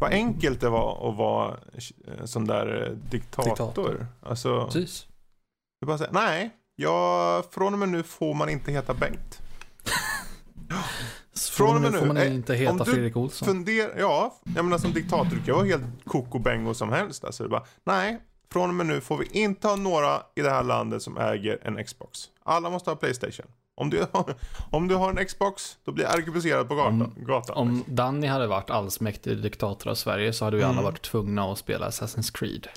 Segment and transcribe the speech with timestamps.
[0.00, 1.56] vad enkelt det var att vara
[2.06, 3.50] eh, sån där eh, diktator.
[3.50, 4.06] Diktator.
[4.22, 5.06] Alltså, Precis.
[5.82, 9.40] är bara säga, nej, jag, från och med nu får man inte heta Bengt.
[11.50, 13.48] Från och med nu, får man eh, inte heta du Fredrik Olsson.
[13.48, 17.24] Fundera, ja, jag menar som diktator, du kan vara helt koko bengo som helst.
[17.24, 18.18] Alltså, det bara, nej,
[18.52, 21.58] från och med nu får vi inte ha några i det här landet som äger
[21.62, 22.20] en Xbox.
[22.42, 23.46] Alla måste ha Playstation.
[23.78, 24.34] Om du har,
[24.70, 27.02] om du har en Xbox, då blir jag arkebuserad på gatan.
[27.02, 27.56] Om- gatan.
[27.56, 30.76] Om Danny hade varit allsmäktig diktator av Sverige så hade vi Mm.
[30.78, 32.68] alla varit tvungna att spela Assassin's Creed.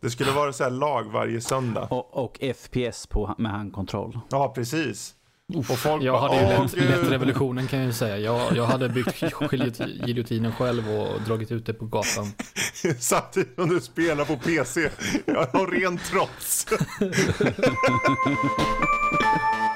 [0.00, 1.88] Det skulle vara så här lag varje söndag.
[1.90, 4.18] Och, och FPS på, med handkontroll.
[4.30, 5.14] Ja, precis.
[5.56, 8.18] Och folk Jag bara, hade ju "Åh, lett, gud." lett revolutionen kan jag ju säga.
[8.18, 12.32] Jag, jag hade byggt giljoti- giljotinen själv och dragit ut det på gatan.
[12.98, 14.90] Samtidigt som du spelar på PC.
[15.26, 16.66] Jag har ren trots.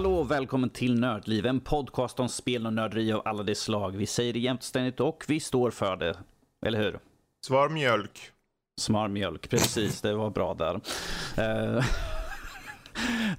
[0.00, 3.96] Hallå och välkommen till Nördliv, en podcast om spel och nörderi av alla de slag.
[3.96, 6.16] Vi säger det jämt och ständigt och vi står för det.
[6.66, 6.98] Eller hur?
[7.46, 8.30] Svar mjölk.
[8.80, 10.80] Smör mjölk, precis, det var bra där.
[11.36, 11.84] Eh,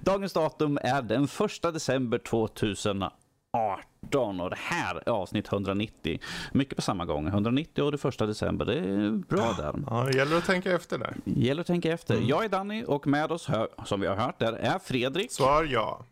[0.00, 1.30] Dagens datum är den 1
[1.62, 6.20] december 2018 och det här är avsnitt 190.
[6.52, 9.74] Mycket på samma gång, 190 och det 1 december, det är bra där.
[9.86, 11.16] Ja, det gäller att tänka efter där.
[11.24, 12.14] Gäller att tänka efter.
[12.14, 12.28] Mm.
[12.28, 13.48] Jag är Danny och med oss,
[13.84, 16.04] som vi har hört, där är Fredrik Svar ja.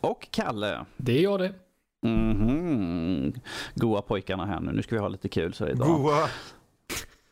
[0.00, 0.84] Och Kalle.
[0.96, 1.52] Det är jag det.
[2.02, 3.32] Mhm.
[3.74, 4.72] Goa pojkarna här nu.
[4.72, 5.86] Nu ska vi ha lite kul så idag.
[5.86, 6.28] Goa.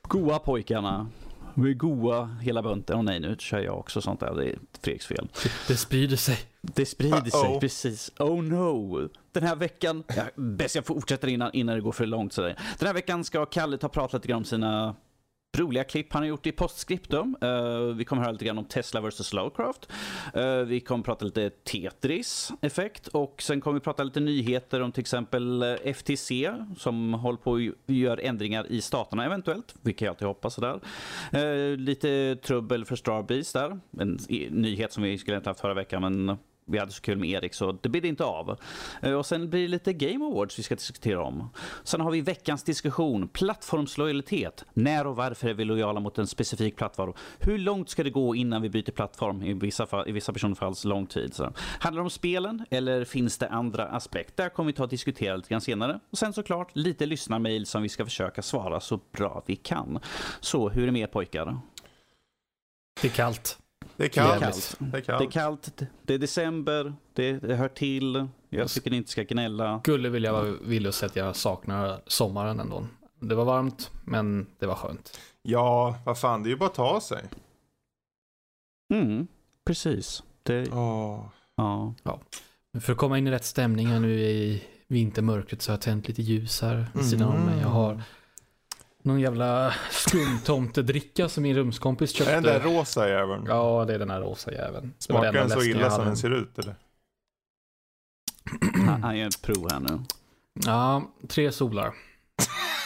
[0.03, 1.07] Goa pojkarna.
[1.55, 2.99] Vi är goa hela bunten.
[2.99, 4.35] Och nej, nu kör jag också sånt där.
[4.35, 5.29] Det är Fredriks fel.
[5.69, 6.39] Det sprider sig.
[6.61, 7.61] Det sprider sig, Uh-oh.
[7.61, 8.13] precis.
[8.19, 9.09] Oh no.
[9.33, 12.33] Den här veckan, ja, bäst jag fortsätter innan, innan det går för långt.
[12.33, 12.59] Sådär.
[12.79, 14.95] Den här veckan ska Kalle ta och prata lite grann om sina
[15.57, 17.37] roliga klipp han har gjort i postscriptum.
[17.43, 19.27] Uh, eh, vi kommer höra lite grann om Tesla vs.
[19.27, 19.93] Slowcraft.
[20.37, 24.93] Uh, eh, vi kommer prata lite Tetris-effekt och sen kommer vi prata lite nyheter om
[24.93, 30.11] till exempel eh, FTC som håller på och gör ändringar i staterna eventuellt, vilket jag
[30.11, 30.81] alltid hoppas sådär.
[31.35, 34.19] Uh, lite trubbel för Starbreeze där, en
[34.51, 37.55] nyhet som vi skulle inte haft förra veckan men vi hade så kul med Erik
[37.55, 38.59] så det blir inte av.
[39.03, 41.51] Eh, och sen blir det lite Game Awards vi ska diskutera om.
[41.85, 44.65] Sen har vi veckans diskussion, plattformslojalitet.
[44.75, 47.13] När och varför är vi lojala mot en specifik plattform?
[47.39, 49.43] Hur långt ska det gå innan vi byter plattform?
[49.43, 51.35] I vissa, fall, i vissa personfalls lång tid.
[51.35, 51.53] Så.
[51.81, 54.43] Handlar det om spelen eller finns det andra aspekter?
[54.43, 56.01] Där kommer vi ta och diskutera lite grann senare.
[56.11, 59.99] Och sen såklart lite lyssnarmail som vi ska försöka svara så bra vi kan.
[60.41, 61.59] Så hur är det med er pojkar?
[63.03, 63.59] Det är kallt.
[63.97, 64.77] Det är kallt.
[64.79, 65.33] Det är Det är kallt.
[65.33, 68.27] kallt, det är december, det, det hör till.
[68.49, 69.81] Jag tycker ni inte ska gnälla.
[69.81, 72.87] Skulle vilja vara villig att säga att jag saknar sommaren ändå.
[73.21, 75.21] Det var varmt, men det var skönt.
[75.43, 77.25] Ja, vad fan, det är ju bara att ta sig.
[78.95, 79.27] Mm,
[79.67, 80.23] precis.
[80.43, 81.27] Det, Åh.
[81.57, 81.95] ja.
[82.73, 85.83] Men För att komma in i rätt stämning här nu i vintermörkret så har jag
[85.83, 87.61] tänt lite ljus här vid sidan om mig.
[87.61, 88.03] Jag har
[89.05, 92.33] någon jävla skumtomtedricka som min rumskompis köpte.
[92.33, 93.45] Är den där rosa jäveln?
[93.49, 94.87] Ja, det är den här rosa jäveln.
[94.87, 96.75] Det det Smakar den så illa som den ser ut eller?
[99.03, 100.01] Han, gör ett prov här nu.
[100.67, 101.95] Ja, tre solar.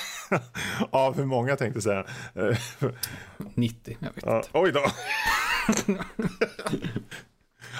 [0.90, 2.04] Av hur många tänkte säga.
[2.34, 2.58] Eh,
[3.54, 4.48] 90, jag vet ja, inte.
[4.52, 4.82] oj då.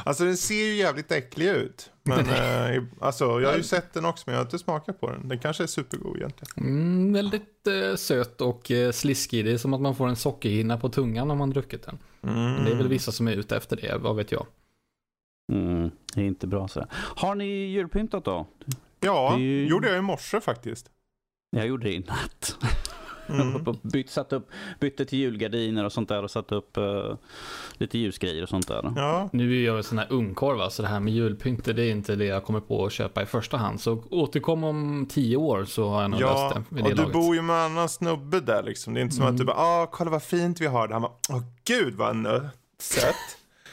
[0.04, 1.91] alltså den ser ju jävligt äcklig ut.
[2.03, 5.10] Men eh, alltså jag har ju sett den också men jag har inte smakat på
[5.10, 5.28] den.
[5.28, 6.66] Den kanske är supergod egentligen.
[6.66, 9.44] Mm, väldigt eh, söt och eh, sliskig.
[9.44, 11.98] Det är som att man får en sockerhinna på tungan om man druckit den.
[12.22, 12.64] Mm.
[12.64, 14.47] Det är väl vissa som är ute efter det, vad vet jag.
[15.53, 16.86] Mm, det är inte bra så.
[16.92, 18.47] Har ni julpyntat då?
[19.00, 20.91] Ja, Det ju- gjorde jag i morse faktiskt.
[21.50, 22.56] Jag gjorde det i natt.
[23.28, 23.65] Mm.
[23.83, 24.49] Bytt, satt upp,
[24.81, 27.16] bytte till julgardiner och sånt där och satt upp eh,
[27.75, 28.93] lite ljusgrejer och sånt där.
[28.97, 31.83] Ja, Nu är jag en sån här ungkarl va, så det här med julpynter det
[31.84, 33.81] är inte det jag kommer på att köpa i första hand.
[33.81, 36.50] Så återkom om tio år så har jag nog ja.
[36.53, 37.12] löst det det och du laget.
[37.12, 38.95] bor ju med en annan snubbe där liksom.
[38.95, 39.34] Det är inte som Mm.
[39.34, 40.95] att du bara, ah, kolla vad fint vi har det.
[40.95, 42.48] Han bara, åh gud vad nö-
[42.80, 43.15] sött.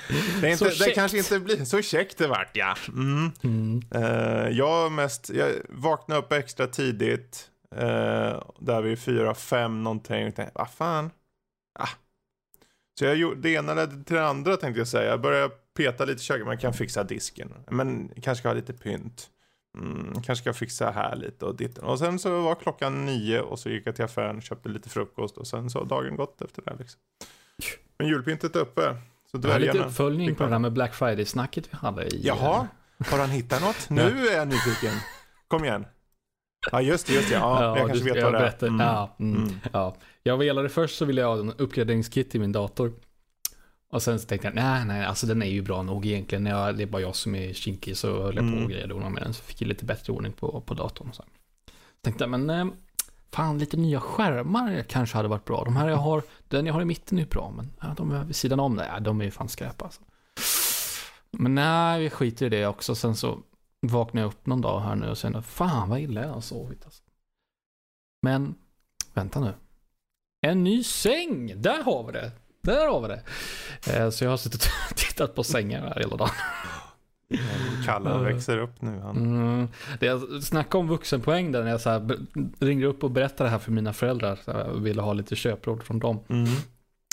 [0.42, 2.76] Det, är inte, det kanske inte blir så käckt det vart ja.
[2.88, 3.32] Mm.
[3.44, 3.82] Mm.
[3.96, 7.48] Eh, jag mest, jag vaknade upp extra tidigt.
[7.76, 10.28] Eh, där vid fyra, fem någonting.
[10.28, 11.12] Och tänkte, vad fan.
[11.80, 11.90] Ah.
[13.00, 15.10] Så jag gjorde, det ena ledde till det andra tänkte jag säga.
[15.10, 17.54] Jag började peta lite i köket, man kan fixa disken.
[17.72, 19.30] Men kanske ska ha lite pynt.
[19.78, 21.84] Mm, kanske ska fixa här lite och ditten.
[21.84, 24.90] Och sen så var klockan nio och så gick jag till affären och köpte lite
[24.90, 25.38] frukost.
[25.38, 27.02] Och sen så har dagen gått efter det liksom.
[27.98, 28.98] Men julpyntet är uppe.
[29.32, 32.06] Så Det här är lite uppföljning fick på det där med Black Friday-snacket vi hade
[32.06, 32.22] i...
[32.24, 32.68] Jaha,
[33.12, 33.90] har han hittat något?
[33.90, 34.94] Nu är jag nyfiken.
[35.48, 35.86] Kom igen.
[36.72, 37.36] Ja, just det, just det.
[37.36, 38.68] Ja, jag kanske vet vad det är.
[38.68, 38.80] Mm.
[38.80, 39.96] Ja, mm, ja.
[40.24, 42.94] Jag velade först så ville jag ha en uppgraderingskit till min dator.
[43.92, 46.46] Och sen så tänkte jag, nej, nej, alltså den är ju bra nog egentligen.
[46.46, 48.64] Jag, det är bara jag som är kinkig så höll jag på Mm.
[48.64, 49.34] och grejade med den.
[49.34, 51.10] Så fick jag lite bättre ordning på, på datorn.
[51.10, 51.24] Och så.
[52.02, 52.66] Tänkte jag, men eh,
[53.32, 55.64] fan lite nya skärmar kanske hade varit bra.
[55.64, 58.24] De här jag har, den jag har i mitten är bra, men ja, de är
[58.24, 60.02] vid sidan om, nej, de är ju fan skräp alltså.
[61.32, 62.96] Men nej, vi skiter i det också.
[62.96, 63.40] Sen så
[63.82, 66.86] vaknade jag upp någon dag här nu och kände, fan vad illa jag har sovit
[66.86, 67.04] alltså.
[68.22, 68.56] Men,
[69.14, 69.54] vänta nu.
[70.42, 71.62] En ny säng!
[71.62, 72.32] Där har vi det!
[72.62, 73.24] Där har vi det!
[73.94, 76.30] Eh, Så jag har suttit och tittat på sängar här hela dagen.
[77.86, 79.00] Kalle växer upp nu.
[79.00, 79.18] Han.
[79.18, 79.68] Mm.
[80.00, 82.10] Det jag snackade om vuxenpoäng där när jag så
[82.60, 84.36] ringde upp och berättade det här för mina föräldrar.
[84.36, 86.20] Så jag ville ha lite köpråd från dem.
[86.30, 86.50] Mm.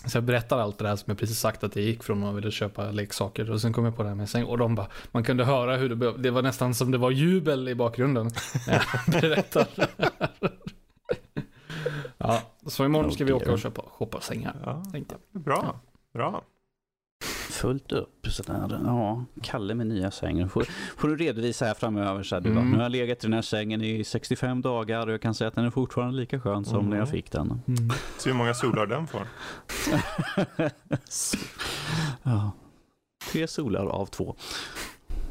[0.07, 2.37] Så jag berättar allt det där som jag precis sagt att jag gick från och
[2.37, 3.51] ville köpa leksaker.
[3.51, 4.45] Och sen kom jag på det här med säng.
[4.45, 7.69] Och de bara, man kunde höra hur det Det var nästan som det var jubel
[7.69, 8.31] i bakgrunden.
[8.67, 9.89] när jag berättade.
[12.19, 14.57] ja, så imorgon ska vi åka och köpa, shoppa sängar.
[14.65, 14.83] Ja,
[15.33, 15.81] bra.
[16.13, 16.43] Bra.
[17.53, 18.81] Fullt upp sådär.
[18.85, 20.49] Ja, Kalle med nya sängen.
[20.49, 20.67] Får,
[20.97, 22.23] får du redovisa här framöver.
[22.23, 22.63] Så här, du Mm.
[22.63, 25.35] bara, nu har jag legat i den här sängen i 65 dagar och jag kan
[25.35, 26.91] säga att den är fortfarande lika skön som Mm.
[26.91, 27.61] när jag fick den.
[28.19, 29.27] Se hur många solar den får.
[32.23, 32.53] ja.
[33.33, 34.35] Tre solar av två.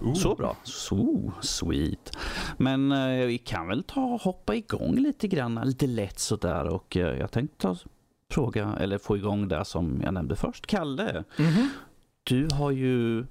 [0.02, 0.14] Oh.
[0.14, 0.56] Så bra.
[0.64, 2.18] Så sweet.
[2.58, 6.66] Men eh, vi kan väl ta hoppa igång lite grann, lite lätt sådär.
[6.68, 7.76] Och eh, jag tänkte ta
[8.32, 10.68] fråga, eller få igång det som jag nämnde först.
[10.68, 11.70] Kalle, Mhm.
[12.24, 13.26] Du har ju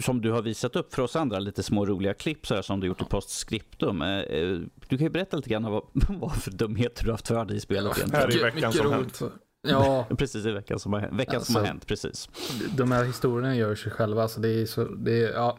[0.00, 2.80] som du har visat upp för oss andra, lite små roliga klipp så här, som
[2.80, 4.02] du gjort i postscriptum.
[4.02, 4.58] Eh, eh,
[4.88, 7.56] Du kan ju berätta lite grann vad, vad för dumheter du har haft för dig
[7.56, 8.46] i spelet Här egentligen.
[8.46, 9.20] är veckan som hänt.
[9.68, 12.28] Ja, Precis i veckan som har, veckan som har Alltså- hänt, precis.
[12.76, 14.28] de här historierna gör sig själva.
[14.28, 15.58] Så det är så, det är, ja,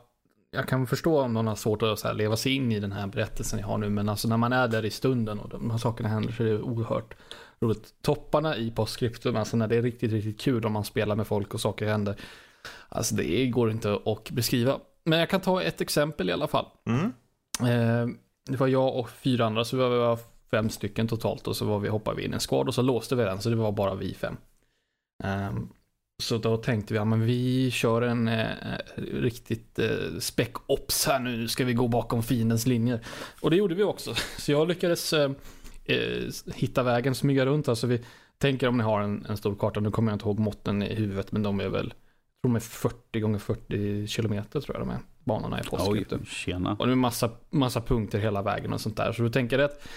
[0.52, 2.92] jag kan förstå om någon har svårt att så här, leva sig in i den
[2.92, 3.90] här berättelsen jag har nu.
[3.90, 6.48] Men alltså när man är där i stunden och de här sakerna händer så är
[6.48, 7.16] det oerhört
[7.62, 7.94] roligt.
[8.02, 11.54] Topparna i postscriptum, alltså när det är riktigt, riktigt kul om man spelar med folk
[11.54, 12.16] och saker händer.
[12.90, 14.80] Alltså det går inte att beskriva.
[15.04, 16.66] Men jag kan ta ett exempel i alla fall.
[16.86, 17.06] Mm.
[17.60, 18.16] Eh,
[18.50, 20.20] det var jag och fyra andra, så vi var
[20.52, 22.82] fem stycken totalt och så var vi, hoppade vi in i en squad och så
[22.82, 24.38] låste vi den, så det var bara vi fem.
[25.24, 25.70] Ehm,
[26.24, 31.20] så då tänkte vi, ja men vi kör en eh, riktigt eh, spec ops här
[31.20, 33.06] nu, nu ska vi gå bakom fiendens linjer.
[33.42, 34.16] Och det gjorde vi också.
[34.38, 35.32] Så jag lyckades eh,
[35.86, 37.68] eh, hitta vägen, smyga runt.
[37.68, 38.02] Alltså vi
[38.38, 40.96] tänker om ni har en, en stor karta, nu kommer jag inte ihåg måtten i
[40.96, 41.96] huvudet, men de är väl, tror
[42.44, 46.26] de är 40 gånger 40 kilometer tror jag de är, banorna i Oj, postscriptum.
[46.26, 46.76] tjena.
[46.80, 49.12] Och det är massa, massa punkter hela vägen och sånt där.
[49.12, 49.88] Så du tänker att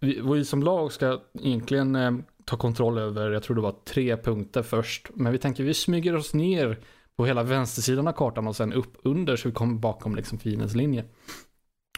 [0.00, 2.12] vi, vi som lag ska egentligen eh,
[2.44, 5.08] ta kontroll över, jag tror det var tre punkter först.
[5.14, 6.78] Men vi tänker vi smyger oss ner
[7.16, 10.74] på hela vänstersidan av kartan och sen upp under så vi kommer bakom liksom fiendens
[10.74, 11.04] linje.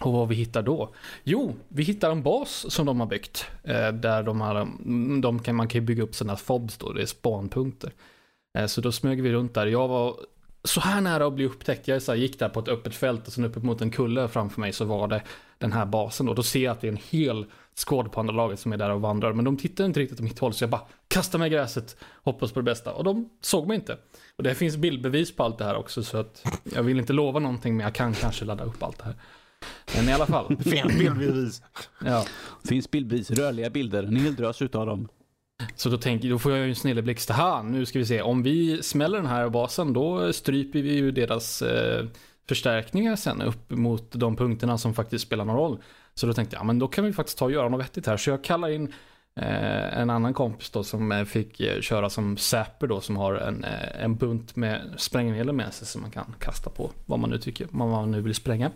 [0.00, 0.94] Och vad vi hittar då?
[1.24, 3.46] Jo, vi hittar en bas som de har byggt.
[3.64, 7.02] Eh, där de har, mm, de kan, man kan bygga upp sina fobs då, det
[7.02, 7.92] är spanpunkter.
[8.58, 9.66] Eh, så då smög vi runt där.
[9.66, 10.16] Jag var
[10.64, 11.88] så här nära att bli upptäckt.
[11.88, 14.28] Jag så här, gick där på ett öppet fält och sen uppe mot en kulle
[14.28, 15.22] framför mig så var det
[15.58, 16.34] den här basen då.
[16.34, 18.90] Då ser jag att det är en hel skåd på andra laget som är där
[18.90, 19.32] och vandrar.
[19.32, 21.96] Men de tittar inte riktigt åt mitt håll så jag bara kastar mig i gräset,
[22.22, 22.92] hoppas på det bästa.
[22.92, 23.98] Och de såg mig inte.
[24.36, 26.44] Och det finns bildbevis på allt det här också så att
[26.74, 29.14] jag vill inte lova någonting men jag kan kanske ladda upp allt det här.
[29.96, 30.56] Men i alla fall.
[30.64, 31.62] Fel bildbevis.
[32.04, 32.24] Ja.
[32.68, 35.08] Finns bildbevis, rörliga bilder, en hel drös utav dem.
[35.76, 37.30] Så då tänker då får jag ju en snilleblixt.
[37.30, 38.22] Aha, nu ska vi se.
[38.22, 42.06] Om vi smäller den här basen då stryper vi ju deras eh,
[42.48, 45.78] förstärkningar sen upp mot de punkterna som faktiskt spelar någon roll.
[46.14, 48.06] Så då tänkte jag, ja, men då kan vi faktiskt ta och göra något vettigt
[48.06, 48.16] här.
[48.16, 48.94] Så jag kallar in
[49.36, 53.34] eh, en annan kompis då som eh, fick eh, köra som säper då som har
[53.34, 57.30] en, eh, en bunt med sprängmedel med sig som man kan kasta på vad man
[57.30, 58.70] nu tycker, vad man nu vill spränga.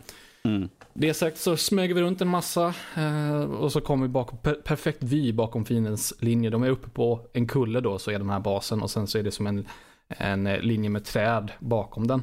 [0.48, 0.68] Mm.
[0.94, 4.54] Det sagt så smög vi runt en massa eh, och så kom vi bakom, per,
[4.54, 6.50] perfekt vy bakom fiendens linje.
[6.50, 9.18] De är uppe på en kulle då så är den här basen och sen så
[9.18, 9.66] är det som en,
[10.08, 12.22] en eh, linje med träd bakom den.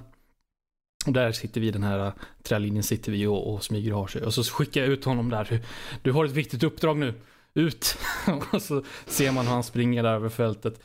[1.06, 2.14] Och där sitter vi den här eh,
[2.44, 4.24] trälinjen sitter vi och, och smyger och har sig.
[4.24, 5.48] Och så skickar jag ut honom där.
[5.50, 5.60] Du,
[6.02, 7.14] du har ett viktigt uppdrag nu.
[7.54, 7.98] Ut!
[8.54, 10.82] och så ser man hur han springer där över fältet.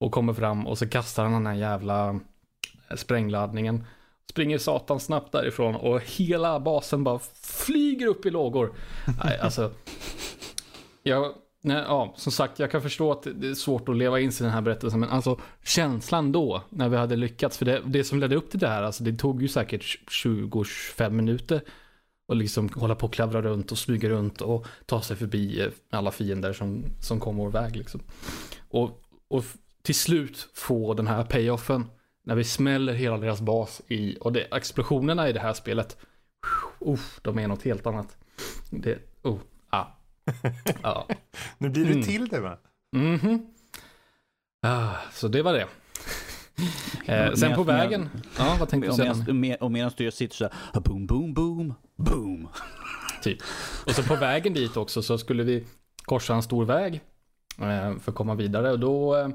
[0.00, 2.20] Och kommer fram och så kastar han den här jävla
[2.96, 3.84] sprängladdningen.
[4.32, 8.72] Springer satan snabbt därifrån och hela basen bara flyger upp i lågor.
[9.24, 9.70] Nej, alltså.
[11.02, 14.32] Jag, nej, ja, som sagt, jag kan förstå att det är svårt att leva in
[14.32, 15.00] sig i den här berättelsen.
[15.00, 17.58] Men alltså känslan då, när vi hade lyckats.
[17.58, 21.10] För det, det som ledde upp till det här, alltså det tog ju säkert 20-25
[21.10, 21.60] minuter.
[22.28, 25.68] Och liksom hålla på och klavra runt och smyga runt och ta sig förbi eh,
[25.90, 27.76] alla fiender som, som kom vår väg.
[27.76, 28.00] Liksom.
[28.70, 29.44] Och, och
[29.82, 31.84] till slut få den här payoffen.
[32.24, 35.96] När vi smäller hela deras bas i, och det, explosionerna i det här spelet,
[36.80, 38.16] uff, de är något helt annat.
[38.70, 39.38] Det, oh,
[40.82, 41.08] Ja.
[41.58, 42.02] Nu blir det Mm.
[42.04, 42.58] till det va?
[42.96, 43.46] Mhm.
[44.66, 45.66] Ah, så det var det.
[47.06, 48.08] Eh, sen på Men- vägen.
[48.38, 52.48] Ja, vad tänkte du med, och medan du sitter så här, boom, boom, boom, boom.
[53.22, 53.38] Typ.
[53.86, 55.66] Och så på vägen dit också så skulle vi
[56.04, 56.94] korsa en stor väg
[57.60, 58.70] eh, för att komma vidare.
[58.72, 59.28] Och då eh,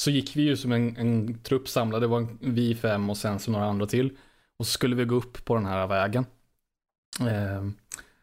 [0.00, 2.02] så gick vi ju som en, en trupp samlad.
[2.02, 4.16] Det var en, vi fem och sen så några andra till.
[4.58, 6.26] Och så skulle vi gå upp på den här vägen.
[7.20, 7.68] Eh,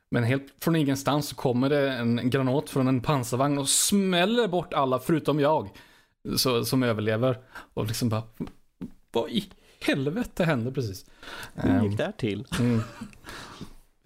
[0.09, 4.73] men helt från ingenstans så kommer det en granat från en pansarvagn och smäller bort
[4.73, 5.69] alla förutom jag.
[6.37, 7.37] Så, som överlever.
[7.73, 8.23] Och liksom bara,
[9.11, 11.05] vad i helvete hände precis?
[11.53, 12.45] Hur Ehm, gick det här till?
[12.59, 12.81] Mm.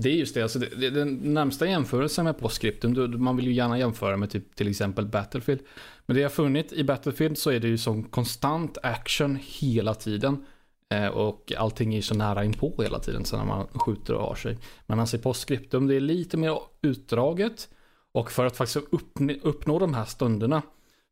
[0.02, 3.54] Det är just det, alltså det, det, den närmsta jämförelsen med postscriptum, man vill ju
[3.54, 5.62] gärna jämföra med typ, till exempel Battlefield.
[6.06, 9.94] Men det jag har funnit i Battlefield så är det ju som konstant action hela
[9.94, 10.46] tiden.
[10.90, 14.36] Eh, och allting är så nära inpå hela tiden så när man skjuter och har
[14.36, 14.58] sig.
[14.86, 17.70] Men alltså i postscriptum det är lite mer utdraget.
[18.12, 20.62] Och för att faktiskt uppn- uppnå de här stunderna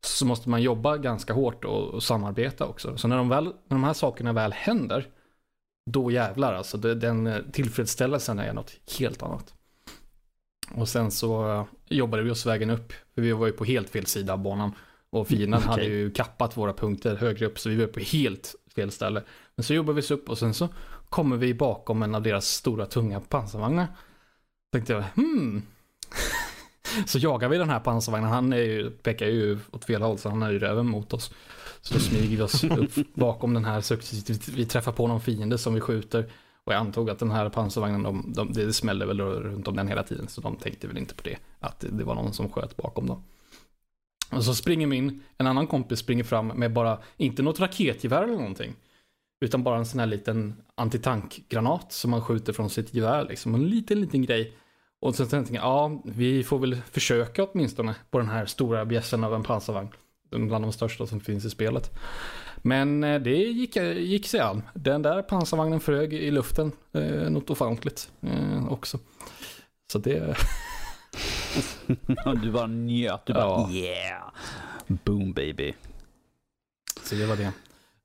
[0.04, 2.96] så måste man jobba ganska hårt och, och samarbeta också.
[2.96, 5.06] Så när de, väl, när de här sakerna väl händer
[5.92, 6.76] då jävlar alltså.
[6.78, 9.54] Den eh, tillfredsställelsen är något helt annat.
[10.74, 12.92] Och sen så eh, jobbade vi oss vägen upp.
[13.14, 14.72] För vi var ju på helt fel sida av banan.
[15.10, 15.70] Och fienden Okej.
[15.70, 17.58] hade ju kappat våra punkter högre upp.
[17.58, 19.22] Så vi var på helt fel ställe.
[19.56, 20.68] Men så jobbade vi oss upp och sen så
[21.08, 23.86] kommer vi bakom en av deras stora tunga pansarvagnar.
[24.72, 25.62] Tänkte jag, hmm
[27.06, 28.30] så jagar vi den här pansarvagnen.
[28.30, 31.32] Han är ju, pekar ju åt fel håll så han är ju röven mot oss.
[31.80, 34.48] Så då smyger vi oss upp bakom den här successivt.
[34.48, 36.30] Vi träffar på någon fiende som vi skjuter.
[36.64, 39.88] Och jag antog att den här pansarvagnen, de, de, det smällde väl runt om den
[39.88, 40.28] hela tiden.
[40.28, 41.36] Så de tänkte väl inte på det.
[41.60, 43.22] Att det, det var någon som sköt bakom dem.
[44.30, 48.36] Och så springer min, en annan kompis springer fram med bara, inte något raketgevär eller
[48.36, 48.74] någonting.
[49.40, 53.54] Utan bara en sån här liten antitankgranat som man skjuter från sitt gevär liksom.
[53.54, 54.52] En liten, liten grej.
[55.00, 59.24] Och så tänkte jag, ja, vi får väl försöka åtminstone på den här stora bjässen
[59.24, 59.88] av en pansarvagn.
[60.30, 61.90] Bland de största som finns i spelet.
[62.56, 64.62] Men eh, det gick, gick sig an.
[64.74, 68.98] Den där pansarvagnen flög i luften eh, något ofantligt eh, också.
[69.92, 70.36] Så det,
[72.42, 73.26] du bara njöt.
[73.26, 73.70] Du bara Ja.
[73.70, 74.30] yeah.
[74.86, 75.72] Boom baby.
[77.04, 77.52] så det var det.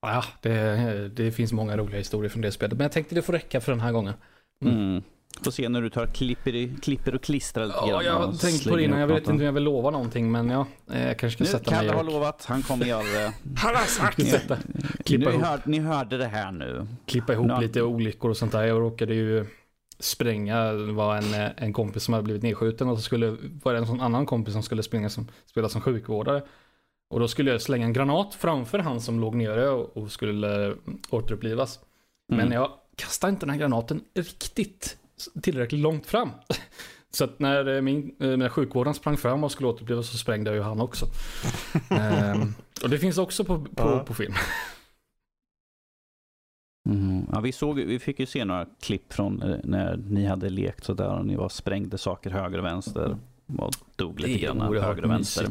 [0.02, 2.78] Ja, det, det finns många roliga historier från det spelet.
[2.78, 4.14] Men jag tänkte det får räcka för den här gången.
[4.62, 4.76] Mm.
[4.78, 5.04] Mm.
[5.44, 8.70] Får se när du tar klipper, klipper och klistrar lite Ja, grann jag har tänkt
[8.70, 9.00] på det innan.
[9.00, 10.32] Jag vet inte om jag vill lova någonting.
[10.32, 13.04] Men ja, eh, jag kanske ska Nu, sätta mig Kalle har lovat, han kommer göra
[13.04, 13.34] det.
[13.58, 14.58] Han har sagt sätta,
[15.06, 16.88] klippa Ni, ihop, hör, ni hörde det här nu.
[17.06, 18.64] klippa ihop Nå- lite olyckor och sånt där.
[18.64, 19.46] Jag råkade ju
[20.00, 23.74] spränga, det var en, eh, en kompis som hade blivit nedskjuten och så skulle, var
[23.74, 26.44] det en sån annan kompis som skulle springa som, spela som sjukvårdare.
[27.10, 30.66] Och då skulle jag slänga en granat framför han som låg nere och, och skulle
[30.68, 30.74] eh,
[31.10, 31.80] återupplivas.
[32.32, 32.44] Mm.
[32.46, 34.98] Men jag kastade inte den här granaten riktigt
[35.42, 36.30] tillräckligt långt fram.
[37.12, 40.50] Så att när eh, min, eh, när sjukvården sprang fram och skulle återupplivas så sprängde
[40.50, 41.06] jag ju han också.
[41.90, 42.54] Ehm,
[42.84, 44.00] och det finns också på, på, Ja.
[44.08, 44.34] på film.
[46.90, 47.26] Mm.
[47.32, 50.84] Ja, vi, såg, vi fick ju se några klipp från eh, när ni hade lekt
[50.84, 53.18] sådär och ni var sprängde saker höger och vänster.
[53.58, 55.48] Och dog lite grann höger och vänster.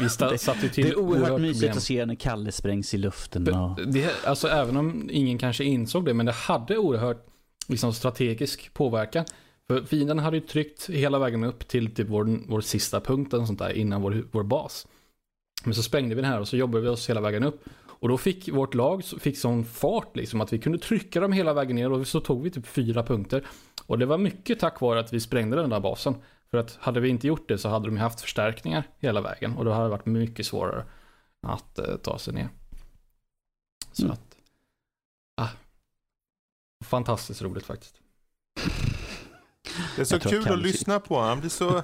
[0.00, 1.76] Vi satte ju till Det är oerhört mysigt problem.
[1.76, 3.54] att se när Kalle sprängs i luften.
[3.54, 3.86] Och...
[3.86, 7.26] Det, alltså även om ingen kanske insåg det, men det hade oerhört
[7.68, 9.24] liksom, strategisk påverkan.
[9.66, 13.46] För fienden hade ju tryckt hela vägen upp till typ vår, vår sista punkt och
[13.46, 14.86] sånt där innan vår, vår bas.
[15.64, 17.64] Men så sprängde vi den här och så jobbade vi oss hela vägen upp.
[18.02, 21.54] Och då fick vårt lag fick sån fart liksom att vi kunde trycka dem hela
[21.54, 23.46] vägen ner och så tog vi typ fyra punkter.
[23.86, 26.14] Och det var mycket tack vare att vi sprängde den där basen.
[26.50, 29.64] För att hade vi inte gjort det så hade de haft förstärkningar hela vägen och
[29.64, 30.84] då hade det varit mycket svårare
[31.46, 32.48] att eh, ta sig ner.
[33.92, 34.12] Så Mm.
[34.12, 34.31] att,
[36.82, 37.94] fantastiskt roligt faktiskt.
[39.96, 41.20] Det är så kul att lyssna på.
[41.20, 41.82] Han blir så...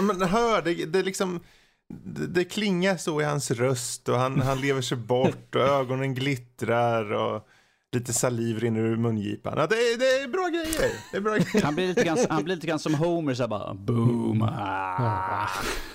[0.02, 1.40] Man hör, det, det liksom...
[1.88, 6.14] Det, det klingar så i hans röst och han, han lever sig bort och ögonen
[6.14, 7.48] glittrar och
[7.92, 9.54] lite saliv rinner ur mungipan.
[9.56, 10.92] Ja, det, är, det är bra grejer.
[11.10, 11.62] Det är bra grejer.
[11.64, 14.42] Han blir lite grann, han blir lite grann som Homer, så här bara boom.
[14.42, 15.48] Ah.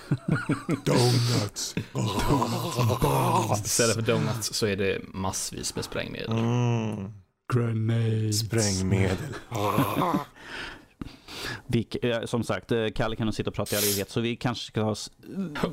[0.85, 1.75] Donuts.
[3.65, 6.31] Istället för donuts så är det massvis med sprängmedel.
[6.31, 7.11] Mm.
[7.53, 8.39] Grenades.
[8.39, 9.17] Sprängmedel.
[11.67, 14.21] Vi, eh, som sagt, eh, Kalle kan nog sitta och prata i all evighet, så
[14.21, 15.11] vi kanske ska oss,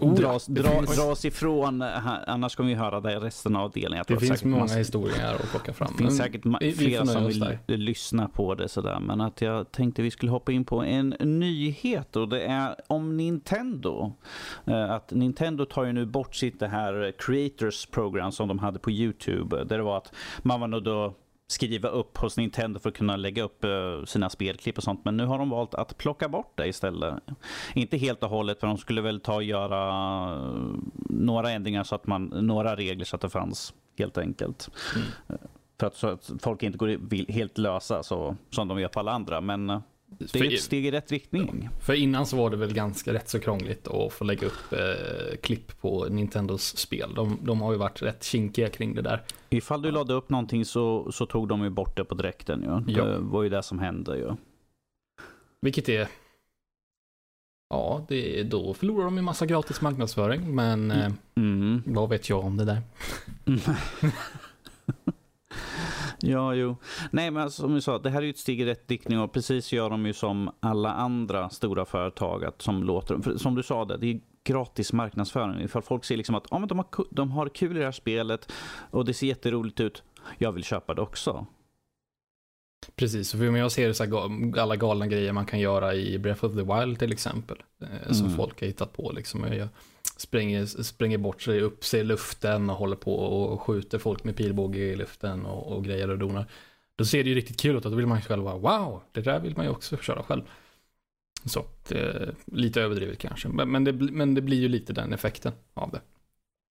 [0.01, 3.57] Oh, dra, oss, dra, finns- dra oss ifrån, eh, annars kommer vi höra det resten
[3.57, 4.05] av delen.
[4.09, 5.89] Det finns säkert många massa- historier att plocka fram.
[5.93, 7.59] Det finns säkert vi- vi flera nöja som vill där.
[7.77, 9.01] lyssna på det sådär.
[9.01, 13.17] Men att jag tänkte vi skulle hoppa in på en nyhet och det är om
[13.17, 14.13] Nintendo.
[14.89, 18.91] Att Nintendo tar ju nu bort sitt det här Creators Program som de hade på
[18.91, 19.65] YouTube.
[19.65, 20.13] Där det var att
[20.43, 21.15] man var nog då
[21.47, 25.05] skriva upp hos Nintendo för att kunna lägga upp uh, sina spelklipp och sånt.
[25.05, 27.15] Men nu har de valt att plocka bort det istället.
[27.75, 30.77] Inte helt och hållet, för de skulle väl ta och göra uh,
[31.09, 34.71] några ändringar så att man, några regler så att det fanns helt enkelt.
[34.95, 35.07] Mm.
[35.31, 35.47] Uh,
[35.81, 39.13] för att, så att folk inte går helt lösa så, som de gör på alla
[39.13, 39.41] andra.
[39.41, 39.83] Men
[40.19, 41.69] det är ett steg i rätt riktning.
[41.81, 45.37] För innan så var det väl ganska rätt så krångligt att få lägga upp eh,
[45.43, 47.15] klipp på Nintendos spel.
[47.15, 49.23] De, de, har ju varit rätt kinkiga kring det där.
[49.51, 52.93] Ifall du lade upp någonting så, så tog de ju bort det på direkten ju.
[52.93, 53.05] Ja.
[53.05, 54.33] Det var ju det som hände ju.
[55.61, 56.09] Vilket är...
[57.71, 60.55] Ja, det, då förlorar de ju massa gratis marknadsföring.
[60.55, 61.83] Men eh, mm.
[61.87, 62.83] vad vet jag om det där?
[66.27, 66.77] Ja, jo.
[67.11, 69.19] Nej, men alltså, som vi sa, det här är ju ett steg i rätt riktning
[69.21, 73.63] och precis gör de ju som alla andra stora företag att, som låter, som du
[73.63, 75.61] sa, det, det är gratis marknadsföring.
[75.61, 77.93] Ifall folk ser liksom att ah, men de, har, de har kul i det här
[77.93, 78.53] spelet
[78.91, 80.03] och det ser jätteroligt ut,
[80.39, 81.47] jag vill köpa det också.
[82.97, 86.53] Precis, för jag ser så här, alla galna grejer man kan göra i Breath of
[86.53, 87.57] the Wild till exempel.
[87.81, 88.37] Eh, som mm.
[88.37, 89.13] folk har hittat på.
[89.13, 89.53] Liksom.
[89.53, 89.69] Jag
[90.17, 94.37] springer, springer bort sig upp sig i luften och håller på och skjuter folk med
[94.37, 96.47] pilbåge i luften och, och grejer och donar.
[96.97, 99.01] Då ser det ju riktigt kul ut och då vill man ju själv vara wow,
[99.13, 100.43] det där vill man ju också köra själv.
[101.45, 105.53] Så, det, lite överdrivet kanske, men, men, det, men det blir ju lite den effekten
[105.75, 106.01] av det.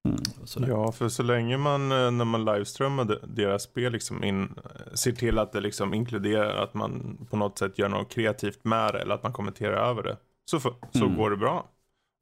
[0.08, 0.70] Mm.
[0.70, 5.12] Ja, för så länge man eh, när man livestreamar deras spel liksom in, eh, ser
[5.12, 9.00] till att det liksom inkluderar att man på något sätt gör något kreativt med det
[9.00, 10.18] eller att man kommenterar över det.
[10.46, 11.18] Så, för, så mm.
[11.18, 11.70] går det bra.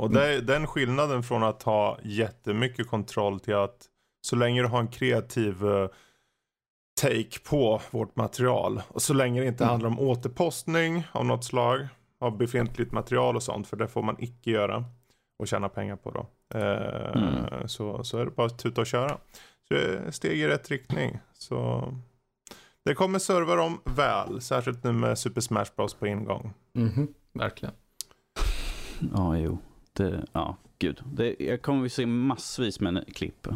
[0.01, 0.21] Och mm.
[0.21, 3.85] det, den skillnaden från att ha jättemycket kontroll till att
[4.21, 5.87] så länge du har en kreativ uh,
[7.01, 9.71] take på vårt material och så länge det inte mm.
[9.71, 11.87] handlar om återpostning av något slag
[12.19, 14.85] av befintligt material och sånt för det får man icke göra
[15.39, 16.27] och tjäna pengar på då.
[16.59, 17.67] Uh, mm.
[17.67, 19.17] så, så är det bara att tuta och köra.
[19.67, 21.19] Så det är steg i rätt riktning.
[21.33, 21.83] Så
[22.85, 26.53] det kommer serva dem väl, särskilt nu med Super Smash Bros på ingång.
[26.75, 27.07] Mm -hmm.
[27.33, 27.73] Verkligen.
[29.15, 29.57] Ja, jo.
[29.93, 31.01] Det, ja, gud.
[31.13, 33.47] Det, jag kommer att se massvis med klipp.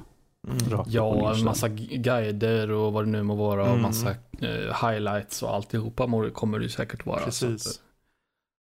[0.47, 0.83] Mm.
[0.87, 3.81] Ja, en massa guider och vad det nu må vara och mm.
[3.81, 4.09] massa
[4.41, 7.19] eh, highlights och alltihopa kommer det ju säkert vara.
[7.19, 7.67] Precis.
[7.67, 7.81] Att,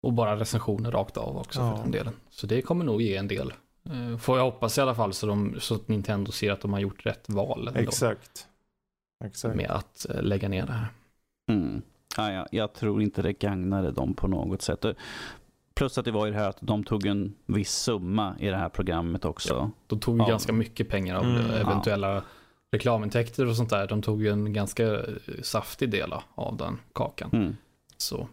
[0.04, 1.76] och bara recensioner rakt av också ja.
[1.76, 2.14] för den delen.
[2.30, 3.54] Så det kommer nog ge en del.
[3.90, 6.74] Eh, får jag hoppas i alla fall så, de, så att Nintendo ser att de
[6.74, 7.68] har gjort rätt val.
[7.68, 8.48] Ändå, Exakt.
[9.26, 9.56] Exakt.
[9.56, 10.88] Med att eh, lägga ner det här.
[11.50, 11.82] Mm.
[12.18, 14.86] Ja, ja, jag tror inte det gagnade dem på något sätt.
[15.76, 18.58] Plus att det var ju det här att de tog en viss summa i det
[18.58, 19.54] här programmet också.
[19.54, 20.30] Ja, de tog ju ja.
[20.30, 22.22] ganska mycket pengar av mm, eventuella ja.
[22.72, 23.88] reklamintäkter och sånt där.
[23.88, 25.00] De tog ju en ganska
[25.42, 27.30] saftig del av den kakan.
[27.34, 27.56] Mm.
[27.98, 28.28] Så.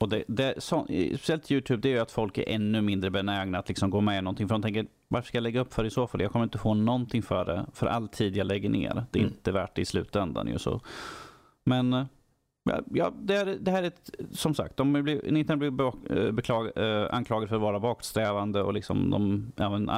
[0.00, 3.58] Och det, det, så, speciellt YouTube, det är ju att folk är ännu mindre benägna
[3.58, 4.48] att liksom gå med i någonting.
[4.48, 6.20] För de tänker, varför ska jag lägga upp för i så fall?
[6.20, 9.04] Jag kommer inte få någonting för det, för all tid jag lägger ner.
[9.10, 9.34] Det är mm.
[9.34, 10.80] inte värt det i slutändan ju så.
[11.64, 12.04] Men eh,
[12.94, 16.70] Ja, det, är, det här är ett, som sagt, de blir, Nintendo blir eh, beklag,
[16.76, 19.90] eh, anklagade för att vara bakåtsträvande och liksom de, ja, en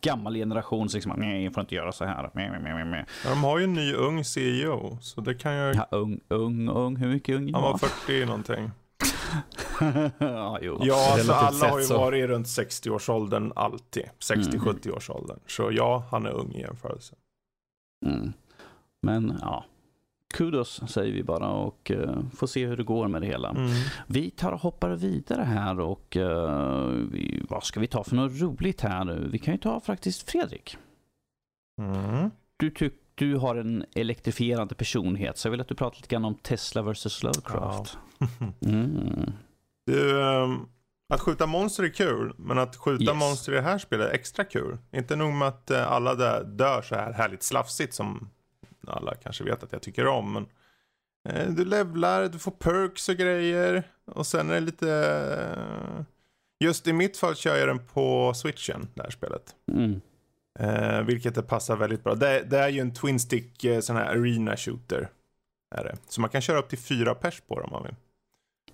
[0.00, 2.30] gammal generation liksom, nej, jag får inte göra så här.
[2.34, 5.72] Ja, de har ju en ny ung CEO, så det kan ju...
[5.74, 7.54] Ja, ung, ung, ung, hur mycket ung?
[7.54, 8.70] Han var 40 någonting.
[10.18, 10.78] ja, jo.
[10.80, 11.98] ja alltså alla har ju så.
[11.98, 14.04] varit runt 60-årsåldern alltid.
[14.18, 15.36] 60-70-årsåldern.
[15.36, 15.44] Mm.
[15.46, 17.14] Så ja, han är ung i jämförelse.
[18.06, 18.32] Mm.
[19.02, 19.64] Men ja,
[20.32, 23.48] kudos säger vi bara och uh, får se hur det går med det hela.
[23.48, 23.70] Mm.
[24.06, 28.40] Vi tar och hoppar vidare här och uh, vi, vad ska vi ta för något
[28.40, 29.28] roligt här?
[29.32, 30.76] Vi kan ju ta faktiskt Fredrik.
[31.80, 32.30] Mm.
[32.56, 36.24] Du, tyck, du har en elektrifierande personlighet så jag vill att du pratar lite grann
[36.24, 37.98] om Tesla vs Lovecraft.
[38.18, 38.26] Ja.
[38.60, 39.32] mm.
[39.86, 40.68] Du, um,
[41.14, 43.14] att skjuta monster är kul, men att skjuta yes.
[43.14, 44.78] monster i det här spelet är extra kul.
[44.92, 46.14] Inte nog med att uh, alla
[46.44, 48.28] dör så här härligt slafsigt som
[48.88, 50.32] alla kanske vet att jag tycker om.
[50.32, 50.46] Men
[51.28, 53.82] eh, du levlar, du får perks och grejer.
[54.04, 54.92] Och sen är det lite...
[54.92, 56.04] Eh,
[56.64, 59.56] just i mitt fall kör jag den på switchen, det här spelet.
[59.72, 60.00] Mm.
[60.58, 62.14] Eh, vilket det passar väldigt bra.
[62.14, 65.10] Det, det är ju en twin stick eh, sån här arena shooter.
[65.74, 65.96] Är det.
[66.08, 67.94] Så man kan köra upp till fyra pers på det om man vill.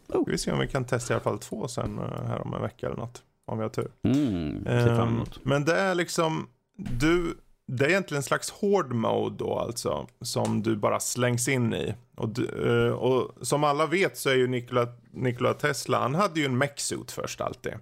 [0.08, 0.26] Oh.
[0.26, 2.62] Vi se om vi kan testa i alla fall två sen eh, här om en
[2.62, 3.22] vecka eller något.
[3.44, 3.90] Om vi har tur.
[4.02, 7.36] Mm, eh, men det är liksom, du
[7.70, 10.06] det är egentligen en slags hård mode då alltså.
[10.20, 11.94] Som du bara slängs in i.
[12.16, 12.46] Och, du,
[12.86, 16.62] eh, och som alla vet så är ju Nikola, Nikola Tesla, han hade ju en
[16.62, 17.72] mech-suit först alltid.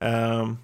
[0.00, 0.56] Mm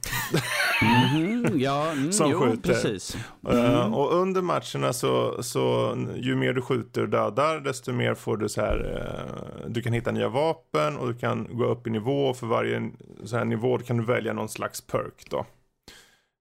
[0.81, 2.73] -hmm, ja, mm, som jo, skjuter.
[2.73, 3.17] Precis.
[3.49, 3.95] Mm.
[3.95, 8.49] Och under matcherna så, så ju mer du skjuter och dödar desto mer får du
[8.49, 8.77] så här.
[8.77, 12.35] Uh, du kan hitta nya vapen och du kan gå upp i nivå.
[12.35, 12.91] För varje
[13.25, 15.47] så här nivå kan du välja någon slags perk då.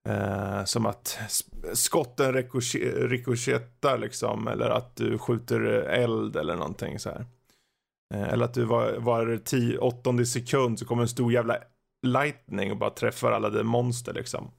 [0.10, 1.20] Eh, som att
[1.74, 2.34] skotten
[3.08, 4.48] ricochettar liksom.
[4.48, 7.26] Eller att du skjuter eld eller någonting så här.
[8.14, 11.58] Eh, eller att du var, var tio, åttonde sekund så kommer en stor jävla
[12.08, 14.52] lightning och bara träffar alla de monster liksom.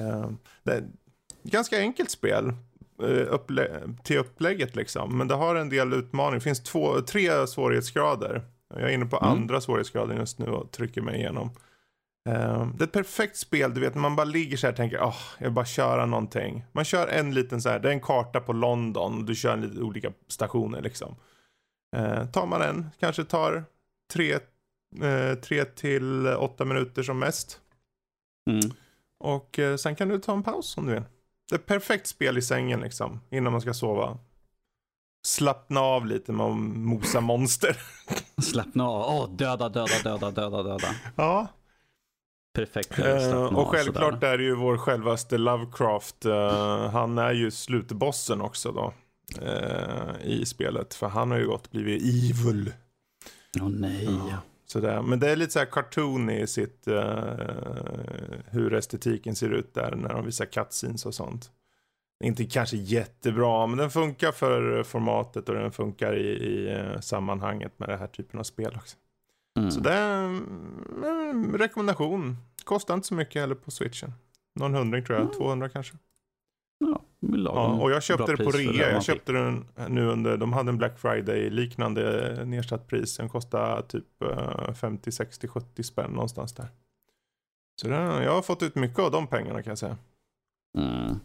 [0.00, 0.30] Eh,
[0.62, 0.84] det är ett
[1.42, 2.48] ganska enkelt spel
[3.02, 5.18] eh, upplä- till upplägget liksom.
[5.18, 6.34] Men det har en del utmaningar.
[6.34, 8.42] Det finns två, tre svårighetsgrader.
[8.74, 9.30] Jag är inne på Mm.
[9.30, 11.50] andra svårighetsgraden just nu och trycker mig igenom.
[12.26, 14.76] Eh, det är ett perfekt spel, du vet när man bara ligger så här och
[14.76, 16.64] tänker, åh, jag vill bara köra någonting.
[16.72, 19.80] Man kör en liten så här, det är en karta på London, du kör lite
[19.80, 21.16] olika stationer liksom.
[21.96, 23.64] Eh, tar man en, kanske tar
[24.12, 24.32] tre,
[25.02, 27.60] eh, tre till åtta minuter som mest.
[28.50, 28.70] Mm.
[29.18, 31.04] Och eh, sen kan du ta en paus om du vill.
[31.48, 34.18] Det är ett perfekt spel i sängen liksom, innan man ska sova.
[35.26, 37.76] Slappna av lite med att mosa monster.
[38.42, 39.16] Slappna av.
[39.16, 40.88] Åh, döda, döda, döda, döda, döda.
[41.16, 41.48] ja.
[42.56, 42.98] Perfekt.
[42.98, 46.24] Eh, och självklart är det ju vår självaste Lovecraft.
[46.24, 48.92] eh, han är ju slutbossen också då.
[49.42, 50.94] eh, I spelet.
[50.94, 52.72] För han har ju gått blivit evil.
[53.60, 54.04] Åh nej.
[54.04, 54.38] Ja.
[54.66, 55.02] Sådär.
[55.02, 56.88] Men det är lite så här cartoon i sitt.
[56.88, 57.22] eh,
[58.50, 59.94] hur estetiken ser ut där.
[59.96, 61.50] När de visar cutscenes och sånt.
[62.24, 63.66] Inte kanske jättebra.
[63.66, 65.48] Men den funkar för formatet.
[65.48, 68.96] Och den funkar i, i eh, sammanhanget med den här typen av spel också.
[69.56, 69.70] Mm.
[69.70, 72.36] Så det är mm, en rekommendation.
[72.64, 74.12] Kostar inte så mycket heller på switchen.
[74.54, 75.96] Någon hundring tror jag, 200 kanske.
[76.78, 78.92] Ja, Ja, och jag köpte det på rea.
[78.92, 83.16] Jag köpte den nu under, de hade en Black Friday liknande nedsatt pris.
[83.16, 86.68] Den kostade typ eh, 50, 60, 70 spänn någonstans där.
[87.80, 89.96] Så den, jag har fått ut mycket av de pengarna kan jag säga.
[90.78, 91.20] Mm.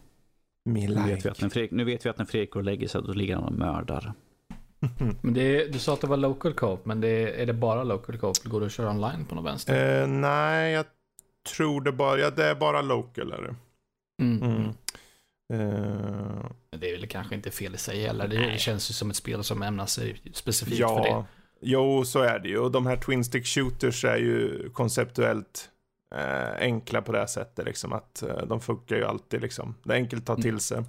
[0.64, 2.64] Min Nu, vet vi att när Fredrik, nu vet vi att när Fredrik går och
[2.64, 4.12] lägger sig, då ligger han och mördar.
[5.20, 7.52] Men det är, du sa att det var local co-op, men det är, är det
[7.52, 8.44] bara local co-op?
[8.44, 10.02] Går det att köra online på något vänster?
[10.02, 10.84] eh, nej, jag
[11.56, 13.54] tror det bara, ja, det är bara local är det.
[14.22, 14.42] Mm.
[14.42, 14.68] Mm.
[15.52, 18.28] Eh, Men Det är väl kanske inte fel i sig heller.
[18.28, 21.08] Det, det känns ju som ett spel som ämnar sig specifikt för det.
[21.08, 21.26] Ja,
[21.60, 22.58] jo så är det ju.
[22.58, 25.68] Och de här Twin Stick Shooters är ju konceptuellt
[26.14, 27.64] eh, enkla på det här sättet.
[27.64, 29.74] Liksom, att eh, de funkar ju alltid liksom.
[29.82, 30.84] Det är enkelt att ta till Mm.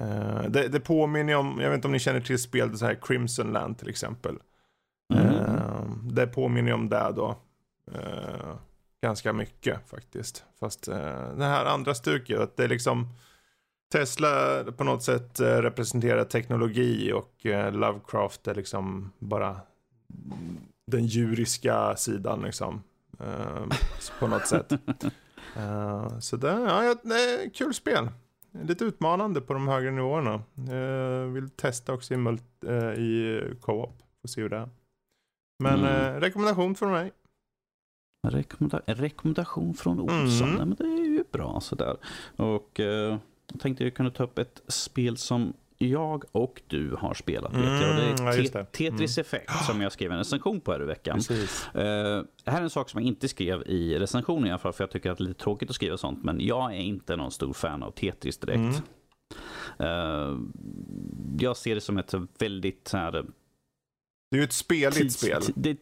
[0.00, 2.98] Eh, det, det påminner om, jag vet inte om ni känner till spel, så här
[3.02, 4.38] Crimson Land till exempel.
[5.14, 5.26] Mm.
[5.26, 7.36] Eh, det påminner om det då.
[7.92, 8.56] Eh,
[9.02, 10.44] ganska mycket faktiskt.
[10.60, 10.86] Fast
[11.36, 13.08] det här andra stuket, att det är liksom
[13.92, 19.60] Tesla på något sätt representerar teknologi och Lovecraft är liksom bara
[20.86, 22.82] den djuriska sidan liksom.
[24.18, 24.72] På något sätt.
[26.20, 28.08] Så det, ja, det är kul spel.
[28.62, 30.34] Lite utmanande på de högre nivåerna.
[30.70, 32.16] Eh, vill testa också i,
[32.66, 34.02] eh, i co-op.
[34.22, 34.68] Får se hur det är.
[35.62, 36.14] Men Mm.
[36.16, 37.12] eh, rekommendation från mig.
[38.26, 40.48] En, rekommenda- en rekommendation från Olsson.
[40.48, 40.56] Mm.
[40.56, 41.96] Nej, men det är ju bra sådär.
[42.36, 43.18] Och eh,
[43.52, 47.52] jag tänkte jag kunde ta upp ett spel som jag och du har spelat.
[47.54, 47.90] vet jag.
[47.90, 48.64] Och det Mm, ja, är just Te- det.
[48.64, 51.18] Tetris Effect som jag skrev en recension på här i veckan.
[51.30, 51.34] Eh,
[52.44, 54.84] det här är en sak som jag inte skrev i recensionen i alla fall, för
[54.84, 56.24] jag tycker att det är lite tråkigt att skriva sånt.
[56.24, 58.82] Men jag är inte någon stor fan av Tetris direkt.
[59.78, 60.32] Mm.
[60.32, 60.38] Eh,
[61.40, 63.24] jag ser det som ett väldigt så här,
[64.30, 65.42] Det är ju ett speligt tids- spel.
[65.54, 65.76] Det,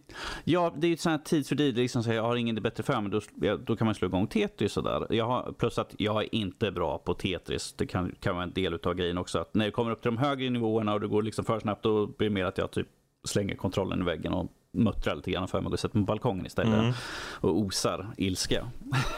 [0.44, 1.74] ja, det är ju ett sånt här tidsfördriv.
[1.74, 3.20] Liksom, så jag har ingen bättre för mig.
[3.36, 5.06] Då, då kan man slå igång Tetris sådär.
[5.10, 7.72] Jag har, plus att jag är inte bra på Tetris.
[7.72, 9.38] Det kan, kan vara en del av grejen också.
[9.38, 11.82] Att när det kommer upp till de högre nivåerna och det går liksom för snabbt,
[11.82, 12.88] då blir det mer att jag typ
[13.24, 16.46] slänger kontrollen i väggen och muttrar lite grann för mig och sätter mig på balkongen
[16.46, 16.80] istället.
[16.80, 16.92] Mm.
[17.40, 18.70] Och osar ilska.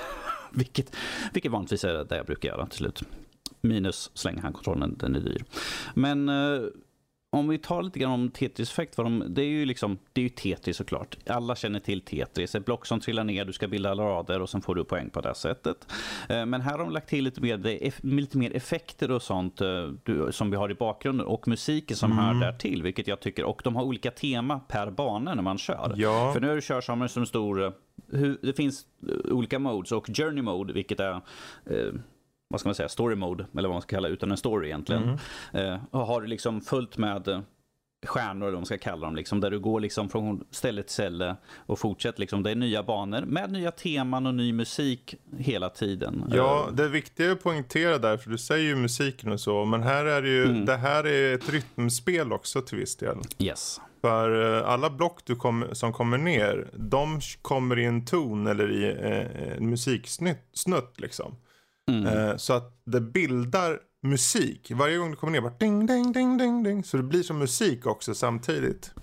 [0.52, 0.96] vilket,
[1.32, 3.02] vilket vanligtvis är det jag brukar göra till slut.
[3.60, 5.44] Minus slänga handkontrollen, den är dyr.
[5.94, 6.60] Men eh,
[7.36, 8.96] om vi tar lite grann om Tetris effekt.
[8.96, 11.16] De, det är ju liksom, det är ju Tetris såklart.
[11.26, 12.54] Alla känner till Tetris.
[12.54, 15.20] Ett block som trillar ner, du ska bilda rader och sen får du poäng på
[15.20, 15.92] det sättet.
[16.28, 19.90] Eh, Men här har de lagt till lite mer, lite mer effekter och sånt eh,
[20.30, 23.44] som vi har i bakgrunden och musiken som hör där till, vilket jag tycker.
[23.44, 25.92] Och de har olika tema per bana när man kör.
[25.96, 26.30] Ja.
[26.32, 27.70] För du kör som en stor, eh,
[28.42, 28.86] det finns
[29.30, 31.12] olika modes och journey mode, vilket är
[31.66, 31.92] eh,
[32.48, 34.66] vad ska man säga, story mode, eller vad man ska kalla det, utan en story
[34.68, 35.18] egentligen.
[35.52, 37.40] Eh, och har du liksom fullt med eh,
[38.06, 40.92] stjärnor, eller vad man ska kalla dem, liksom, där du går liksom från ställe till
[40.92, 42.20] ställe och fortsätter.
[42.20, 46.24] Liksom, det är nya banor med nya teman och ny musik hela tiden.
[46.34, 49.64] Ja, Eh, det är viktiga att poängtera där, för du säger ju musiken och så,
[49.64, 50.64] men här är det ju, Mm.
[50.64, 53.16] det här är ett rytmspel också till viss del.
[53.38, 53.80] yes.
[54.00, 58.70] För eh, alla block du kom, som kommer ner, de kommer i en ton eller
[58.70, 61.36] i eh, en musiksnutt snutt, liksom.
[61.90, 62.06] Mm.
[62.06, 64.70] Eh, så att det bildar musik.
[64.74, 66.84] Varje gång du kommer ner bara ding, ding, ding, ding, ding.
[66.84, 68.94] Så det blir som musik också samtidigt.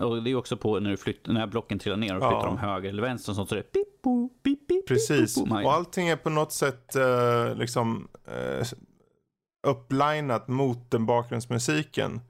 [0.00, 2.30] Och det är också på när, du flytt, när blocken trillar ner och Ja.
[2.30, 5.34] flyttar dem höger eller vänster och sånt, så är det pip, bo, beep, beep, Precis,
[5.36, 5.50] boop.
[5.64, 8.66] och allting är på något sätt eh, liksom eh,
[9.66, 12.20] upplinat mot den bakgrundsmusiken.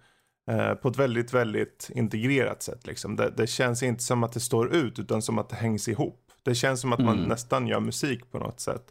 [0.51, 2.87] Eh, på ett väldigt, väldigt integrerat sätt.
[2.87, 3.17] Liksom.
[3.17, 6.25] Det, det, känns inte som att det står ut utan som att det hängs ihop.
[6.43, 7.29] Det känns som att man Mm.
[7.29, 8.83] nästan gör musik på något sätt.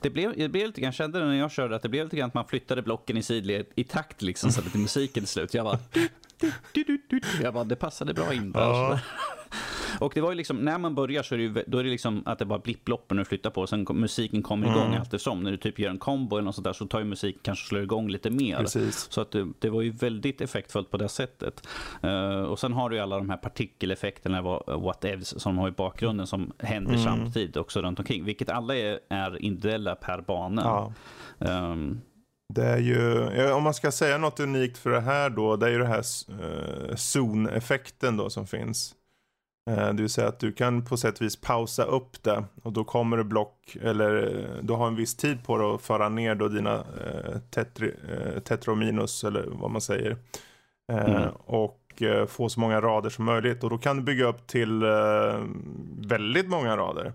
[0.00, 2.28] Det blev, det blev lite grann, kände när jag körde att det blev lite grann
[2.28, 5.54] att man flyttade blocken i sidled i takt liksom så att det musiken till slut.
[5.54, 5.78] Jag bara.
[7.42, 8.60] Jag bara, det passade bra in där.
[8.60, 8.98] Ja.
[10.02, 11.90] Och det var ju liksom, när man börjar så är det ju, då är det
[11.90, 14.92] liksom att det bara blipploppen du flyttar på och sen kom, musiken kommer igång Mm.
[14.92, 15.42] allt eftersom.
[15.42, 17.64] När du typ gör en combo eller något sånt där så tar ju musiken kanske
[17.64, 18.56] och slår igång lite mer.
[18.58, 19.06] Precis.
[19.10, 21.68] Så att det, det var ju väldigt effektfullt på det sättet.
[22.02, 25.72] Eh, och sen har du ju alla de här partikeleffekterna, what- whatevs, som har i
[25.72, 27.04] bakgrunden som händer Mm.
[27.04, 28.24] samtidigt också runt omkring.
[28.24, 30.62] Vilket alla är, är individuella per bana.
[30.64, 30.92] Ja.
[31.48, 32.00] Ehm,
[32.54, 35.70] Det är ju, om man ska säga något unikt för det här då, det är
[35.70, 38.94] ju det här uh, zon-effekten då som finns.
[39.70, 42.72] Eh, det vill säga att du kan på sätt och vis pausa upp det och
[42.72, 46.08] då kommer det block, eller eh, du har en viss tid på dig att föra
[46.08, 50.10] ner då dina uh, tetri, uh, tetrominus eller vad man säger.
[50.92, 51.28] Eh, Mm.
[51.46, 54.82] Och eh, få så många rader som möjligt och då kan du bygga upp till
[54.82, 55.40] eh,
[55.98, 57.12] väldigt många rader.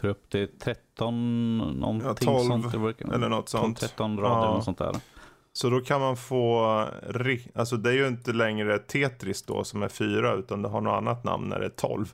[0.00, 2.74] tror upp till 13 någonting Ja, 12 sånt.
[2.74, 3.78] Verkar- Eller något 12, sånt.
[3.80, 4.52] 13 rader Ja.
[4.52, 4.96] eller sånt där.
[5.56, 6.60] Så då kan man få,
[7.54, 10.96] alltså det är ju inte längre Tetris då som är fyra utan det har något
[10.96, 12.12] annat namn när det är 12.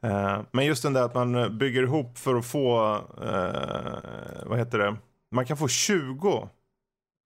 [0.00, 4.58] Eh, men just den där att man eh, bygger ihop för att få, eh, vad
[4.58, 4.96] heter det,
[5.30, 6.48] man kan få 20,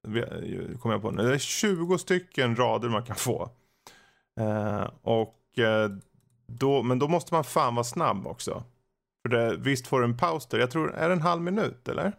[0.07, 3.51] eh, kommer jag på nu, det är 20 stycken rader man kan få.
[4.41, 5.91] Eh, och eh,
[6.47, 8.65] då, men då måste man fan vara snabb också.
[9.23, 11.89] För det, visst får du en paus där, jag tror, är det en halv minut
[11.89, 12.13] eller?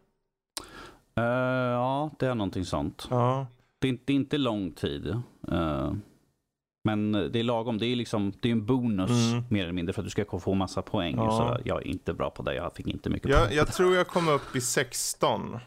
[1.16, 3.08] Eh, ja, det är någonting sånt.
[3.10, 3.48] Ja.
[3.80, 5.08] Det är inte, det är inte lång tid.
[5.52, 5.94] eh,
[6.84, 7.78] men det är lagom.
[7.78, 9.44] Det är liksom det är en bonus Mm.
[9.50, 11.16] mer eller mindre för att du ska få massa poäng.
[11.18, 11.32] Ja.
[11.32, 12.56] Så jag är inte bra på det.
[12.56, 13.58] Jag fick inte mycket Jag, poäng.
[13.58, 15.60] jag tror jag kom upp i 16.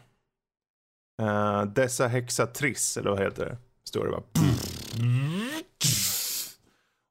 [1.21, 3.57] Uh, dessa hexatris, eller vad heter det?
[3.83, 4.23] Står det bara.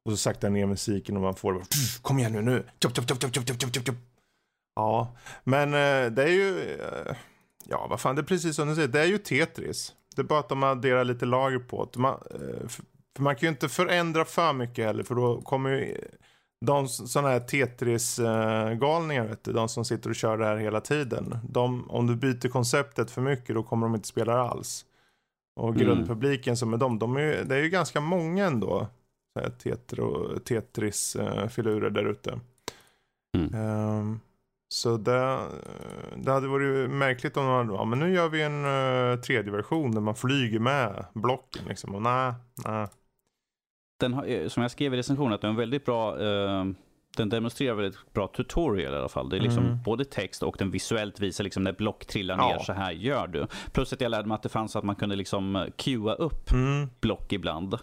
[0.05, 1.65] Och så saktar ner musiken och man får det bara.
[2.01, 2.63] Kom igen nu, nu.
[4.75, 6.75] Ja, men eh, det är ju.
[7.65, 8.87] Eh, ja, vad fan, det är precis som du säger.
[8.87, 9.93] Det är ju Tetris.
[10.15, 11.99] Det är bara att de adderar lite lager på det.
[11.99, 12.85] Man, eh, för,
[13.19, 15.97] man kan ju inte förändra för mycket heller, för då kommer ju
[16.65, 21.37] de sådana här Tetris-galningar, vet du, de som sitter och kör det här hela tiden.
[21.49, 24.85] De, om du byter konceptet för mycket, då kommer de inte spela alls.
[25.55, 25.81] Och Mm.
[25.81, 28.87] grundpubliken som är de, de är, ju- det är ju ganska många ändå.
[30.43, 32.39] Tetris-filurer där ute.
[33.37, 33.53] Mm.
[33.53, 34.19] Ehm,
[34.75, 35.39] så det,
[36.17, 39.91] det hade varit märkligt om man, ja men nu gör vi en uh, tredje version
[39.91, 41.95] där man flyger med blocken liksom.
[41.95, 42.33] Och nej,
[42.65, 42.87] nej.
[43.99, 46.65] Den har, eh, som jag skrev i recensionen, att den är väldigt bra eh,
[47.17, 49.29] den demonstrerar väldigt bra tutorial i alla fall.
[49.29, 49.77] Det är liksom Mm.
[49.85, 52.47] både text och den visuellt visar liksom när block trillar Ja.
[52.47, 53.47] ner, så här gör du.
[53.71, 56.51] Plus att jag lärde mig att det fanns att man kunde liksom eh, cuea upp
[56.51, 56.89] Mm.
[57.01, 57.77] block ibland.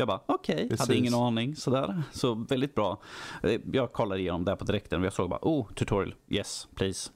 [0.00, 0.80] Jag bara okej, Precis.
[0.80, 2.02] hade ingen aning sådär.
[2.12, 3.00] Så väldigt bra.
[3.42, 7.10] Eh, Jag kollade igenom det på direkten och jag såg bara oh, tutorial, yes, please.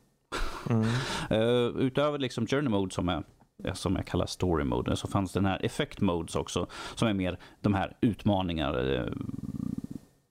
[0.71, 0.85] Mm.
[1.31, 3.23] Eh, utöver liksom journey mode som är
[3.65, 7.15] eh, som jag kallar story mode så fanns den här effect modes också som är
[7.15, 9.13] mer de här utmaningar.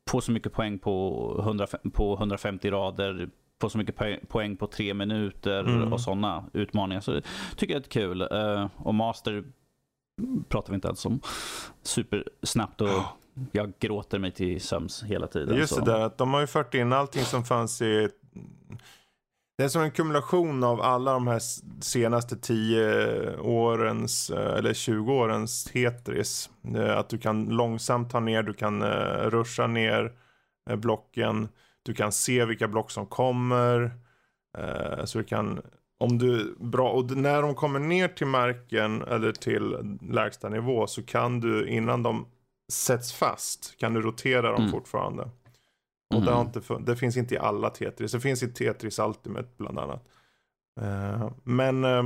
[0.09, 3.29] Få så mycket poäng på, 100, på 150 rader,
[3.61, 3.95] få så mycket
[4.29, 5.93] poäng- på tre minuter Mm.
[5.93, 7.01] och sådana utmaningar.
[7.01, 7.23] Så jag
[7.57, 8.21] tycker jag är kul.
[8.77, 9.43] Och master
[10.49, 11.21] pratar vi inte ens om.
[11.83, 13.03] Supersnabbt och
[13.51, 15.57] jag gråter mig till sömns hela tiden.
[15.57, 15.79] Just så.
[15.79, 18.09] det där att de har ju fört in allting som fanns i
[19.61, 21.39] det är som en kumulation av alla de här
[21.83, 26.49] senaste 10 årens, eh, eller 20 årens Tetris.
[26.75, 30.13] Eh, Att du kan långsamt ta ner, du kan uh, ruscha ner
[30.69, 31.49] eh, blocken.
[31.83, 33.91] Du kan se vilka block som kommer.
[34.57, 35.61] Eh, så du kan,
[36.01, 41.03] om du, bra, och när de kommer ner till marken eller till lägsta nivå så
[41.03, 42.25] kan du innan de
[42.71, 44.71] sätts fast kan du rotera dem Mm.
[44.71, 45.29] fortfarande.
[46.13, 48.11] Och det, har inte, det finns inte i alla Tetris.
[48.11, 50.07] Det finns i Tetris Ultimate bland annat.
[50.81, 52.03] Eh, men eh,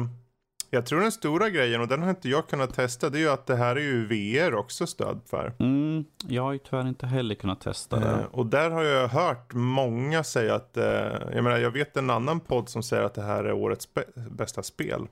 [0.69, 3.29] jag tror den stora grejen, och den har inte jag kunnat testa, det är ju
[3.29, 5.53] att det här är ju VR också stöd för.
[5.59, 8.05] Mm, jag har ju tyvärr inte heller kunnat testa det.
[8.11, 10.85] Eh, och där har jag hört många säga att, eh,
[11.33, 14.29] jag menar jag vet en annan podd som säger att det här är årets bä-
[14.29, 15.07] bästa spel.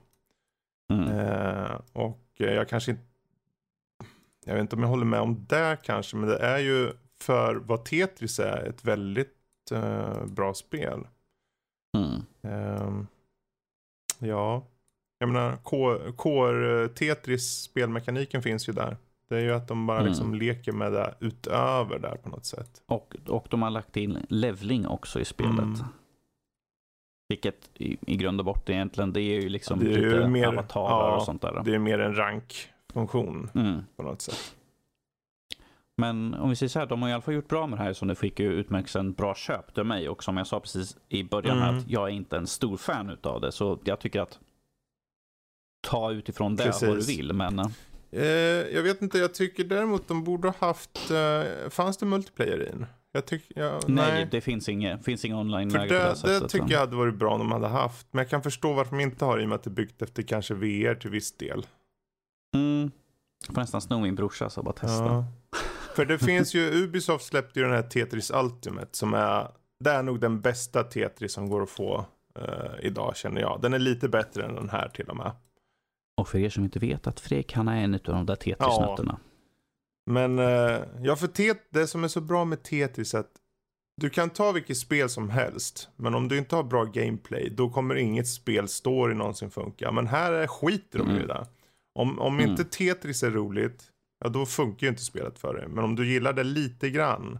[0.92, 1.10] Mm.
[1.10, 3.02] Eh, och jag kanske inte,
[4.44, 7.54] jag vet inte om jag håller med om det kanske, men det är ju för
[7.54, 9.36] vad Tetris är ett väldigt
[9.72, 11.06] eh, bra spel.
[11.96, 12.22] Mm.
[12.42, 13.06] Ehm,
[14.18, 14.66] ja,
[15.18, 18.96] jag menar Core, Core eh, Tetris spelmekaniken finns ju där.
[19.28, 20.08] Det är ju att de bara Mm.
[20.08, 22.82] liksom leker med det utöver där på något sätt.
[22.86, 25.58] Och, och de har lagt in levling också i spelet.
[25.58, 25.78] Mm.
[27.28, 30.28] Vilket i, i grund och botten egentligen, det är ju liksom Det är ju lite
[30.28, 31.62] mer- avatarer ja, och sånt där.
[31.64, 33.80] Det är mer en rankfunktion Mm.
[33.96, 34.54] på något sätt.
[35.96, 37.82] Men om vi säger så här, de har i alla fall gjort bra med det
[37.82, 40.08] här som det fick ju utmärkelsen bra köp till mig.
[40.08, 41.78] Och som jag sa precis i början Mm.
[41.78, 43.52] att jag är inte en stor fan utav det.
[43.52, 44.38] Så jag tycker att
[45.84, 47.18] ta utifrån det vad du Precis.
[47.18, 47.32] vill.
[47.32, 47.66] Men eh,
[48.16, 48.26] Eh,
[48.74, 52.64] jag vet inte, jag tycker däremot de borde ha haft, eh, fanns det multiplayer i
[52.64, 52.86] den?
[53.12, 54.28] Jag tycker, ja, nej, nej.
[54.30, 56.50] det finns inget, finns För online-läge på det, det det sättet.
[56.50, 58.06] tycker jag hade varit bra om de hade haft.
[58.10, 60.02] Men jag kan förstå varför de inte har i och med att det är byggt
[60.02, 61.66] efter kanske VR till viss del.
[62.54, 62.90] Mm.
[63.46, 65.04] Jag får nästan sno min brorsa så bara testa.
[65.04, 65.26] Ja.
[65.96, 69.48] För det finns ju, Ubisoft släppte ju den här Tetris Ultimate som är,
[69.80, 72.06] det är nog den bästa Tetris som går att få
[72.38, 73.58] eh, idag känner jag.
[73.62, 75.32] Den är lite bättre än den här till och med.
[76.16, 79.18] Och för er som inte vet att Fredrik han är en av de där Tetris-nötterna.
[80.10, 83.32] Men eh, ja, för tet, det som är så bra med Tetris är att
[84.00, 85.88] du kan ta vilket spel som helst.
[85.96, 89.92] Men om du inte har bra gameplay då kommer inget spel story någonsin funka.
[89.92, 91.26] Men här är skiter de ju Mm.
[91.28, 91.46] det.
[91.98, 92.50] Om, om Mm.
[92.50, 93.90] inte Tetris är roligt,
[94.24, 95.68] ja då funkar ju inte spelet för dig.
[95.68, 97.38] Men om du gillar det lite grann,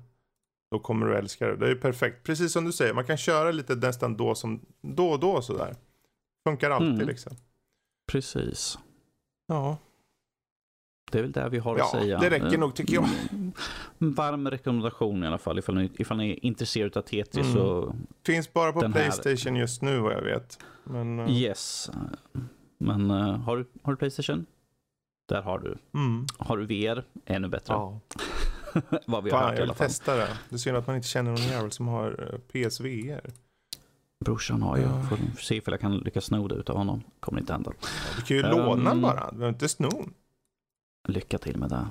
[0.70, 1.56] då kommer du älska det.
[1.56, 2.22] Det är ju perfekt.
[2.26, 5.76] Precis som du säger, man kan köra lite nästan då, som, då och då sådär.
[6.48, 7.06] Funkar alltid Mm.
[7.06, 7.37] liksom.
[8.06, 8.78] Precis.
[9.46, 9.78] Ja,
[11.12, 12.18] Det är väl det vi har Ja, att säga.
[12.18, 13.08] det räcker nog, tycker jag.
[13.98, 15.58] En varm rekommendation i alla fall.
[15.58, 17.56] Ifall ni, ifall ni är intresserade av Tetris Mm.
[17.56, 17.94] så
[18.26, 20.58] finns bara på Den här- Playstation just nu vad jag vet.
[20.84, 21.90] Men, eh, yes.
[22.78, 24.46] Men eh, har, du, har du Playstation?
[25.28, 25.78] Där har du.
[25.94, 26.26] mm.
[26.38, 27.04] Har du VR?
[27.26, 27.74] Ännu bättre.
[27.74, 28.00] Ja.
[29.06, 29.86] Vad vi har Fan, hört i jag alla vill fall.
[29.88, 30.28] testa det.
[30.48, 32.38] Det är synd att man inte känner någon jävel som har eh,
[32.68, 33.30] PSVR.
[34.24, 34.82] Brorsan har ju.
[34.82, 35.02] Ja.
[35.08, 37.02] Får se ifall jag kan lyckas sno det utav honom.
[37.20, 37.72] Kommer inte hända.
[38.16, 39.90] Du kan ju Um, låna bara, du behöver inte sno.
[41.08, 41.87] Lycka till med det.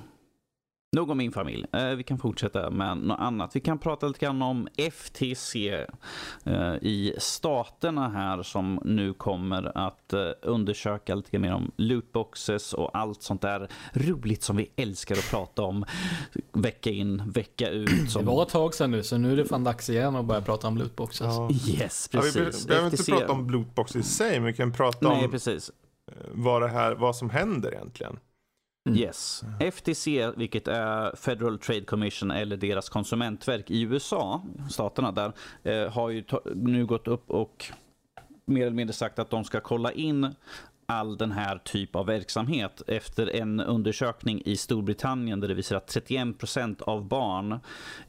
[0.93, 1.65] Nog om min familj.
[1.73, 3.55] Eh, vi kan fortsätta med något annat.
[3.55, 5.55] Vi kan prata lite grann om FTC
[6.43, 12.97] eh, i staterna här som nu kommer att eh, undersöka lite mer om lootboxes och
[12.97, 15.85] allt sånt där roligt som vi älskar att prata om
[16.53, 17.89] vecka in, vecka ut.
[18.03, 18.25] Det Som...
[18.25, 20.67] var ett tag sedan nu, så nu är det fan dags igen att börja prata
[20.67, 21.27] om lootboxes.
[21.27, 21.49] Ja.
[21.51, 22.63] Yes, Ja, vi precis.
[22.65, 25.31] be- behöver inte FTC prata om Blootbox i sig, men vi kan prata Nej, om
[25.31, 25.71] precis.
[26.31, 28.19] vad, det här, vad som händer egentligen.
[28.85, 28.99] Mm.
[28.99, 29.43] Yes.
[29.59, 36.09] FTC, vilket är Federal Trade Commission eller deras konsumentverk i USA, staterna där, eh, har
[36.09, 36.23] ju
[36.55, 37.65] nu gått upp och
[38.45, 40.35] mer eller mindre sagt att de ska kolla in
[40.85, 45.87] all den här typ av verksamhet efter en undersökning i Storbritannien där det visar att
[45.87, 47.59] 31% av barn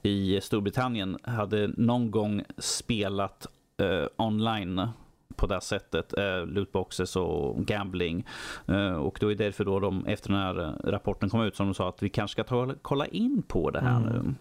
[0.03, 3.47] i Storbritannien hade någon gång spelat
[3.81, 4.89] eh, online
[5.37, 8.27] på det sättet, eh, lootboxes och gambling.
[8.69, 11.57] Eh, och då är det därför då de efter den här eh, rapporten kom ut
[11.57, 14.13] som de sa att vi kanske ska ta, kolla in på det här Mm.
[14.13, 14.35] nu.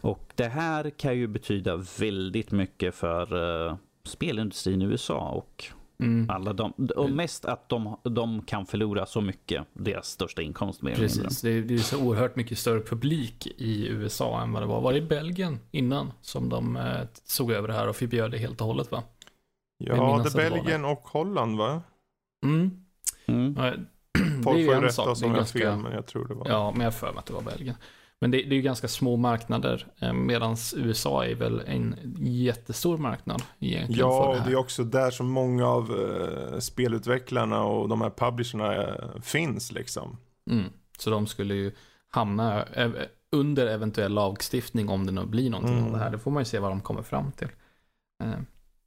[0.00, 5.64] Och det här kan ju betyda väldigt mycket för eh, spelindustrin i USA och
[5.98, 6.30] Mm.
[6.30, 10.94] alla de, och mest att de, de kan förlora så mycket, deras största inkomst mer.
[10.94, 14.66] Precis, det är, det är så oerhört mycket större publik i USA än vad det
[14.66, 14.80] var.
[14.80, 18.38] Var det i Belgien innan som de eh, såg över det här och förbjöd det
[18.38, 19.02] helt och hållet va?
[19.78, 21.82] Ja, det är att det Belgien och Holland va?
[22.44, 22.70] Mm.
[23.26, 23.54] Mm.
[23.54, 23.66] Folk
[24.36, 26.34] det får ju rätta oss det är om jag ganska- fel, men jag tror det
[26.34, 26.48] var.
[26.48, 27.76] Ja, men jag för mig att det var Belgien.
[28.20, 32.98] Men det, det är ju ganska små marknader, eh, medan USA är väl en jättestor
[32.98, 35.90] marknad egentligen Ja, för och det det är också där som många av
[36.52, 40.16] eh, spelutvecklarna och de här publisherna eh, finns liksom.
[40.50, 40.64] Mm.
[40.98, 41.72] Så de skulle ju
[42.08, 45.86] hamna ev- under eventuell lagstiftning om det nu blir någonting Mm.
[45.86, 46.10] av det här.
[46.10, 47.48] Det får man ju se vad de kommer fram till.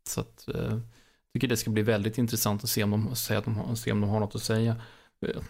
[0.09, 3.15] Eh, Så att, eh, jag tycker det ska bli väldigt intressant att se om de,
[3.15, 4.75] se att de, har- se om de har något att säga.
[5.25, 5.41] Eh,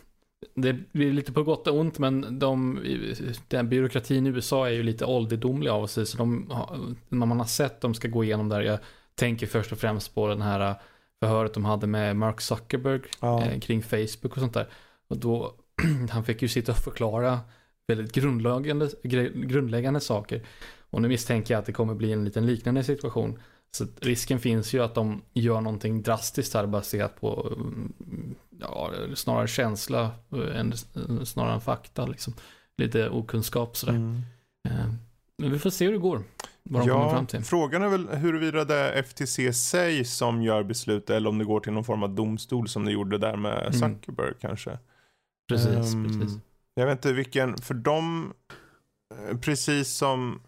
[0.56, 2.80] Det blir lite på gott och ont, men de,
[3.48, 6.06] den byråkratin i USA är ju lite ålderdomlig av sig.
[6.06, 6.52] Så de,
[7.10, 8.80] när man har sett de ska gå igenom där, jag
[9.16, 10.76] tänker först och främst på den här
[11.20, 13.46] förhöret de hade med Mark Zuckerberg Ja.
[13.46, 14.68] eh, kring Facebook och sånt där.
[15.10, 15.54] Och då,
[16.10, 17.40] han fick ju sitta och förklara
[17.88, 18.90] väldigt grundläggande,
[19.34, 20.42] grundläggande saker.
[20.92, 23.40] Och nu misstänker jag att det kommer bli en liten liknande situation.
[23.72, 29.48] Så risken finns ju att de gör någonting drastiskt här baserat på mm, ja, snarare
[29.48, 30.74] känsla eh, än,
[31.26, 32.06] snarare än fakta.
[32.06, 32.34] Liksom.
[32.78, 33.94] Lite okunskap sådär.
[33.94, 34.22] Mm.
[34.70, 34.94] Eh,
[35.38, 36.24] Men vi får se hur det går.
[36.64, 37.42] Vad de kommer Ja, fram till.
[37.44, 41.60] frågan är väl huruvida det är FTC sig som gör beslutet eller om det går
[41.60, 43.74] till någon form av domstol som det gjorde där med Mm.
[43.74, 44.78] Zuckerberg kanske.
[45.50, 46.38] Precis, Ehm, precis.
[46.74, 47.74] Jag vet inte vilken, för
[49.30, 50.42] eh, precis som,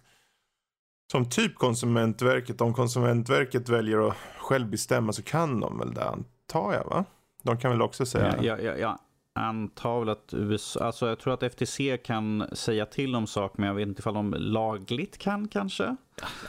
[1.12, 6.74] som typ Konsumentverket, om Konsumentverket väljer att själv bestämma så kan de väl det antar
[6.74, 7.06] jag va?
[7.44, 8.36] De kan väl också säga.
[8.42, 9.00] Ja, ja, ja,
[9.34, 13.68] antar väl att USA, alltså jag tror att FTC kan säga till om saker men
[13.68, 15.96] jag vet inte ifall de lagligt kan kanske.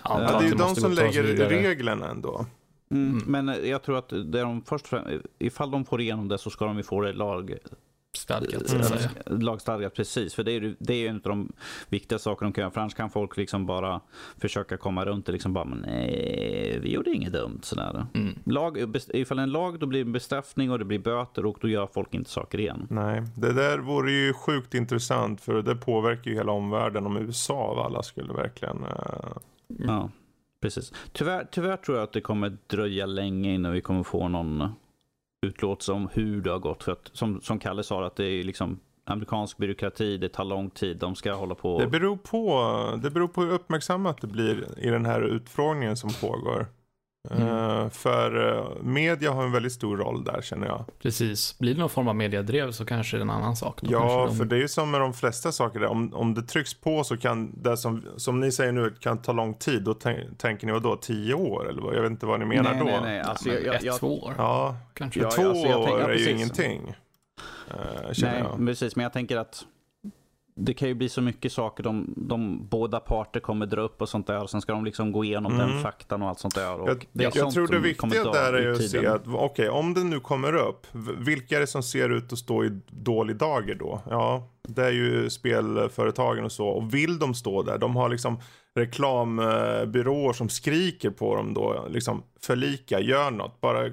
[0.04, 2.46] Ja, det är ju de som lägger reglerna ändå.
[2.90, 3.24] Mm, mm.
[3.26, 4.86] Men jag tror att det de först
[5.38, 7.56] ifall de får igenom det så ska de ju få det lag,
[8.16, 9.40] Stadgat, mm.
[9.40, 10.34] Lagstadgat, precis.
[10.34, 11.52] För det är, det är en av de
[11.88, 12.70] viktiga sakerna de kan göra.
[12.70, 14.00] För annars kan folk liksom bara
[14.38, 15.32] försöka komma runt det.
[15.32, 17.60] Liksom bara, men nej, vi gjorde inget dumt.
[17.62, 18.06] Sådär.
[18.14, 18.38] Mm.
[18.44, 21.86] Lag, ifall en lag, då blir det bestraffning och det blir böter och då gör
[21.86, 22.86] folk inte saker igen.
[22.90, 25.40] Nej, det där vore ju sjukt intressant.
[25.40, 28.84] För det påverkar ju hela omvärlden om USA av alla skulle verkligen...
[28.84, 29.36] Uh...
[29.66, 30.10] Ja,
[30.60, 30.92] precis.
[31.12, 34.68] Tyvärr, tyvärr tror jag att det kommer dröja länge innan vi kommer få någon
[35.46, 36.84] utlåtelse om hur det har gått.
[36.84, 40.70] För att, som, som Kalle sa, att det är liksom amerikansk byråkrati, det tar lång
[40.70, 41.78] tid, de ska hålla på.
[41.78, 46.10] Det beror på, det beror på hur uppmärksammat det blir i den här utfrågningen som
[46.20, 46.66] pågår.
[47.30, 47.48] Mm.
[47.48, 50.84] Uh, för uh, media har en väldigt stor roll där känner jag.
[51.02, 51.58] Precis.
[51.58, 53.80] Blir det någon form av mediadrev så kanske det är en annan sak.
[53.82, 54.36] Då ja, de...
[54.36, 55.80] för det är ju som med de flesta saker.
[55.80, 55.86] Där.
[55.86, 59.32] Om, om det trycks på så kan det som, som ni säger nu kan ta
[59.32, 59.82] lång tid.
[59.82, 60.96] Då tänker ni vad då?
[60.96, 61.68] Tio år?
[61.68, 61.94] Eller vad?
[61.94, 62.84] Jag vet inte vad ni menar nej, då.
[62.84, 64.34] Nej, nej, alltså, ja, jag, jag, ett, två år.
[64.38, 65.20] Ja, kanske.
[65.20, 66.94] Ja, två alltså, år är ju ingenting.
[67.70, 67.76] Uh,
[68.22, 68.66] nej, jag.
[68.66, 68.96] precis.
[68.96, 69.64] Men jag tänker att
[70.54, 71.82] det kan ju bli så mycket saker.
[71.82, 74.42] De, de båda parter kommer dra upp och sånt där.
[74.42, 75.68] Och sen ska de liksom gå igenom mm.
[75.68, 76.80] den faktan och allt sånt där.
[76.80, 79.94] Och jag, det jag, tror det viktiga där är att se att, okej, okay, om
[79.94, 80.86] det nu kommer upp,
[81.18, 84.00] vilka är det som ser ut att stå i dålig dager då?
[84.10, 86.68] Ja, det är ju spelföretagen och så.
[86.68, 87.78] Och vill de stå där?
[87.78, 88.40] De har liksom
[88.74, 93.90] reklambyråer som skriker på dem då, liksom förlika, gör något, bara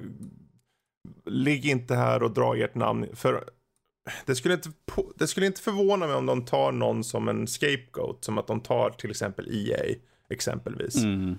[1.26, 3.06] ligg inte här och dra ert namn.
[3.14, 3.44] För
[4.26, 4.70] det skulle, inte,
[5.16, 8.24] det skulle inte förvåna mig om de tar någon som en scapegoat.
[8.24, 9.94] Som att de tar till exempel EA
[10.30, 10.96] exempelvis.
[10.96, 11.38] Mm.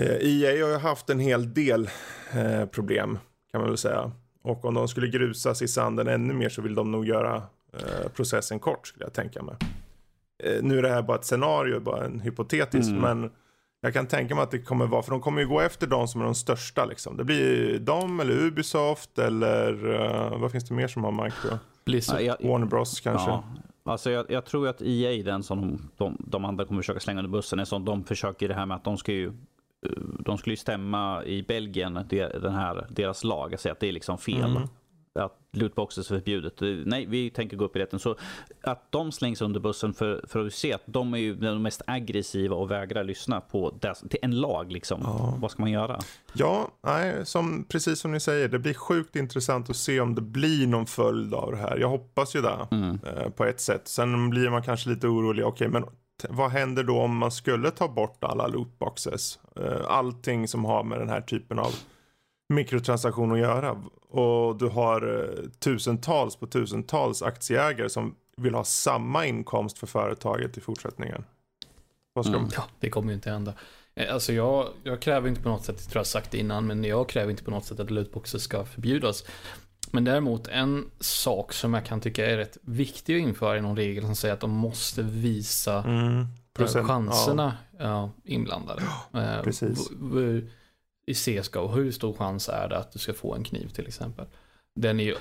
[0.00, 1.90] EA eh, e har ju haft en hel del
[2.32, 3.18] eh, problem
[3.50, 4.12] kan man väl säga.
[4.42, 7.42] Och om de skulle grusas i sanden ännu mer så vill de nog göra
[7.72, 9.56] eh, processen kort skulle jag tänka mig.
[10.42, 12.90] Eh, nu är det här bara ett scenario, bara en hypotetisk.
[12.90, 13.02] Mm.
[13.02, 13.30] Men
[13.84, 16.08] jag kan tänka mig att det kommer vara, för de kommer ju gå efter de
[16.08, 17.16] som är de största liksom.
[17.16, 21.58] Det blir de eller Ubisoft eller uh, vad finns det mer som har micro?
[21.84, 22.20] Blizzard.
[22.20, 23.30] Ja, jag, Warner Bros kanske.
[23.30, 23.44] Ja.
[23.84, 27.00] Alltså jag, jag, tror att EA är den som de, de, de, andra kommer försöka
[27.00, 27.58] slänga under bussen.
[27.58, 30.56] Är som de försöker det här med att de ska ju eh, de skulle ju
[30.56, 31.94] stämma i Belgien,
[32.42, 34.56] den här, deras lag, och säga att det är liksom fel.
[34.56, 34.68] Mm
[35.18, 36.86] att lootboxes är förbjudet.
[36.86, 37.98] Nej, vi tänker gå upp i rätten.
[37.98, 38.16] Så
[38.62, 41.82] att de slängs under bussen för, för att se att de är ju de mest
[41.86, 44.72] aggressiva och vägrar lyssna på det, till en lag.
[44.72, 45.00] Liksom.
[45.04, 45.34] Ja.
[45.38, 46.00] Vad ska man göra?
[46.32, 50.22] Ja, nej, som, precis som ni säger, det blir sjukt intressant att se om det
[50.22, 51.78] blir någon följd av det här.
[51.78, 52.98] Jag hoppas ju det mm.
[53.06, 53.88] eh, på ett sätt.
[53.88, 55.46] Sen blir man kanske lite orolig.
[55.46, 55.84] Okej, men
[56.28, 59.38] vad händer då om man skulle ta bort alla lootboxes?
[59.56, 61.74] Eh, allting som har med den här typen av
[62.48, 63.82] mikrotransaktion att göra.
[64.08, 70.58] Och du har eh, tusentals på tusentals aktieägare som vill ha samma inkomst för företaget
[70.58, 71.24] i fortsättningen.
[72.12, 72.48] Vad ska mm.
[72.54, 73.54] Ja, det kommer ju inte hända.
[73.94, 76.66] Eh, alltså jag, jag kräver inte på något sätt, jag tror jag sagt det innan,
[76.66, 79.24] men jag kräver inte på något sätt att lootboxer ska förbjudas.
[79.90, 83.76] Men däremot en sak som jag kan tycka är rätt viktig att införa i någon
[83.76, 87.84] regel som säger att de måste visa mm, procent, chanserna ja.
[87.84, 88.82] Ja, inblandade.
[89.12, 89.90] Ja, precis
[91.06, 94.26] i CSGO, hur stor chans är det att du ska få en kniv till exempel?
[94.74, 95.14] Den är ju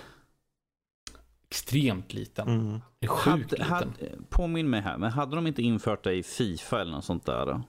[1.49, 2.47] extremt liten.
[2.47, 2.81] Mm.
[2.99, 3.65] Är sjukt liten.
[3.65, 3.87] Hade,
[4.29, 7.61] påminn mig här, men hade de inte infört det i Fifa eller något sånt där?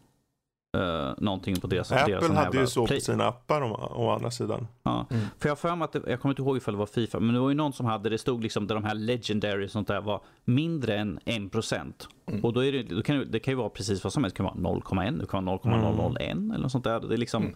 [0.76, 4.30] Uh, någonting på deras Apple deras hade ju så på sina appar å, å andra
[4.30, 4.66] sidan.
[4.82, 5.06] Ja.
[5.10, 5.24] Mm.
[5.38, 7.34] För jag för mig att det, jag kommer inte ihåg ifall det var Fifa, men
[7.34, 9.88] det var ju någon som hade, det stod liksom där de här legendary och sånt
[9.88, 11.92] där var mindre än 1%.
[12.26, 12.44] Mm.
[12.44, 14.36] Och då, är det, då kan det, det kan ju vara precis vad som helst,
[14.36, 16.50] det kan vara 0,1, det kan vara 0,001 mm.
[16.50, 17.00] eller något sånt där.
[17.00, 17.54] Det är liksom, mm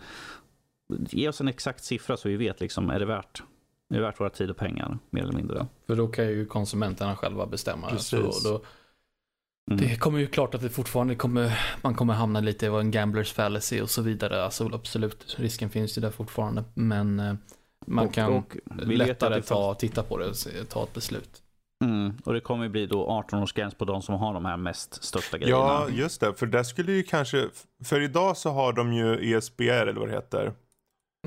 [0.88, 3.42] ge oss en exakt siffra så vi vet liksom, är det värt
[3.90, 5.66] är det värt våra tid och pengar, mer eller mindre.
[5.86, 7.88] För då kan ju konsumenterna själva bestämma.
[7.88, 8.10] Precis.
[8.10, 8.62] Så då,
[9.70, 9.88] mm.
[9.88, 13.32] Det kommer ju klart att det fortfarande kommer, man kommer hamna lite i en gamblers
[13.32, 14.44] fallacy och så vidare.
[14.44, 16.64] Alltså absolut, risken finns ju där fortfarande.
[16.74, 17.34] Men eh,
[17.86, 21.42] man och, kan och lättare ta, titta på det och ta ett beslut.
[21.84, 22.12] Mm.
[22.24, 25.58] Och det kommer bli då 18-årsgräns på de som har de här mest största grejerna.
[25.58, 26.34] Ja, just det.
[26.34, 27.48] För det skulle ju kanske,
[27.84, 30.52] för idag så har de ju ESBR eller vad det heter.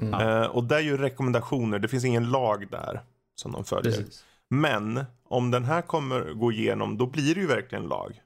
[0.02, 0.28] Mm.
[0.28, 3.02] Uh, och det är ju rekommendationer, det finns ingen lag där
[3.36, 3.91] som de följer.
[3.93, 4.26] Precis.
[4.49, 8.22] Men om den här kommer gå igenom, då blir det ju verkligen lag.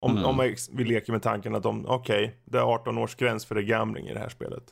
[0.00, 0.24] Om, mm.
[0.24, 3.54] om vi leker med tanken att de, okej, okay, det är 18 års gräns för
[3.54, 4.64] det gambling i det här spelet.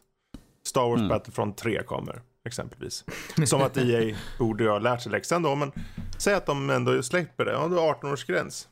[0.67, 1.09] Star Wars mm.
[1.09, 3.05] Battlefront 3 kommer, exempelvis.
[3.47, 5.73] Som att EA borde ha lärt sig läxan då, men
[6.19, 7.53] säg att de ändå släpper det.
[7.53, 8.69] Ja, du har 18 års gräns.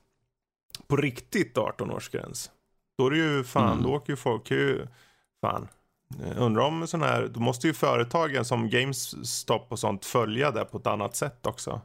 [0.87, 2.51] På riktigt 18 års gräns.
[2.99, 3.83] Då är det ju fan, mm.
[3.83, 4.87] då åker ju folk ju,
[5.41, 5.69] fan,
[6.37, 10.79] undrar om sån här, då måste ju företagen som GameStop och sånt följa det på
[10.79, 11.81] ett annat sätt också.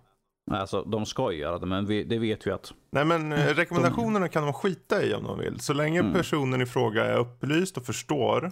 [0.52, 2.74] Alltså, de ska ju göra det, men vi, det vet vi att...
[2.92, 5.60] Nej men eh, rekommendationerna kan de skita i om de vill.
[5.60, 6.14] Så länge Mm.
[6.14, 8.52] personen i fråga är upplyst och förstår.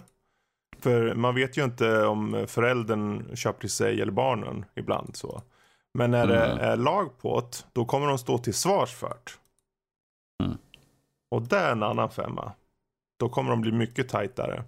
[0.80, 5.42] För man vet ju inte om föräldern köper till sig eller barnen ibland så.
[5.94, 6.58] Men när det Mm.
[6.58, 9.32] är lag på det, då kommer de stå till svars för det.
[10.44, 10.58] Mm.
[11.30, 12.52] Och det är en annan femma.
[13.18, 14.64] Då kommer de bli mycket tajtare.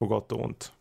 [0.00, 0.72] På gott och ont.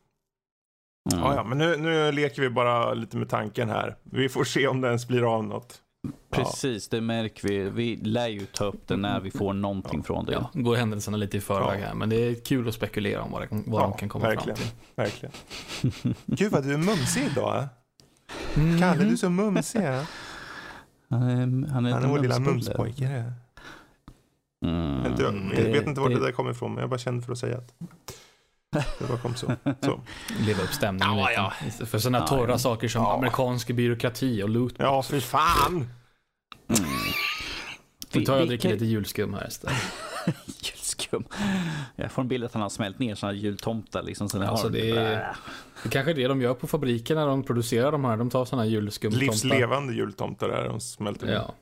[1.14, 1.24] Mm.
[1.24, 3.96] Ja, ja, men nu, nu leker vi bara lite med tanken här.
[4.04, 5.82] Vi får se om det ens blir av något.
[6.30, 7.70] Precis, det märker vi.
[7.70, 10.34] Vi lär ju ta upp det när vi får någonting från det.
[10.34, 11.86] Ja, går händelserna lite i förväg Ja.
[11.88, 14.58] här, men det är kul att spekulera om vad, det, vad de kan komma verkligen,
[14.58, 14.94] fram till.
[14.96, 15.34] Verkligen.
[16.26, 17.58] Gud vad du är mumsig idag.
[17.58, 17.66] eh.
[18.64, 18.80] Mhm.
[18.80, 19.80] Kalle, du är så mumsig.
[19.84, 20.04] eh.
[21.10, 23.06] Han är, han är, Han är vår lilla mumspojke.
[23.08, 23.34] det.
[24.68, 25.14] Mm.
[25.56, 27.38] Jag vet inte var det det- där kommer ifrån, men jag bara kände för att
[27.38, 27.74] säga att
[29.00, 29.52] det bara kom så.
[29.82, 30.02] så.
[30.48, 31.86] Leva upp stämningen Ja, lite.
[31.86, 32.58] För sådana Ja, torra ja.
[32.58, 33.14] saker som Ja.
[33.18, 34.76] amerikansk byråkrati och loot.
[34.78, 35.90] Ja, för fan.
[36.70, 38.26] Mm.
[38.26, 39.78] Tar jag och dricker lite julskum här istället.
[40.62, 41.24] Julskum.
[41.96, 44.30] Jag får en bild att han har smält ner sådana jultomtar liksom.
[44.30, 45.36] Så Alltså, det är-
[45.84, 48.18] Det kanske är det de gör på fabriken när de producerar de här.
[48.18, 49.26] De tar sådana julskumtomtar.
[49.26, 51.34] Livslevande jultomtar är de smälter ner.
[51.34, 51.54] Ja.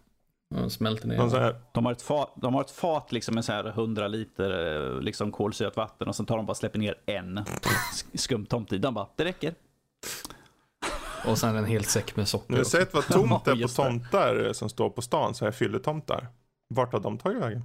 [0.50, 1.18] De smälter ner.
[1.18, 3.66] De så här, De har ett fat, de har ett fat liksom med så här
[3.68, 7.40] 100 liter eh, liksom kolsyrat vatten och sen tar de bara och släpper ner en
[7.40, 8.78] sk- skumtomte i.
[8.78, 9.54] De bara, det räcker.
[11.28, 12.46] Och sen en hel säck med socker.
[12.48, 12.78] nu har du också.
[12.78, 16.28] sett vad tomt det är på tomtar som står på stan, så här fylletomtar.
[16.68, 17.62] Vart har de tagit vägen?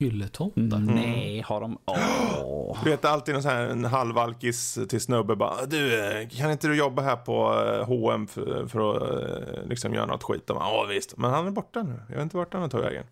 [0.00, 0.78] Hylletomtar.
[0.78, 1.78] Nej, har de...
[1.84, 2.78] Åh.
[2.84, 6.68] Du vet alltid någon sån här en halvalkis till snubbe bara Du, eh, kan inte
[6.68, 10.44] du jobba här på eh, H&M för, för att eh, liksom göra något skit?
[10.46, 12.02] Ja visst, men han är borta nu.
[12.08, 13.04] Jag vet inte vart han har tagit vägen.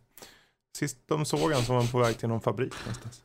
[0.77, 3.23] Sist de såg han så var han på väg till någon fabrik någonstans.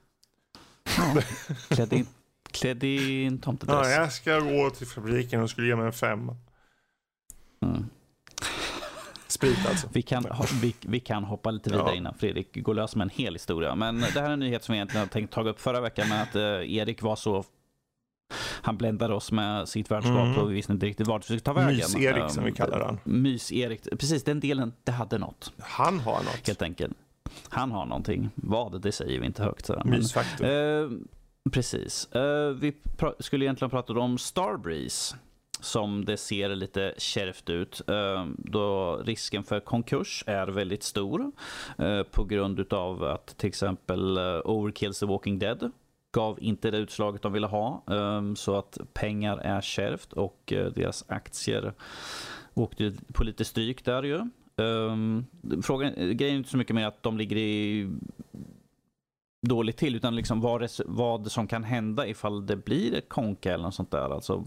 [1.69, 2.05] Klädd i,
[2.51, 3.87] klädd i en tomtedress.
[3.87, 6.37] Ja, jag ska gå till fabriken och skulle ge mig en femma.
[7.61, 7.89] Mm.
[9.45, 9.87] Sprit alltså.
[9.93, 10.25] Vi kan,
[10.61, 11.95] vi, vi kan hoppa lite vidare Ja.
[11.95, 13.75] innan Fredrik går lös med en hel historia.
[13.75, 16.09] Men det här är en nyhet som vi egentligen har tänkt ta upp förra veckan
[16.09, 17.43] med att eh, Erik var så...
[18.61, 20.37] Han bländade oss med sitt värdskap Mm.
[20.37, 21.75] och vi visste inte riktigt vart vi skulle ta vägen.
[21.75, 22.99] Mys-Erik som vi Um, kallar han.
[23.03, 26.47] Mys-Erik, precis den delen, det hade något Han har något.
[26.47, 26.93] helt enkelt.
[27.49, 28.29] Han har någonting.
[28.35, 29.65] Vad, det säger vi inte högt.
[29.65, 29.73] Så.
[29.85, 30.47] Men, Mysfaktor.
[30.47, 30.89] Eh,
[31.51, 32.11] precis.
[32.11, 32.73] Eh, vi
[33.19, 35.15] skulle egentligen prata om Starbreeze.
[35.63, 37.81] Som det ser lite kärvt ut.
[37.87, 41.31] Eh, då risken för konkurs är väldigt stor.
[41.77, 45.71] Eh, på grund av att till exempel eh, Overkills The Walking Dead
[46.11, 47.83] gav inte det utslaget de ville ha.
[48.35, 51.73] Så att pengar är kärvt och deras aktier
[52.53, 54.19] åkte på lite stryk där ju.
[55.63, 57.89] Frågan, grejen är inte så mycket mer att de ligger i
[59.43, 63.63] dåligt till utan liksom vad, vad som kan hända ifall det blir ett konka eller
[63.63, 64.15] något sånt där.
[64.15, 64.45] Alltså,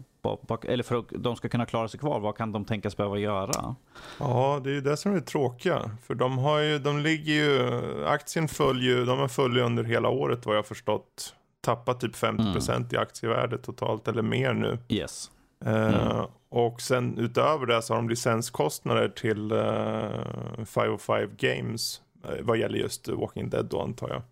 [0.63, 3.75] eller för att de ska kunna klara sig kvar, vad kan de tänkas behöva göra?
[4.19, 5.91] Ja, det är ju det som är tråkiga.
[6.07, 10.09] För de har ju, de ligger ju, aktien följer ju, de har följt under hela
[10.09, 11.35] året vad jag har förstått.
[11.61, 14.79] Tappat typ 50% i aktievärde totalt eller mer nu.
[14.89, 15.31] Yes.
[15.65, 22.01] Eh, och sen utöver det så har de licenskostnader till uh, 505 Games.
[22.25, 24.23] eh, vad gäller just Walking Dead då antar jag.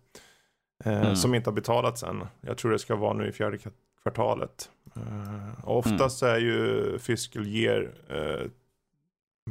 [0.83, 1.15] Eh, Mm.
[1.15, 2.25] Som inte har betalats än.
[2.41, 3.71] Jag tror det ska vara nu i fjärde kva-
[4.01, 4.71] kvartalet.
[4.95, 8.49] Eh, oftast är ju fiscal year uh,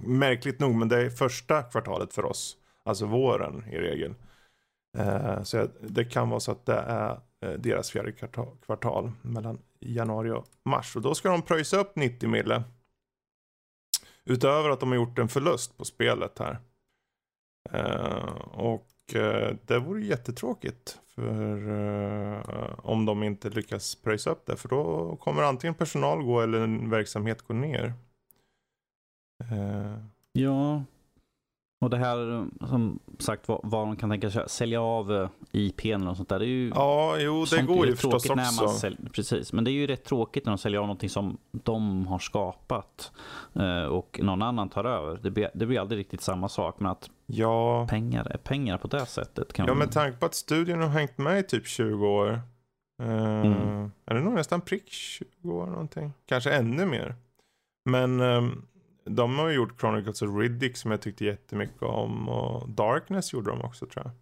[0.07, 2.57] märkligt nog, men det är första kvartalet för oss.
[2.85, 4.14] Alltså våren i regel.
[4.99, 9.59] Eh, så det kan vara så att det är eh, deras fjärde kvartal, kvartal mellan
[9.81, 10.97] januari och mars.
[10.97, 12.62] Och då ska de pröjsa upp 90 mille.
[14.25, 16.59] Utöver att de har gjort en förlust på spelet här.
[19.05, 20.98] Och eh, det vore jättetråkigt.
[21.14, 24.57] För eh, om de inte lyckas pröjsa upp det.
[24.57, 27.94] För då kommer antingen personal gå eller en verksamhet gå ner.
[29.40, 29.98] Eh.
[30.32, 30.84] Ja.
[31.85, 35.85] Och det här, som sagt, vad, vad de kan tänka sig sälja av eh, IP
[35.85, 36.39] eller något sånt där.
[36.39, 38.87] Det är ju ja, jo det går ju förstås tråkigt när man också.
[38.87, 42.07] sälj- precis, men det är ju rätt tråkigt när de säljer av någonting som de
[42.07, 43.12] har skapat
[43.55, 45.18] eh, och någon annan tar över.
[45.22, 48.89] Det blir, det blir aldrig riktigt samma sak, men att Ja, pengar är pengar på
[48.89, 49.53] det sättet.
[49.53, 52.30] Kan ja med tanke på att studion har hängt med i typ 20 år.
[53.03, 53.91] Eh, Mm.
[54.07, 56.12] Är det nog nästan prick 20 år någonting?
[56.26, 57.14] Kanske ännu mer.
[57.91, 58.62] Men ehm,
[59.05, 62.28] de har ju gjort Chronicles of Riddick som jag tyckte jättemycket om.
[62.28, 64.12] Och Darkness gjorde de också tror jag.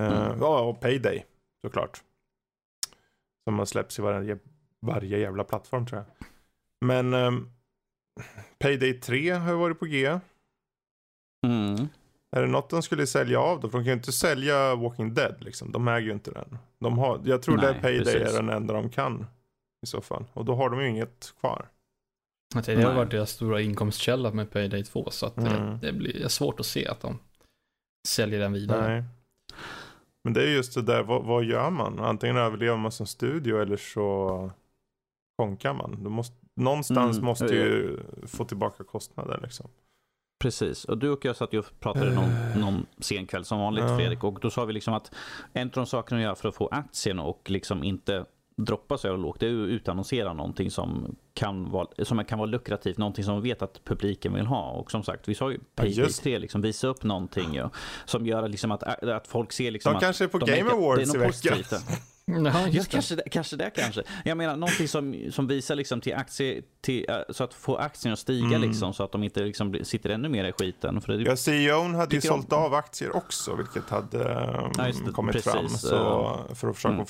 [0.00, 0.38] Eh, Mm.
[0.40, 1.24] Ja, och Payday
[1.64, 2.02] såklart.
[3.44, 4.38] Som har släppts i varje,
[4.80, 6.26] varje jävla plattform tror jag.
[6.80, 7.50] Men ehm,
[8.58, 10.06] Payday 3 har ju varit på G.
[11.46, 11.88] Mm.
[12.36, 13.68] Är det något de skulle sälja av då?
[13.68, 15.72] För de kan ju inte sälja Walking Dead liksom.
[15.72, 16.58] De äger ju inte den.
[16.78, 18.34] De har, jag tror Nej, det Payday precis.
[18.34, 19.26] är den enda de kan.
[19.82, 20.24] I så fall.
[20.32, 21.68] Och då har de ju inget kvar.
[22.54, 22.94] Att det har Nej.
[22.94, 25.78] varit deras stora inkomstkälla med Payday 2 så att det, Mm.
[25.80, 27.18] det blir svårt att se att de
[28.08, 28.88] säljer den vidare.
[28.94, 29.04] Nej.
[30.24, 32.00] Men det är just det där, vad, vad gör man?
[32.00, 34.50] Antingen överlever man som studio eller så
[35.38, 36.04] konkar man.
[36.04, 37.52] Du måste, någonstans Mm, måste ja.
[37.52, 39.70] ju få tillbaka kostnader liksom.
[40.42, 43.84] Precis, och du och jag satt ju och pratade någon, någon sen kväll som vanligt
[43.88, 43.96] Ja.
[43.96, 45.14] Fredrik och då sa vi liksom att
[45.52, 48.24] en av de sakerna att göra för att få aktien och liksom inte
[48.56, 52.98] droppa så lågt det är att utannonsera någonting som kan, vara, som kan vara lukrativt,
[52.98, 54.70] någonting som vi vet att publiken vill ha.
[54.70, 57.68] Och som sagt, vi sa ju Payday just 3, liksom, visa upp någonting ju,
[58.04, 60.70] som gör liksom att, att folk ser liksom De att kanske är på de Game
[60.70, 61.80] Awards i veckan.
[62.26, 62.50] Positivt där.
[62.54, 64.02] Ja, Ja, just kanske, det- kanske det kanske.
[64.24, 68.12] Jag menar någonting som, som visar liksom till aktie, till, äh, så att få aktien
[68.12, 68.62] att stiga Mm.
[68.62, 71.00] liksom, så att de inte liksom sitter ännu mer i skiten.
[71.00, 74.72] För det, Ja, CEOn hade ju Tycker om- sålt av aktier också, vilket hade um,
[74.78, 75.68] Ja, det, kommit precis, fram.
[75.68, 75.96] Så,
[76.48, 77.06] eh, för att försöka mm.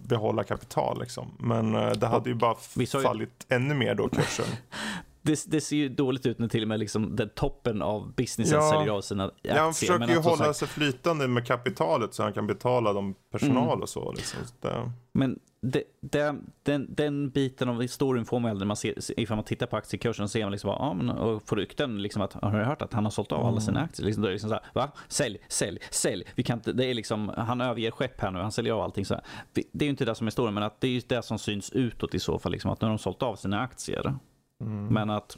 [0.00, 1.34] behålla kapital liksom.
[1.38, 4.46] Men eh, det hade ju bara ju- fallit ännu mer då kursen.
[5.22, 8.58] det, det ser ju dåligt ut när till och med liksom den toppen av businessen
[8.58, 8.70] Ja.
[8.70, 9.54] säljer av sina aktier.
[9.56, 12.92] Ja, han försöker men ju hålla sagt- sig flytande med kapitalet så han kan betala
[12.92, 13.82] dem personal Mm.
[13.82, 14.12] och så.
[14.12, 14.40] Liksom.
[14.46, 19.20] så det, Men det, det, den, den biten av historien får man aldrig, man ser,
[19.20, 22.02] ifall man tittar på aktiekursen så ser man liksom bara, ja, men, och får rykten
[22.02, 24.06] liksom att, har du hört att han har sålt av alla sina aktier?
[24.06, 24.92] Liksom, då är det liksom så här, va?
[25.08, 26.24] Sälj, sälj, sälj.
[26.34, 29.04] Vi kan inte, det är liksom, han överger skepp här nu, han säljer av allting
[29.04, 29.24] så här.
[29.52, 31.38] Det är ju inte det som är historien, men att det är ju det som
[31.38, 34.14] syns utåt i så fall, liksom, att nu har de sålt av sina aktier.
[34.60, 34.86] Mm.
[34.86, 35.36] Men att,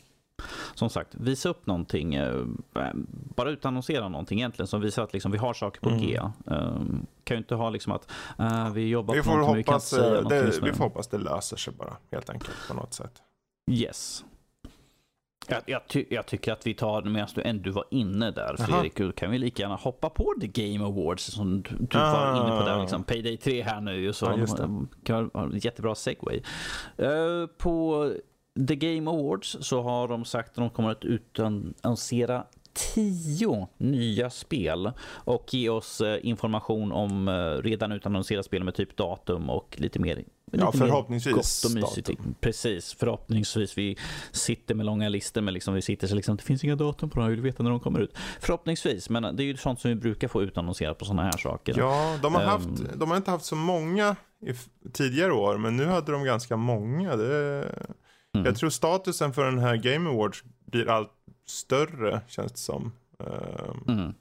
[0.74, 2.44] som sagt, visa upp någonting, eh,
[3.36, 6.00] bara utannonsera någonting egentligen som visar att liksom, vi har saker på Mm.
[6.00, 6.20] G.
[6.44, 8.10] Um, kan ju inte ha liksom att
[8.40, 10.84] uh, vi jobbar vi, på får någonting men vi kan hoppas, eh, det, vi får
[10.84, 13.22] hoppas det löser sig bara, helt enkelt på något sätt.
[13.70, 14.24] Yes.
[15.48, 18.56] Jag, jag, ty, jag tycker att vi tar, medan du ändå var inne där.
[18.58, 22.12] Fredrik, då kan vi lika gärna hoppa på The Game Awards som du, du Ah.
[22.12, 22.80] var inne på där.
[22.80, 23.04] Liksom.
[23.04, 24.12] Payday 3 här nu.
[24.12, 24.86] Så, Ja, just det.
[25.04, 26.42] kan jättebra segway.
[26.96, 28.12] Eh, på
[28.68, 32.44] The Game Awards så har de sagt att de kommer att utannonsera
[32.94, 37.32] tio nya spel och ge oss eh, information om eh,
[37.62, 40.24] redan utannonserade spel med typ datum och lite mer
[40.54, 42.08] Ja, lite mer förhoppningsvis gott och mysigt.
[42.08, 42.34] datum.
[42.40, 43.78] Precis, förhoppningsvis.
[43.78, 43.96] Vi
[44.32, 47.16] sitter med långa listor, men liksom vi sitter så liksom, det finns inga datum på
[47.20, 48.16] dem, jag vill veta när de kommer ut.
[48.40, 51.74] Förhoppningsvis, men det är ju sånt som vi brukar få utannonserat på sådana här saker.
[51.78, 52.48] Ja, de har, Ehm.
[52.48, 54.52] haft, de har inte haft så många i
[54.92, 57.16] tidigare år, men nu hade de ganska många.
[57.16, 57.68] Det,
[58.34, 58.46] Mm.
[58.46, 61.10] Jag tror statusen för den här Game Awards blir allt
[61.46, 62.92] större, känns det som.
[63.18, 64.14] Ehm, Mm.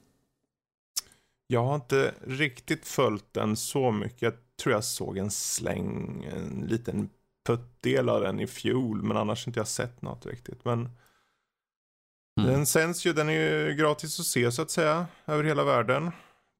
[1.46, 4.22] Jag har inte riktigt följt den så mycket.
[4.22, 7.08] Jag tror jag såg en släng, en liten
[7.46, 10.64] puttdel av den i fjol, men annars inte jag sett något riktigt.
[10.64, 10.88] Men
[12.40, 12.50] Mm.
[12.52, 13.32] den sänds ju, den är
[13.68, 16.10] ju gratis att se så att säga, över hela världen.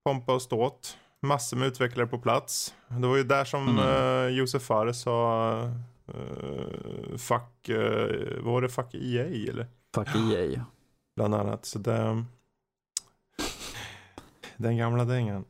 [0.04, 0.96] Pompa och ståt.
[1.22, 2.74] Massor med utvecklare på plats.
[2.88, 3.84] Det var ju där som Mm.
[3.86, 5.52] uh, Josef Fares sa
[6.08, 9.66] uh, fuck, uh, vad var det, fuck EA eller?
[9.94, 10.64] Fuck EA.
[11.16, 11.64] Bland annat.
[11.66, 12.24] Så det,
[14.56, 15.44] den gamla dängan.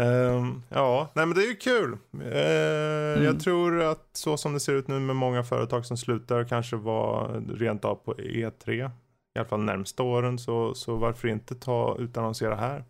[0.00, 1.98] Ehm, ja, nej men det är ju kul.
[2.22, 6.44] Eh, Jag tror att så som det ser ut nu med många företag som slutar
[6.44, 8.90] kanske var rent av på E3.
[9.34, 12.84] I alla fall närmsta åren så, så varför inte ta utannonsera här.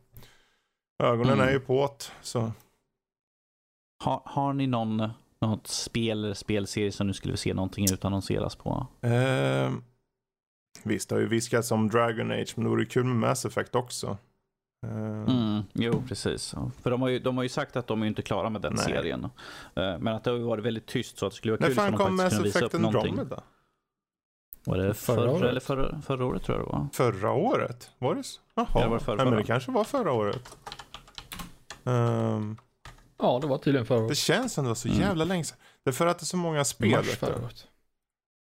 [1.02, 1.48] Ögonen Mm.
[1.48, 2.52] är ju på det, så
[4.04, 5.08] Har, har ni någon,
[5.40, 8.86] något spel eller spelserie som du skulle se någonting utannonseras på?
[9.02, 9.82] Ehm,
[10.84, 13.74] visst, det har ju viskats om Dragon Age, men det vore kul med Mass Effect
[13.74, 14.18] också.
[14.86, 16.54] Ehm, Mm, jo, precis.
[16.82, 18.72] För de har, ju, de har ju sagt att de är inte klara med den
[18.74, 18.84] Nej.
[18.84, 19.24] serien.
[19.74, 21.66] Eh, Men att det har ju varit väldigt tyst så att det skulle vara När
[21.68, 23.10] kul fan om de kom faktiskt Mass kunde visa upp Effect någonting.
[23.12, 23.42] Andromeda?
[24.64, 25.42] Var det Förra förra, året?
[25.50, 26.88] eller förra, förra året tror jag det var?
[26.92, 27.90] Förra året?
[27.98, 28.40] Var det så?
[28.54, 30.56] Jaha, Ja, det var förra- Nej, men det kanske var förra året.
[31.84, 32.56] Ehm,
[33.18, 34.16] Ja, det var tydligen förra det året.
[34.18, 35.00] känns som det var så Mm.
[35.00, 35.58] jävla länge sedan.
[35.84, 36.90] Det är för att det är så många spel.
[36.90, 37.66] Mars förra året.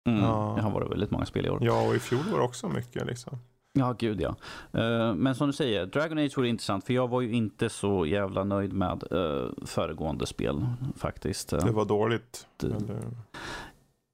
[0.09, 0.53] Mm, Ja.
[0.57, 1.59] Det har varit väldigt många spel i år.
[1.63, 3.39] Ja, och i fjol var det också mycket liksom.
[3.73, 4.37] Ja, gud ja.
[4.81, 8.07] Eh, men som du säger, Dragon Age vore intressant för jag var ju inte så
[8.07, 10.67] jävla nöjd med eh, föregående spel
[10.97, 11.49] faktiskt.
[11.49, 12.47] Det var dåligt.
[12.57, 13.01] det- Eller...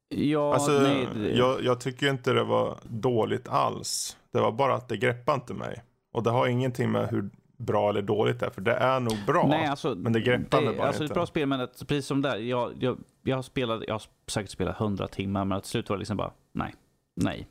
[0.08, 4.16] ja, Alltså, nej, det- jag, jag tycker inte det var dåligt alls.
[4.32, 5.82] Det var bara att det greppade inte mig.
[6.12, 7.30] Och det har ingenting med hur
[7.60, 9.46] bra eller dåligt det är, för det är nog bra.
[9.46, 11.12] Nej, alltså, men det greppar mig bara alltså, Det är inte.
[11.12, 12.36] ett bra spel, men att, precis som där.
[12.36, 15.96] Jag, jag, jag, har spelat, jag har säkert spelat hundra timmar, men till slut var
[15.96, 16.74] det liksom bara, nej,
[17.16, 17.46] nej.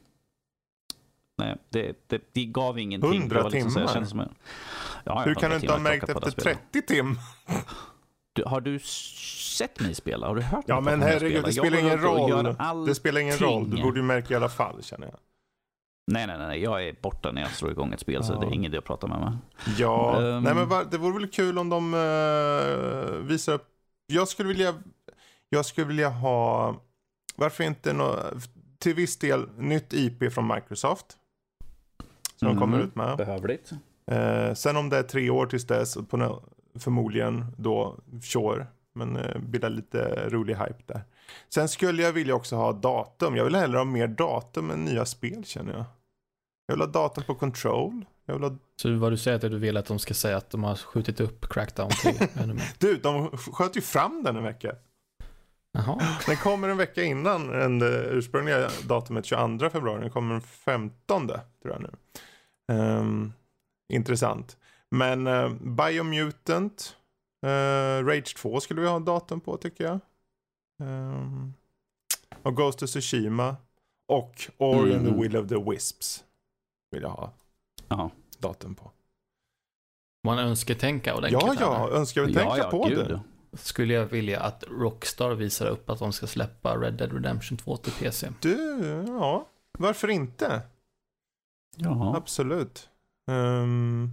[1.37, 3.13] Nej, det, det, det gav ingenting.
[3.21, 3.93] 100 Det var liksom så timmar?
[3.93, 4.35] känns som en-
[5.03, 6.59] ja, hur 100 kan du inte ha märkt efter det spelet.
[6.71, 7.17] 30 timmar?
[8.33, 10.27] Du, har du sett mig spela?
[10.27, 12.85] Har du hört Ja, mig men prata om herregud, det spelar ingen roll.
[12.85, 13.69] Det spelar ingen roll.
[13.69, 15.15] Du borde ju märka i alla fall, känner jag.
[16.11, 16.63] Nej, nej, nej.
[16.63, 18.39] Jag är borta när jag slår igång ett spel, så Ja.
[18.39, 19.31] det är ingen idé att prata med mig.
[19.77, 20.43] Ja, Ehm.
[20.43, 23.67] nej men det vore väl kul om de uh, visar upp.
[24.07, 24.73] Jag skulle vilja,
[25.49, 26.75] jag skulle vilja ha,
[27.35, 28.15] varför inte nå,
[28.79, 31.05] till viss del nytt IP från Microsoft.
[32.35, 32.59] Som de Mm.
[32.59, 33.17] kommer ut med.
[33.17, 33.71] Behövligt.
[34.11, 36.43] Eh, sen om det är tre år tills dess, på nå-
[36.79, 38.67] förmodligen då, sure.
[38.93, 41.01] Men eh, bilda lite rolig hype där.
[41.49, 43.35] Sen skulle jag vilja också ha datum.
[43.35, 45.83] Jag vill hellre ha mer datum än nya spel känner jag.
[46.69, 48.05] Jag vill ha datum på Control.
[48.25, 48.57] Jag vill ha...
[48.75, 50.75] Så vad du säger är att du vill att de ska säga att de har
[50.75, 52.13] skjutit upp Crackdown 3
[52.43, 52.71] ännu mer.
[52.77, 54.75] Du, de sköt ju fram den en vecka.
[55.71, 56.17] Jaha.
[56.25, 60.01] Den kommer en vecka innan än det ursprungliga datumet 22 februari.
[60.01, 61.89] Den kommer den 15 tror jag nu.
[62.73, 63.33] Ehm,
[63.93, 64.57] intressant.
[64.91, 66.95] Men uh, Biomutant,
[67.45, 69.99] uh, Rage 2 skulle vi ha datum på tycker jag.
[70.83, 71.53] Ehm,
[72.43, 73.55] och Ghost of Tsushima.
[74.07, 75.21] Och Ori and the Mm.
[75.21, 76.23] Will of the Wisps.
[76.91, 77.33] Vill jag ha
[77.87, 78.11] Ja.
[78.39, 78.91] datum på.
[80.23, 81.41] Man önsketänka ordentligt.
[81.41, 81.97] Ja, här, ja, eller?
[81.97, 83.07] önskar vi tänka på gud.
[83.07, 83.21] det.
[83.57, 87.77] Skulle jag vilja att Rockstar visar upp att de ska släppa Red Dead Redemption 2
[87.77, 88.31] till PC.
[88.41, 89.47] Du, ja.
[89.77, 90.61] Varför inte?
[91.75, 92.15] Ja.
[92.17, 92.89] Absolut.
[93.31, 94.09] Ehm,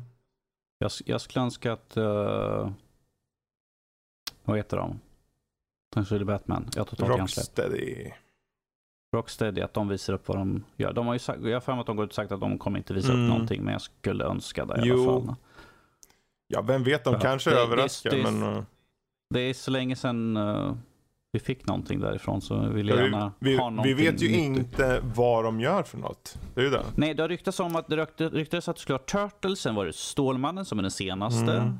[0.79, 1.97] Jag, jag skulle önska att...
[1.97, 2.71] Uh,
[4.45, 5.01] vad heter de?
[5.95, 6.69] Kanske är det Batman.
[6.75, 7.47] Jag har totalt hjärnsläpp.
[7.59, 8.11] Rocksteady.
[9.17, 10.93] Rocksteady, att de visar upp vad de gör.
[10.93, 12.41] De har ju sagt, jag har för mig att de går ut och sagt att
[12.41, 13.25] de kommer inte visa Mm.
[13.25, 15.11] upp någonting, men jag skulle önska det i Jo.
[15.11, 15.35] alla fall.
[16.49, 18.43] Ja, vem vet, de Ja, kanske det- det- överraskar, det- men...
[18.43, 18.63] uh,
[19.35, 20.75] Det är så länge sedan eh,
[21.33, 24.23] vi fick någonting därifrån så jag vill ja, gärna vi, vi, ha vi någonting vet
[24.23, 24.59] ju nytt.
[24.59, 26.39] inte vad de gör för något.
[26.55, 26.83] Det är ju det.
[26.97, 29.87] Nej, det har ryktats om att det ryktades att det skulle vara Turtles, sen var
[29.87, 31.53] det Stålmannen som är den senaste.
[31.53, 31.79] Mm.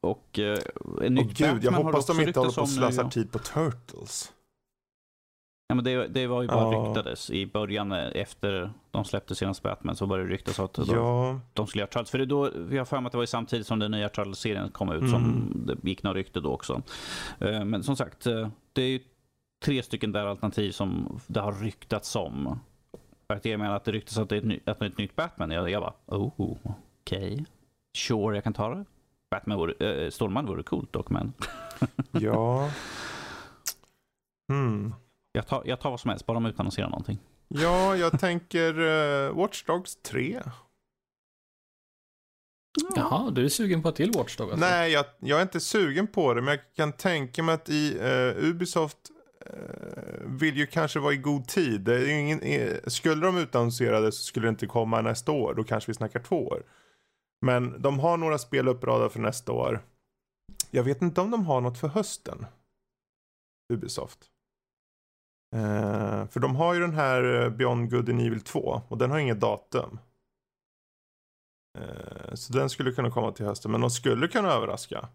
[0.00, 0.58] Och uh, en
[1.02, 4.32] Åh nytt gud, jag hoppas det de inte håller på att slösa tid på Turtles.
[5.70, 6.88] Ja, men det, det var ju bara Ja.
[6.88, 7.30] ryktades.
[7.30, 11.40] I början eh, efter de släppte senaste Batman så började det ryktas att de, Ja,
[11.52, 12.10] de skulle göra Turtles.
[12.10, 14.70] För det då, vi har för mig att det var samtidigt som den nya Turtles-serien
[14.70, 15.62] kom ut som Mm.
[15.66, 16.82] det gick några rykte då också.
[17.40, 19.00] Eh, Men som sagt, eh, det är ju
[19.64, 22.60] tre stycken där alternativ som det har ryktats om.
[23.26, 24.90] För att jag menar att det ryktas att det är ett, ny, att det är
[24.90, 25.50] ett nytt Batman.
[25.50, 26.56] Jag, jag bara, oh,
[27.02, 27.44] okej.
[27.98, 28.84] Sure, jag kan ta det.
[29.30, 31.32] Batman vore, äh, Stålman vore coolt dock, men
[32.10, 32.70] ja.
[34.52, 34.94] Hmm.
[35.32, 37.18] Jag tar, jag tar vad som helst, bara de utannonserar någonting.
[37.48, 40.42] Ja, jag tänker uh, Watch Dogs 3.
[42.96, 44.66] Jaha, du är sugen på ett till Watchdog alltså?
[44.66, 47.98] Nej, jag, jag är inte sugen på det, men jag kan tänka mig att i
[48.00, 48.98] eh, Ubisoft
[49.46, 49.52] eh,
[50.24, 51.80] vill ju kanske vara i god tid.
[51.80, 52.40] Det är ju ingen,
[52.90, 55.54] skulle de utannonsera det så skulle det inte komma nästa år.
[55.54, 56.62] Då kanske vi snackar två år.
[57.40, 59.84] Men de har några spel uppradade för nästa år.
[60.70, 62.46] Jag vet inte om de har något för hösten.
[63.72, 64.18] Ubisoft.
[65.56, 69.10] Eh, för de har ju den här eh, Beyond Good and Evil 2 och den
[69.10, 69.98] har inget datum.
[71.78, 73.70] Eh, Så den skulle kunna komma till hösten.
[73.70, 75.08] Men de skulle kunna överraska.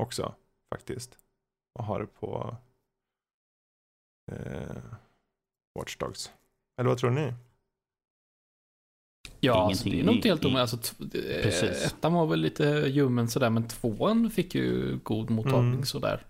[0.00, 0.34] Också.
[0.74, 1.18] Faktiskt.
[1.78, 2.56] Och ha det på.
[4.32, 4.82] Eh,
[5.78, 6.32] Watch Dogs.
[6.80, 7.32] Eller vad tror ni?
[9.40, 10.72] Ja, alltså, det är nog inte helt omöjligt.
[10.72, 10.94] Alltså,
[11.42, 11.86] Precis.
[11.86, 15.84] ettan var väl lite ljummen sådär, men tvåan fick ju god mottagning Mm.
[15.84, 16.26] sådär.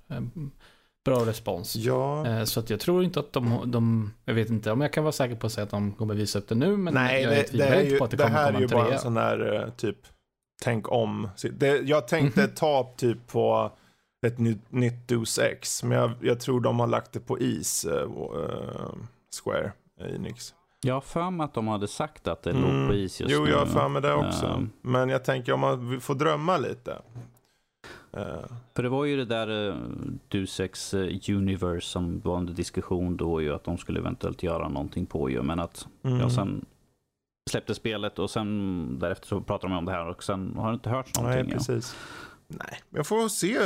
[1.05, 1.77] Bra respons.
[1.77, 2.27] Ja.
[2.27, 5.05] Eh, Så att jag tror inte att de, de, jag vet inte om jag kan
[5.05, 7.31] vara säker på att säga att de kommer visa upp det nu, men Nej, jag
[7.33, 8.99] det, det, är inte ju, på att det, det kommer här är ju bara en
[8.99, 9.97] sån här eh, typ
[10.63, 11.29] tänk om.
[11.53, 12.51] Det, jag tänkte Mhm.
[12.55, 13.73] ta typ på
[14.27, 15.83] ett nytt, nytt Deus Ex.
[15.83, 17.85] Men jag, jag tror de har lagt det på is.
[17.85, 18.09] eh,
[19.43, 20.55] Square Enix.
[20.81, 22.63] Jag har för mig att de hade sagt att det Mm.
[22.81, 23.51] låg på is just Jo, nu.
[23.51, 24.47] jag har för mig det också.
[24.47, 24.71] Ehm.
[24.83, 26.99] Men jag tänker om man vill få drömma lite.
[28.17, 28.45] Eh,
[28.75, 29.75] För det var ju det där uh,
[30.29, 35.07] Dusex uh, Universe som var under diskussion då ju att de skulle eventuellt göra någonting
[35.07, 35.43] på ju.
[35.43, 36.21] Men att mm.
[36.21, 36.65] ja, sen
[37.51, 40.75] släppte spelet och sen därefter så pratade de om det här och sen har det
[40.75, 41.43] inte hörts någonting.
[41.43, 41.57] Nej, ja.
[41.59, 41.97] precis.
[42.49, 43.59] Nej, jag får se.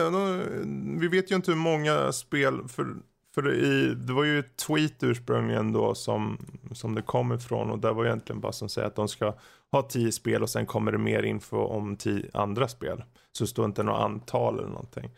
[1.00, 2.96] Vi vet ju inte hur många spel, för,
[3.34, 6.38] för i, det var ju ett tweet ursprungligen då som,
[6.72, 9.34] som det kom ifrån och där var egentligen bara som säger att de ska
[9.72, 13.02] ha tio spel och sen kommer det mer info om tio andra spel.
[13.38, 15.10] Så det står inte något antal eller någonting.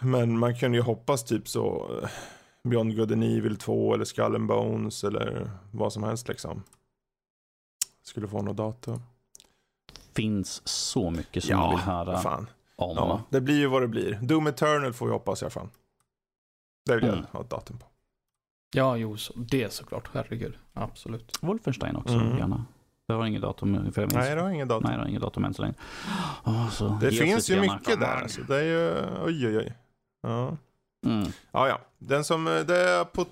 [0.00, 1.90] Men man kan ju hoppas typ så
[2.68, 6.62] Beyond Good and Evil 2 eller Skull and Bones eller vad som helst liksom.
[8.02, 9.02] Skulle få något datum.
[10.14, 12.46] finns så mycket som man vill höra vad fan.
[12.76, 12.96] om.
[12.96, 14.18] Ja, det blir ju vad det blir.
[14.22, 15.68] Doom Eternal får vi hoppas i alla fall.
[16.86, 17.26] Det vill jag Mm.
[17.32, 17.86] ha ett datum på.
[18.74, 20.10] Ja, jo, så, det såklart.
[20.14, 20.54] Herregud.
[20.72, 21.38] Absolut.
[21.40, 22.38] Wolfenstein också Mm.
[22.38, 22.64] gärna.
[23.12, 24.24] Det har inget datum för jag minns.
[24.24, 24.86] Nej, det har ingen datum.
[24.88, 25.74] Nej, det har inget datum än så länge.
[26.44, 28.28] Åh, så det finns ju mycket där.
[28.28, 29.74] Så det är ju, oj oj oj.
[30.22, 30.56] Ja.
[31.06, 31.28] Mm.
[31.52, 31.80] ja, ja.
[31.98, 33.26] Den som, eh, det är på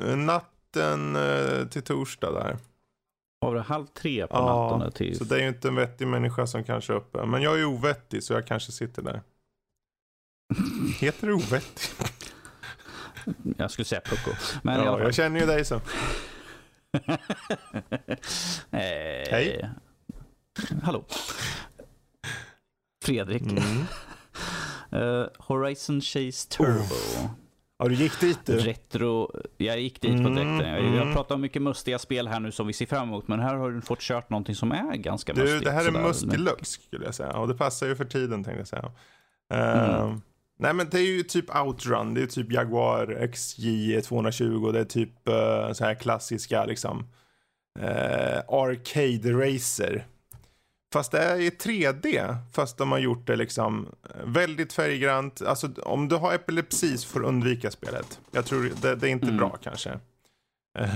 [0.00, 2.56] eh, natten eh, till torsdag där.
[3.40, 4.80] Var det halv tre på Ja, natten?
[4.80, 5.18] där Till...
[5.18, 7.26] Så det är ju inte en vettig människa som kanske är uppe.
[7.26, 9.22] Men jag är ovettig så jag kanske sitter där.
[11.00, 12.06] Heter det ovettig?
[13.56, 14.30] Jag skulle säga pucko.
[14.62, 15.80] Men Ja, jag känner ju dig så.
[18.70, 19.70] eh, Hej.
[20.82, 21.04] Hallå.
[23.04, 23.42] Fredrik.
[23.42, 23.60] Mm.
[24.92, 26.94] Eh, Horizon Chase Turbo.
[27.78, 28.58] Ja, du gick dit du.
[28.58, 29.30] Retro.
[29.56, 30.68] Jag gick dit på Mm, direkten.
[30.68, 31.14] Jag, jag mm.
[31.14, 33.28] pratar om mycket mustiga spel här nu som vi ser fram emot.
[33.28, 35.64] Men här har du fått kört någonting som är ganska Du, mustigt.
[35.64, 36.02] det här är sådär.
[36.02, 37.32] must deluxe skulle jag säga.
[37.32, 38.92] Och det passar ju för tiden tänkte jag säga.
[39.54, 40.20] Mm.
[40.58, 44.70] Nej men det är ju typ Outrun, det är typ Jaguar XJ 220.
[44.72, 47.06] Det är typ uh, så här klassiska liksom
[47.80, 50.06] eh, Arcade Racer.
[50.92, 52.36] Fast det är i 3D.
[52.52, 53.88] Fast de har gjort det liksom
[54.24, 55.42] väldigt färggrant.
[55.42, 58.20] Alltså om du har epilepsi så får du undvika spelet.
[58.30, 59.36] Jag tror det, det är inte Mm.
[59.36, 59.90] bra kanske.
[60.78, 60.94] Eh,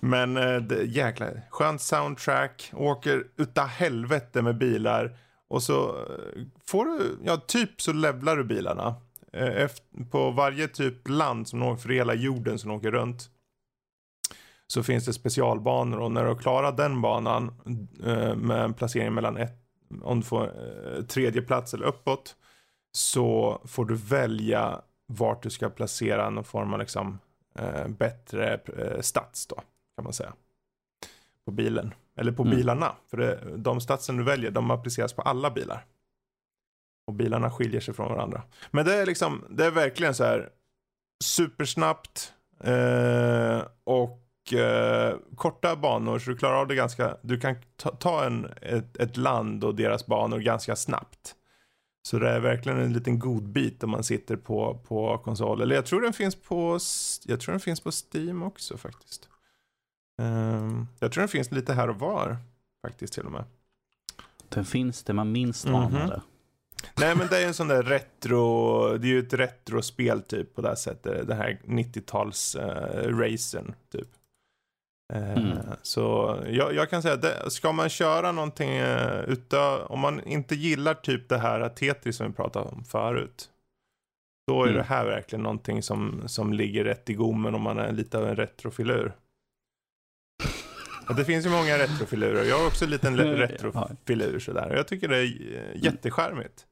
[0.00, 0.34] Men
[0.68, 5.16] det, jäklar, skönt soundtrack, åker utav helvete med bilar.
[5.48, 8.94] Och så eh, får du, ja typ så levlar du bilarna.
[9.32, 13.30] Eh, Efter, på varje typ land som åker, för hela jorden som åker runt.
[14.66, 17.52] Så finns det specialbanor och när du har klarat den banan
[18.04, 19.58] eh, med en placering mellan ett,
[20.02, 20.52] om du får
[21.02, 22.36] tredje plats eller uppåt.
[22.92, 27.18] Så får du välja vart du ska placera någon form av liksom
[27.88, 28.60] bättre
[29.02, 29.54] stats då,
[29.96, 30.32] kan man säga.
[31.46, 31.94] På bilen.
[32.16, 32.56] Eller på Mm.
[32.56, 32.92] bilarna.
[33.10, 35.84] För det, de statsen du väljer, de appliceras på alla bilar.
[37.06, 38.42] Och bilarna skiljer sig från varandra.
[38.70, 40.48] Men det är liksom, det är verkligen så här
[41.24, 47.90] supersnabbt eh, och eh, korta banor så du klarar av det ganska, du kan ta,
[47.90, 51.34] ta en, ett, ett land och deras banor ganska snabbt.
[52.08, 55.60] Så det är verkligen en liten god bit om man sitter på, på konsol.
[55.60, 56.78] Eller jag tror den finns på,
[57.24, 59.28] jag tror den finns på Steam också faktiskt.
[60.22, 62.36] Ehm, jag tror den finns lite här och var
[62.86, 63.44] faktiskt till och med.
[64.48, 65.74] Den finns det man minst Mhm.
[65.74, 66.22] anade.
[66.96, 70.62] Nej men det är en sån där retro, det är ju ett retrospel typ på
[70.62, 71.28] det här sättet.
[71.28, 74.08] Det här 90-tals uh, racern typ.
[75.12, 75.58] Eh, Mm.
[75.82, 80.54] Så jag, jag kan säga, det, ska man köra någonting uh, utav, om man inte
[80.54, 83.50] gillar typ det här Tetris som vi pratade om förut.
[84.46, 84.76] Då är Mm.
[84.78, 88.28] det här verkligen någonting som, som ligger rätt i gommen om man är lite av
[88.28, 89.12] en retrofilur.
[91.08, 92.44] Och det finns ju många retrofilurer.
[92.44, 94.74] Jag har också en liten retrofilur sådär.
[94.76, 96.66] Jag tycker det är eh, jättecharmigt.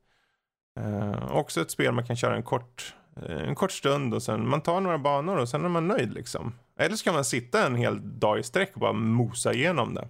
[0.81, 4.49] Eh, också ett spel man kan köra en kort, eh, en kort stund och sen
[4.49, 6.55] man tar några banor och sen är man nöjd liksom.
[6.79, 10.09] Eller så kan man sitta en hel dag i sträck och bara mosa igenom det.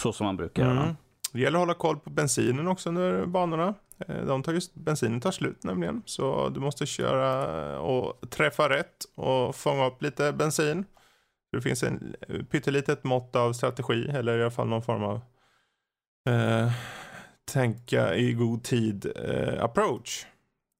[0.00, 0.82] Så som man brukar göra.
[0.82, 0.94] Mm.
[1.32, 3.74] Det gäller att hålla koll på bensinen också under banorna.
[4.08, 6.02] Eh, De tar just, bensinen tar slut nämligen.
[6.06, 10.84] Så du måste köra och träffa rätt och fånga upp lite bensin.
[11.54, 12.16] Det finns en
[12.50, 15.20] pyttelitet mått av strategi eller i alla fall någon form av
[16.28, 16.72] eh,
[17.52, 20.26] tänka i god tid eh, approach.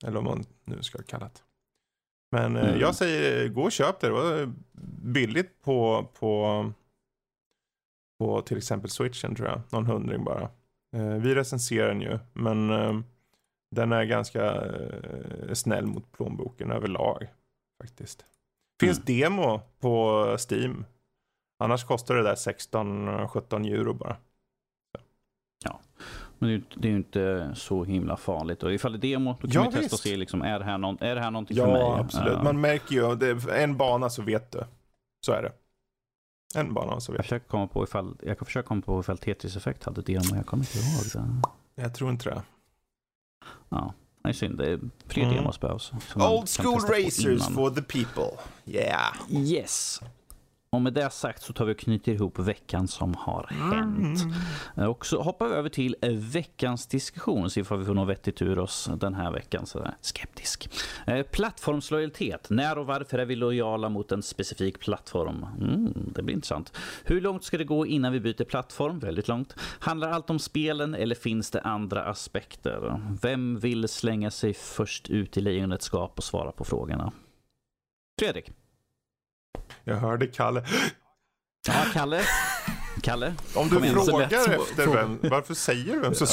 [0.05, 1.41] Eller vad man nu ska kalla det.
[2.33, 2.81] Men eh, Mm.
[2.81, 4.07] jag säger gå och köp det.
[4.07, 4.53] Det var
[5.03, 6.72] billigt på, på
[8.18, 9.61] på till exempel switchen tror jag.
[9.70, 10.43] Någon hundring bara.
[10.97, 13.01] Eh, vi recenserar den ju, men eh,
[13.70, 17.27] den är ganska eh, snäll mot plånboken överlag.
[17.83, 18.25] Faktiskt.
[18.81, 19.05] Finns Mm.
[19.07, 20.85] demo på Steam.
[21.59, 24.16] Annars kostar det där 16-17 euro bara.
[26.39, 28.62] Men det är ju inte- det är ju inte så himla farligt.
[28.62, 30.64] Och ifall det är demo, då kan Ja, ju testa och se liksom, är det
[30.64, 31.81] här, någon, är det här någonting för mig?
[31.81, 32.43] Ja, absolut.
[32.43, 34.64] Man märker ju, det en bana så vet du.
[35.27, 35.53] Så är det.
[36.61, 37.22] En bana så jag, vet du.
[37.22, 40.37] försöker komma på ifall, jag kan försöka komma på ifall Tetris Effect hade demo.
[40.37, 41.25] Jag kommer inte ihåg
[41.75, 41.83] det.
[41.83, 42.43] Jag tror inte det.
[43.68, 43.95] Ja,
[44.25, 44.59] det är synd.
[44.59, 45.35] Det är fler Mm.
[45.37, 45.93] demos behövs.
[46.16, 47.55] Old school racers innan.
[47.55, 48.39] for the people.
[48.66, 49.14] Yeah.
[49.31, 50.01] Yes.
[50.75, 54.20] Och med det sagt så tar vi och knyter ihop veckan som har hänt.
[54.77, 54.91] Mm.
[54.91, 55.97] Och så hoppar vi över till
[56.33, 57.51] veckans diskussion.
[57.51, 59.66] Se ifall vi får något vettigt ur oss den här veckan.
[59.66, 59.89] Så.
[60.01, 60.68] Skeptisk.
[61.07, 62.51] Eh, plattformslojalitet.
[62.51, 65.47] När och varför är vi lojala mot en specifik plattform?
[65.61, 66.72] Mm, det blir intressant.
[67.05, 68.99] Hur långt ska det gå innan vi byter plattform?
[68.99, 69.55] Väldigt långt.
[69.79, 73.01] Handlar allt om spelen eller finns det andra aspekter?
[73.22, 77.12] Vem vill slänga sig först ut i lejonets skap och svara på frågorna?
[78.20, 78.51] Fredrik?
[79.85, 80.65] Jag hörde Kalle.
[81.67, 82.23] Ja, Kalle?
[83.03, 83.35] Kalle?
[83.55, 86.27] Om du igen, frågar som- efter vem, varför säger du vem så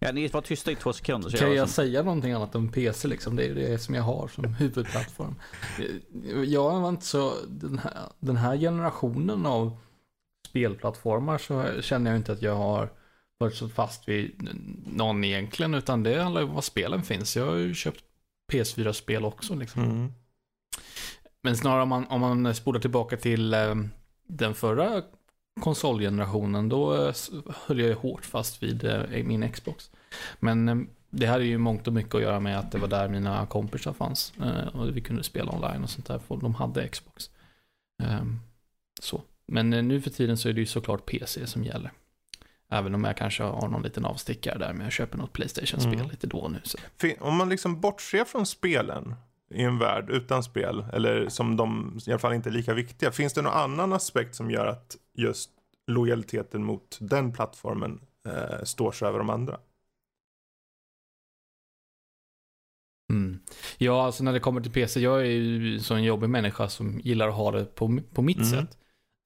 [0.00, 1.28] Ja, ni var tysta i två sekunder.
[1.30, 3.36] Så Kan jag jag som, säga någonting annat än PC liksom?
[3.36, 5.34] Det är det som jag har som huvudplattform.
[6.46, 9.76] Jag var inte så, den här, den här generationen av
[10.48, 12.90] spelplattformar så känner jag inte att jag har
[13.38, 14.48] varit så fast vid
[14.86, 17.36] någon egentligen, utan det handlar ju om var spelen finns.
[17.36, 18.04] Jag har ju köpt
[18.52, 19.82] PS4-spel också liksom.
[19.82, 20.12] Mm.
[21.42, 23.74] Men snarare om man, om man spolar tillbaka till eh,
[24.26, 25.02] den förra
[25.60, 27.14] konsolgenerationen, då eh,
[27.66, 29.90] höll jag ju hårt fast vid eh, min Xbox.
[30.38, 33.46] Men det hade ju mångt och mycket att göra med att det var där mina
[33.46, 34.32] kompisar fanns.
[34.72, 37.30] Och vi kunde spela online och sånt där, för de hade Xbox.
[39.00, 39.22] Så.
[39.46, 41.92] Men nu för tiden så är det ju såklart PC som gäller.
[42.70, 46.10] Även om jag kanske har någon liten avstickare där med att köpa något Playstation-spel Mm.
[46.10, 46.60] lite då och nu.
[46.64, 46.78] Så.
[47.20, 49.14] Om man liksom bortser från spelen
[49.54, 53.10] i en värld utan spel, eller som de i alla fall inte är lika viktiga.
[53.12, 55.50] Finns det någon annan aspekt som gör att just
[55.86, 59.60] lojaliteten mot den plattformen eh, står sig över de andra?
[63.12, 63.38] Mm.
[63.78, 67.00] Ja, alltså när det kommer till PC, jag är ju så en jobbig människa som
[67.00, 68.48] gillar att ha det på, på mitt Mm.
[68.50, 68.78] sätt.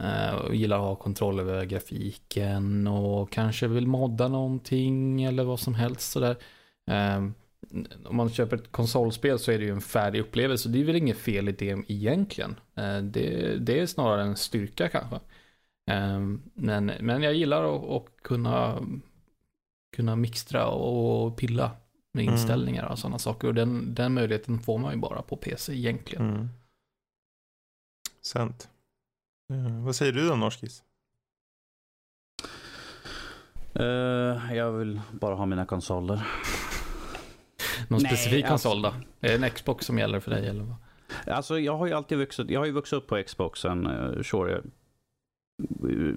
[0.02, 5.60] Eh, och gillar att ha kontroll över grafiken och kanske vill modda någonting eller vad
[5.60, 6.36] som helst sådär.
[6.90, 7.28] Eh,
[8.04, 10.68] om man köper ett konsolspel så är det ju en färdig upplevelse.
[10.68, 12.56] Det är väl inget fel i det egentligen.
[12.74, 15.16] Eh, det, det är snarare en styrka kanske.
[15.90, 16.20] Eh,
[16.54, 18.82] men, men jag gillar att, att kunna,
[19.96, 21.70] kunna mixtra och pilla
[22.14, 22.34] med Mm.
[22.34, 23.48] inställningar och sådana saker.
[23.48, 26.30] Och den, den möjligheten får man ju bara på PC egentligen.
[26.30, 26.48] Mm.
[28.22, 28.68] Sant.
[29.52, 30.82] Eh, vad säger du då, Norskis?
[33.74, 36.26] Eh, jag vill bara ha mina konsoler.
[37.92, 38.94] Någon Nej, specifik alltså- konsol då?
[39.28, 40.76] Är det en Xbox som gäller för dig eller vad?
[41.36, 43.86] Alltså jag har ju alltid vuxit, jag har ju vuxit upp på Xboxen.
[43.86, 44.62] Uh, sure, jag,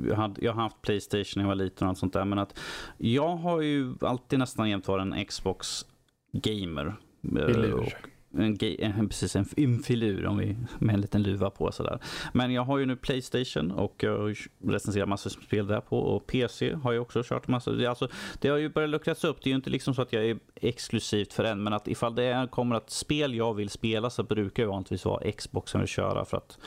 [0.09, 2.25] jag, hade, jag har haft Playstation när jag var liten och allt sånt där.
[2.25, 2.59] Men att
[2.97, 6.95] jag har ju alltid nästan jämt varit en Xbox-gamer.
[7.39, 7.97] Eh, Filur.
[8.37, 11.99] En, en, precis, en, en filur om vi, med en liten luva på sådär.
[12.33, 15.99] Men jag har ju nu Playstation och jag recenserar massor av spel där på.
[15.99, 17.73] Och PC har jag också kört massor.
[17.73, 18.07] Det, alltså,
[18.41, 19.37] det har ju börjat luckras upp.
[19.43, 21.63] Det är ju inte liksom så att jag är exklusivt för en.
[21.63, 25.05] Men att ifall det är, kommer att spel jag vill spela så brukar det vanligtvis
[25.05, 26.25] vara Xbox som vill köra.
[26.25, 26.57] För att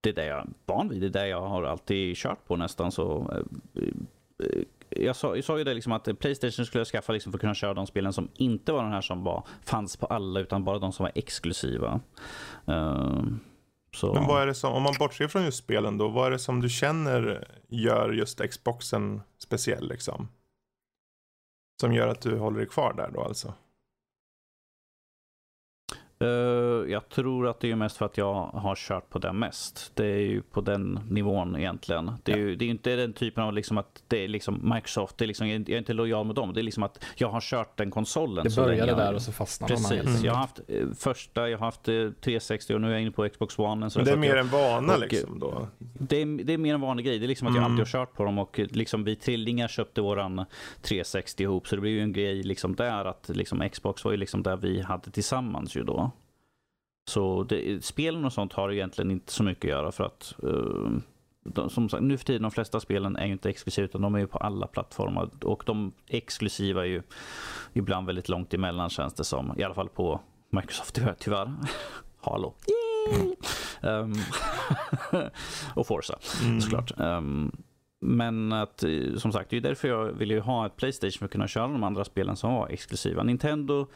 [0.00, 1.00] det är det jag är van vid.
[1.00, 2.92] Det är det jag har alltid kört på nästan.
[2.92, 3.82] Så, eh,
[4.46, 4.62] eh
[4.96, 7.40] jag, sa, jag sa ju det liksom att Playstation skulle jag skaffa liksom för att
[7.40, 10.64] kunna köra de spelen som inte var de här som var, fanns på alla utan
[10.64, 12.00] bara de som var exklusiva.
[12.68, 13.22] Uh,
[13.92, 14.14] så.
[14.14, 16.38] Men vad är det som, om man bortser från just spelen då, vad är det
[16.38, 20.28] som du känner gör just Xboxen speciell liksom?
[21.80, 23.54] Som gör att du håller dig kvar där då alltså?
[26.18, 26.28] Eh,
[26.92, 29.92] jag tror att det är mest för att jag har kört på den mest.
[29.94, 32.10] Det är ju på den nivån egentligen.
[32.22, 35.18] Det är ju det är inte den typen av liksom att det är liksom Microsoft,
[35.18, 36.52] det är liksom, jag är inte lojal med dem.
[36.54, 38.44] Det är liksom att jag har kört den konsolen.
[38.44, 39.98] Det började jag- där och så fastnade man Precis.
[40.06, 40.24] enkelt.
[40.24, 43.10] Jag har haft eh, första, jag har haft eh, 360 och nu är jag inne
[43.10, 43.90] på Xbox One.
[43.90, 45.68] Så Men det är mer jag, en vana och- liksom då?
[45.78, 47.18] det, är, det är mer en vanlig grej.
[47.18, 47.72] Det är liksom att jag Mm.
[47.72, 50.44] alltid har kört på dem och eh, liksom vi trillingar köpte våran
[50.82, 51.68] 360 ihop.
[51.68, 54.56] Så det blir ju en grej liksom där att liksom Xbox var ju liksom där
[54.56, 56.10] vi hade tillsammans ju då.
[57.08, 60.90] Så det, spelen och sånt har egentligen inte så mycket att göra för att eh,
[61.44, 64.14] de, som sagt, nu för tiden de flesta spelen är ju inte exklusiva utan de
[64.14, 67.02] är ju på alla plattformar och de exklusiva är ju
[67.72, 69.54] ibland väldigt långt emellan känns det som.
[69.58, 71.14] I alla fall på Microsoft tyvärr.
[71.18, 71.52] tyvärr.
[72.20, 72.54] Halo.
[72.66, 73.34] Yay!
[73.82, 74.12] Ehm,
[75.74, 76.60] och Forza Mm.
[76.60, 77.00] såklart.
[77.00, 77.52] Ehm,
[78.00, 81.24] men att, eh, som sagt, det är därför jag ville ju ha ett Playstation för
[81.24, 83.22] att kunna köra de andra spelen som var exklusiva.
[83.22, 83.86] Nintendo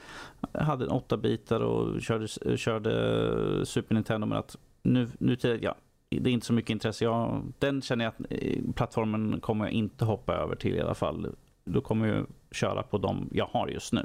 [0.53, 5.75] hade en 8-bitar och körde, eh, körde Super Nintendo, men att nu, nu till, ja,
[6.09, 7.05] det är inte så mycket intresse.
[7.05, 10.95] Jag, den känner jag att eh, plattformen kommer jag inte hoppa över till i alla
[10.95, 11.35] fall.
[11.65, 14.05] Då kommer jag köra på de jag har just nu.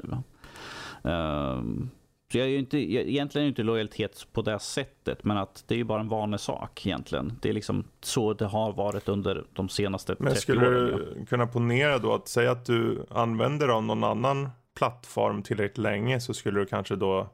[1.04, 1.90] Ehm,
[2.34, 5.74] så jag är ju inte, jag, egentligen inte lojalitet på det sättet, men att det
[5.74, 7.32] är ju bara en vanesak egentligen.
[7.42, 10.88] Det är liksom så det har varit under de senaste 30 Men skulle åren.
[10.90, 11.20] ja.
[11.20, 16.20] du kunna ponera då att säga att du använder av någon annan plattform tillräckligt länge
[16.20, 17.28] så skulle du kanske då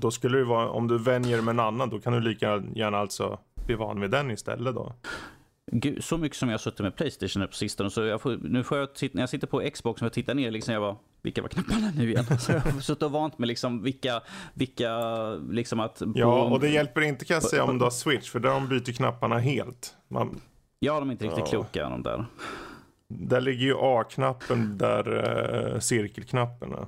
[0.00, 2.98] då skulle det vara, om du vänjer med en annan, då kan du lika gärna
[2.98, 4.94] alltså bli van vid den istället då.
[5.72, 7.90] Gud, så mycket som jag har suttit med Playstation här på sistone.
[7.90, 10.74] Så får, nu får jag, när jag sitter på Xbox och jag tittar ner, liksom
[10.74, 10.96] jag bara,
[11.26, 12.24] vilka var knapparna nu igen?
[12.38, 14.20] Så jag har suttit och vant med liksom vilka,
[14.54, 14.90] vilka,
[15.50, 16.02] liksom att...
[16.14, 18.68] Ja, och det hjälper inte kan jag säga om du har switch, för där de
[18.68, 19.94] byter knapparna helt.
[20.08, 20.40] Man,
[20.78, 21.50] Ja, de är inte riktigt Ja.
[21.50, 22.26] kloka de där.
[23.08, 25.14] där ligger ju A-knappen där
[25.74, 26.86] uh, cirkelknappen är.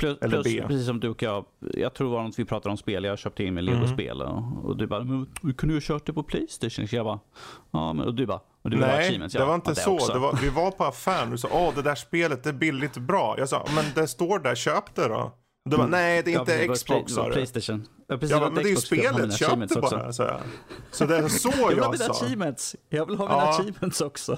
[0.00, 0.64] Plus, Eller plus B.
[0.66, 1.44] precis som du och jag,
[1.74, 3.74] jag tror det var något vi pratade om spel, jag köpte in med Mm.
[3.74, 6.88] Lego-spel och, och du bara, men du kunde ju ha kört det på Playstation.
[6.88, 7.20] Så jag bara,
[7.70, 9.34] ja men och du bara, och du Nej, achievements?
[9.34, 10.12] det Ja, var inte ja, så.
[10.12, 12.54] Det var, vi var på affären och du sa åh det där spelet det är
[12.54, 13.34] billigt och bra.
[13.38, 15.32] Jag sa men det står där, köp det då.
[15.64, 17.32] Du bara nej det är Ja, inte var Xbox sa du.
[17.32, 17.86] Playstation.
[18.08, 20.12] Ja, precis, bara, var men det är ju spelet, köp det bara.
[20.12, 20.40] Så, jag.
[20.90, 22.24] så det är så Jag vill ha jag sa.
[22.24, 22.76] achievements.
[22.88, 23.50] Jag vill ha mina Ja.
[23.58, 24.36] achievements också.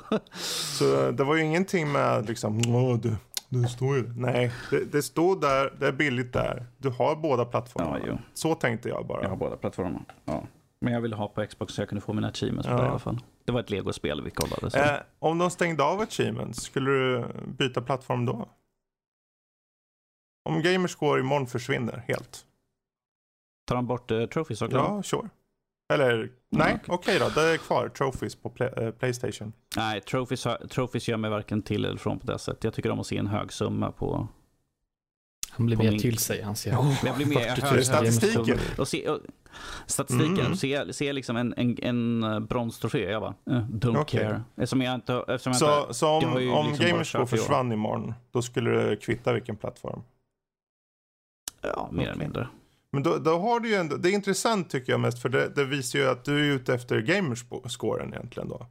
[0.78, 2.96] Så det var ju ingenting med liksom, åh
[3.60, 6.66] det, står ju Nej, det, det står där, det är billigt där.
[6.78, 7.98] Du har båda plattformarna.
[7.98, 8.18] Ja, jo.
[8.34, 9.22] så tänkte jag bara.
[9.22, 10.04] Jag har båda plattformarna.
[10.24, 10.44] Ja.
[10.80, 12.78] Men jag ville ha på Xbox så jag kunde få mina achievements på Ja.
[12.78, 13.18] det i alla fall.
[13.44, 14.70] Det var ett Lego-spel vi kollade.
[14.70, 14.78] Så.
[14.78, 18.48] Eh, om de stängde av achievements, skulle du byta plattform då?
[20.44, 22.46] Om Gamerscore imorgon försvinner helt.
[23.66, 24.76] Tar han bort uh, trophies också?
[24.76, 25.28] Ja, sure.
[25.94, 26.94] Eller nej, okej.
[26.94, 27.28] okej då.
[27.28, 27.88] Det är kvar.
[27.88, 29.52] Trophies på play, eh, Playstation.
[29.76, 32.64] Nej, trophies, trophies gör mig varken till eller från på det sättet.
[32.64, 34.28] Jag tycker om att se en hög summa på...
[35.50, 36.42] Han blir mer min- till sig.
[36.42, 38.58] Han ser oh, Jag blir mer 40 000 hög- Statistiken.
[38.78, 39.18] Och se, och,
[39.86, 40.56] statistiken, Mm.
[40.56, 43.10] se, se liksom en, en, en eh, bronstrofé.
[43.10, 44.20] Jag bara, eh, don't Okej.
[44.20, 44.42] care.
[44.56, 45.24] Eftersom jag inte...
[45.28, 47.26] Eftersom jag inte Så, så jag om, om liksom år.
[47.26, 50.02] försvann imorgon, då skulle det kvitta vilken plattform.
[51.60, 52.48] ja, mer eller mindre.
[52.92, 55.48] Men då, då har du ju ändå, det är intressant tycker jag mest för det,
[55.48, 58.66] det visar ju att du är ute efter gamerscoren egentligen då.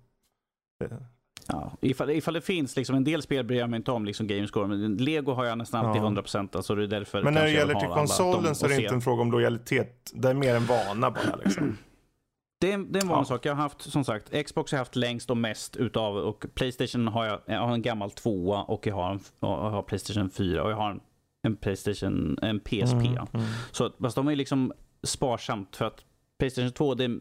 [0.79, 1.05] Det-
[1.47, 4.27] Ja, ifall, ifall det finns liksom en del spel bryr jag mig inte om, liksom
[4.27, 6.05] Gamescore, men Lego har jag nästan alltid Ja.
[6.07, 8.81] 100% alltså det är därför Men när det gäller till alla konsolen så är det
[8.81, 11.77] inte en fråga om lojalitet, det är mer en vana bara liksom.
[12.61, 13.25] Det är, det är en vanlig Ja.
[13.25, 13.45] sak.
[13.45, 17.07] Jag har haft, som sagt, Xbox har jag haft längst och mest utav och Playstation
[17.07, 20.63] har jag, jag har en gammal tvåa och jag har, en, jag har Playstation 4
[20.63, 20.99] och jag har en,
[21.43, 22.93] en Playstation, en PSP.
[22.93, 23.45] Mm, mm.
[23.71, 24.73] Så fast de är liksom
[25.03, 26.05] sparsamt för att
[26.39, 27.19] Playstation 2 det är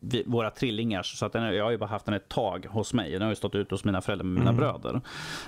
[0.00, 2.66] vi, våra trillingars så att den, är- jag har ju bara haft den ett tag
[2.70, 3.12] hos mig.
[3.12, 4.56] Den har ju stått ute hos mina föräldrar med mina Mm.
[4.60, 4.94] bröder.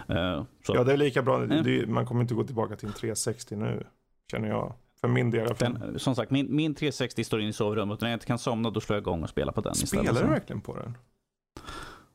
[0.09, 1.65] Eh, så Ja det är lika bra, Mm.
[1.65, 3.87] det, man kommer inte gå tillbaka till en 360 nu.
[4.31, 4.75] Känner jag.
[5.01, 5.55] För min del.
[5.59, 8.39] den, som sagt, min, min 360 står inne i sovrummet och när jag inte kan
[8.39, 10.23] somna då slår jag igång och spelar på den Spelar istället.
[10.23, 10.97] du verkligen på den?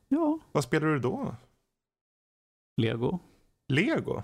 [0.08, 1.36] Ja, Vad spelar du då?
[2.76, 3.18] Lego.
[3.68, 4.22] Lego?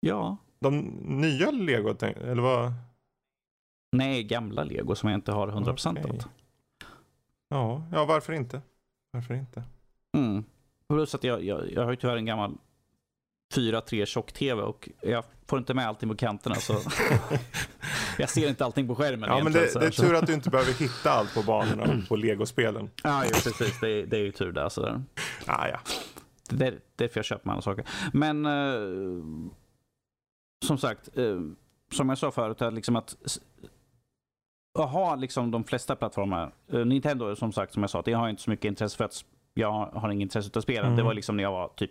[0.00, 0.36] Ja.
[0.58, 0.78] De
[1.20, 2.72] nya Lego, eller vad?
[3.92, 6.04] Nej, gamla Lego som jag inte har 100% Okej.
[6.10, 6.22] av.
[7.48, 8.60] Ja, ja varför inte?
[9.12, 9.62] Varför inte?
[10.16, 10.44] Mm.
[10.88, 12.58] Plus att jag, jag, jag har ju tyvärr en gammal
[13.54, 16.72] 4-3 tjock-tv och jag får inte med allting på kanterna så
[18.18, 20.32] jag ser inte allting på skärmen Ja men det, det är så- tur att du
[20.34, 22.90] inte behöver hitta allt på banorna på Lego-spelen.
[23.02, 23.80] Ja, jo, precis.
[23.80, 24.68] Det, är- det är ju tur där.
[24.68, 25.02] Så där.
[25.46, 25.78] Ah, ja.
[26.50, 27.84] Det är därför jag köper med alla saker.
[28.12, 29.52] Men eh,
[30.64, 31.40] som sagt, eh,
[31.92, 33.16] som jag sa förut, är liksom att
[34.78, 36.52] att ha liksom de flesta plattformar.
[36.74, 39.04] Uh, Nintendo som sagt, som jag sa, det har jag inte så mycket intresse för
[39.04, 40.84] att jag har inget intresse av spelen.
[40.84, 40.96] Mm.
[40.96, 41.90] Det var liksom när jag var typ,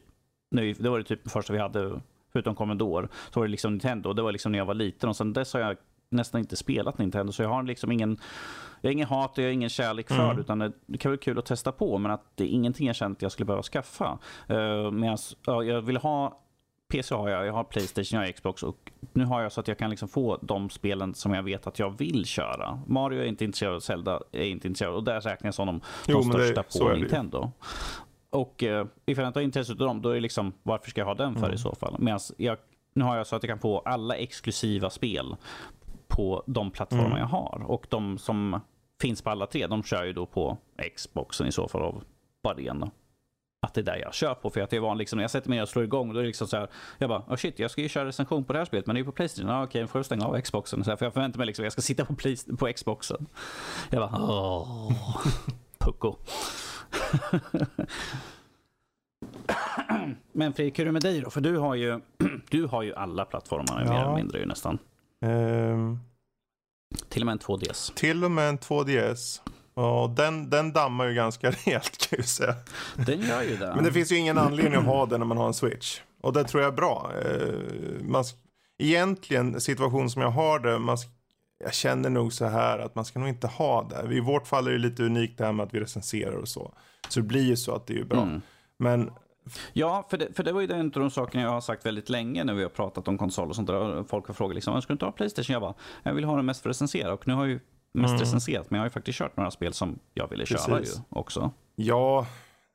[0.52, 2.02] nu, det var det typ första vi hade,
[2.34, 4.14] förutom Commodore, så var det liksom Nintendo.
[4.14, 5.78] Det var liksom när jag var liten och sen dess har jag
[6.10, 7.32] nästan inte spelat Nintendo.
[7.32, 8.18] Så jag har liksom ingen,
[8.82, 10.40] jag har ingen hat och jag har ingen kärlek för Mm.
[10.40, 12.96] Utan det, det kan vara kul att testa på, men att det är ingenting jag
[12.96, 14.18] känt att jag skulle behöva skaffa.
[14.50, 16.42] Uh, Medan ja, jag vill ha
[16.88, 19.68] PC har jag, jag har Playstation, jag har Xbox och nu har jag så att
[19.68, 22.80] jag kan liksom få de spelen som jag vet att jag vill köra.
[22.88, 26.20] Mario är inte intresserad, Zelda är inte intresserad och där räknar jag som de, Jo,
[26.20, 27.02] de det- största på det ju.
[27.02, 27.52] Nintendo.
[28.30, 31.02] Och uh, ifall jag inte har intresse av dem, då är det liksom varför ska
[31.02, 31.54] jag ha den för Mm.
[31.56, 31.96] i så fall?
[32.00, 32.58] Medan jag,
[32.94, 35.36] nu har jag så att jag kan få alla exklusiva spel
[36.08, 37.18] på de plattformar Mm.
[37.20, 37.64] jag har.
[37.68, 38.60] Och de som
[39.02, 40.58] finns på alla tre, de kör ju då på
[40.96, 42.04] Xboxen i så fall av
[42.44, 42.90] bara.
[43.66, 44.50] Att det är där jag kör på.
[44.50, 46.24] För att det är van, liksom, när jag sätter mig och slår igång, då är
[46.24, 46.68] det liksom så här.
[46.98, 48.98] Jag bara, oh shit, jag ska ju köra recension på det här spelet, men det
[48.98, 49.50] är ju på Playstation.
[49.52, 50.84] Ja, okej, då får jag stänga av Xboxen.
[50.84, 53.26] Så här, för jag förväntar mig liksom, jag ska sitta på, Play, på Xboxen.
[53.90, 54.92] Jag bara, åh,
[55.80, 56.16] pucko.
[60.32, 61.30] men Fredrik, hur är det med dig då?
[61.30, 62.00] För du har ju,
[62.50, 64.02] du har ju alla plattformar mer Ja.
[64.04, 64.78] eller mindre ju nästan.
[65.22, 66.00] Ehm,
[67.10, 67.94] Till och med en 2DS.
[67.96, 69.42] till och med en 2DS.
[69.76, 72.56] Och den, den dammar ju ganska rejält kan jag ju säga.
[72.96, 73.74] Den gör ju det.
[73.76, 76.02] Men det finns ju ingen anledning att ha den när man har en switch.
[76.22, 77.12] Och det tror jag är bra.
[77.26, 77.54] Eh,
[78.02, 78.24] man,
[78.78, 80.98] egentligen, situation som jag har det, man,
[81.64, 84.16] jag känner nog så här att man ska nog inte ha det.
[84.16, 86.74] I vårt fall är det lite unikt det här med att vi recenserar och så.
[87.10, 88.22] Så det blir ju så att det är bra.
[88.22, 88.42] Mm.
[88.78, 89.12] Men
[89.74, 92.10] Ja, för det, för det var ju en av de sakerna jag har sagt väldigt
[92.10, 94.04] länge när vi har pratat om konsol och sånt där.
[94.04, 95.54] Folk har frågat liksom, ska du inte ha Playstation?
[95.54, 95.74] Jag bara,
[96.04, 97.14] jag vill ha den mest för att recensera.
[97.14, 97.60] Och nu har ju
[97.96, 98.20] mest Mm.
[98.22, 101.02] recenserat, men jag har ju faktiskt kört några spel som jag ville köra ju Precis.
[101.10, 101.52] också.
[101.76, 102.28] ja,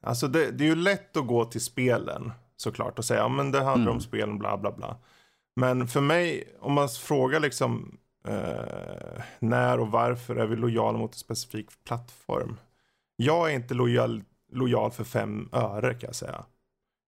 [0.03, 3.53] alltså det, det är ju lätt att gå till spelen såklart och säga, ja men
[3.53, 3.95] det handlar Mm.
[3.95, 4.97] om spelen, bla bla bla.
[5.57, 7.99] Men för mig, om man frågar liksom
[8.29, 12.57] eh, när och varför är vi lojala mot en specifik plattform?
[13.17, 14.23] Jag är inte lojal,
[14.53, 16.45] lojal för fem öre kan jag säga.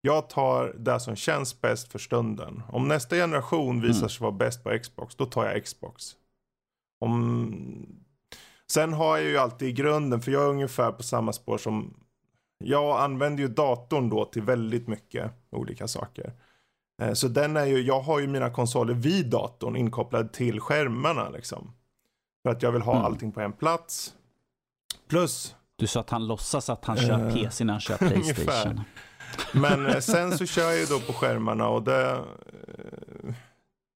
[0.01, 2.63] Jag tar det som känns bäst för stunden.
[2.69, 4.09] Om nästa generation visar Mm.
[4.09, 6.05] sig vara bäst på Xbox, då tar jag Xbox.
[7.01, 7.87] Om...
[8.71, 11.95] Sen har jag ju alltid i grunden, för jag är ungefär på samma spår som...
[12.65, 16.33] Jag använder ju datorn då till väldigt mycket olika saker.
[17.03, 21.29] Eh, Så den är ju, jag har ju mina konsoler vid datorn inkopplade till skärmarna
[21.29, 21.73] liksom.
[22.43, 23.05] För att jag vill ha Mm.
[23.05, 24.15] allting på en plats.
[25.09, 28.35] Plus, Du sa att han låtsas att han kör Eh, PC när han kör ungefär.
[28.35, 28.81] Playstation.
[29.53, 32.21] Men eh, sen så kör jag ju då på skärmarna och det, eh,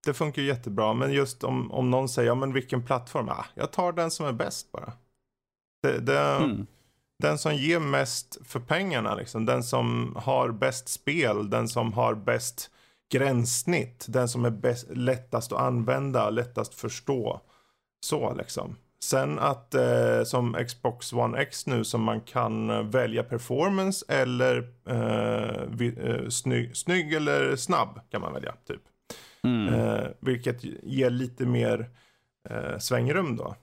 [0.07, 0.95] det funkar ju jättebra.
[0.95, 3.28] Men just om, om någon säger, ja men vilken plattform?
[3.28, 4.93] Ah, jag tar den som är bäst bara.
[5.83, 6.66] Det, det, Mm.
[7.19, 9.47] Den som ger mest för pengarna liksom.
[9.47, 12.70] Den som har bäst spel, den som har bäst
[13.12, 14.07] gränssnitt.
[14.09, 17.41] Den som är bäst, lättast att använda, lättast förstå.
[18.01, 18.77] Så liksom.
[19.03, 24.57] Sen att eh, som Xbox One X nu som man kan välja performance eller
[24.89, 28.83] eh, vi, eh, snygg, snygg eller snabb kan man välja typ.
[29.47, 29.74] Mm.
[29.74, 31.90] Eh, vilket ger lite mer
[32.51, 33.56] eh, svängrum då.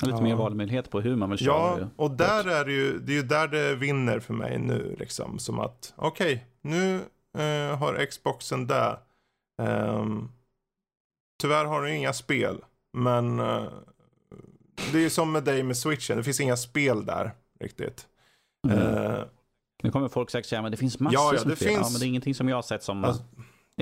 [0.00, 0.22] Lite ja.
[0.22, 3.16] mer valmöjlighet på hur man vill köra Ja, och där är det ju, det är
[3.16, 5.38] ju där det vinner för mig nu liksom.
[5.38, 6.94] Som att, okej, okay, nu
[7.38, 8.98] eh, har Xboxen det.
[9.62, 10.32] Um,
[11.42, 13.68] tyvärr har den inga spel, men uh,
[14.92, 18.06] det är ju som med dig med switchen, det finns inga spel där riktigt.
[18.68, 18.78] Mm.
[18.78, 19.24] Uh,
[19.82, 21.68] nu kommer folk säkert säga, men det finns massor ja, ja, som det spel.
[21.68, 21.80] Finns...
[21.80, 23.22] Ja, men det är ingenting som jag har sett som alltså,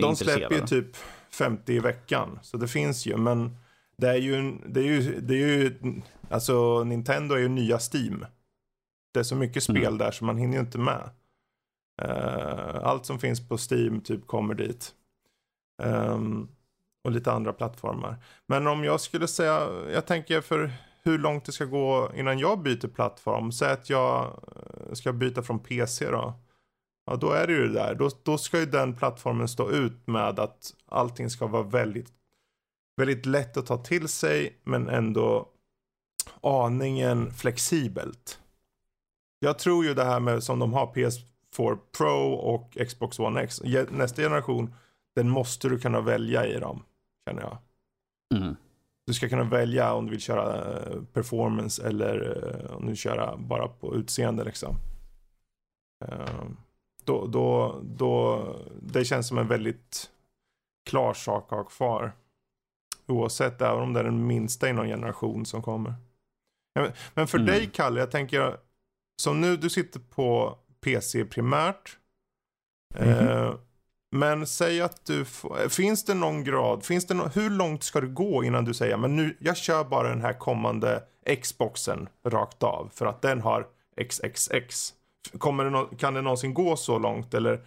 [0.01, 0.97] De släpper ju typ
[1.31, 3.57] 50 i veckan, så det finns ju, men
[3.97, 5.75] det är ju, det är ju, det är ju,
[6.31, 8.27] alltså Nintendo är ju nya Steam.
[9.13, 9.99] Det är så mycket spel Mm.
[9.99, 11.11] där så man hinner ju inte med.
[12.03, 14.95] Eh, allt som finns på Steam typ kommer dit.
[15.83, 16.49] Ehm,
[17.05, 18.17] och lite andra plattformar.
[18.47, 20.73] Men om jag skulle säga, jag tänker för
[21.03, 23.53] hur långt det ska gå innan jag byter plattform.
[23.53, 26.35] Säg att jag eh, ska byta från PC då.
[27.11, 27.95] Ja, då är det ju det där.
[27.95, 32.09] Då, då ska ju den plattformen stå ut med att allting ska vara väldigt,
[32.97, 35.49] väldigt lätt att ta till sig, men ändå
[36.43, 38.41] aningen flexibelt.
[39.39, 43.63] Jag tror ju det här med som de har PS4 Pro och Xbox One X.
[43.91, 44.75] Nästa generation,
[45.15, 46.83] den måste du kunna välja i dem,
[47.29, 47.59] känner jag.
[48.35, 48.57] Mm.
[49.07, 52.97] Du ska kunna välja om du vill köra eh, performance eller eh, om du vill
[52.97, 54.77] köra bara på utseende liksom.
[56.05, 56.45] Eh,
[57.05, 58.45] Då, då, då,
[58.83, 60.11] det känns som en väldigt
[60.91, 62.13] klar sak att ha kvar.
[63.07, 65.95] Oavsett, även om det är den minsta i någon generation som kommer.
[67.15, 67.47] Men- för Mm.
[67.47, 68.57] dig Kalle, jag tänker,
[69.23, 71.99] som nu du sitter på PC primärt.
[72.95, 73.55] Eh,
[74.17, 78.01] men säg att du får, finns det någon grad, finns det no, hur långt ska
[78.01, 81.03] du gå innan du säger, men nu, jag kör bara den här kommande
[81.43, 83.67] Xboxen rakt av för att den har
[83.97, 84.95] XXX.
[85.39, 87.61] Kommer det nå, kan det någonsin gå så långt eller?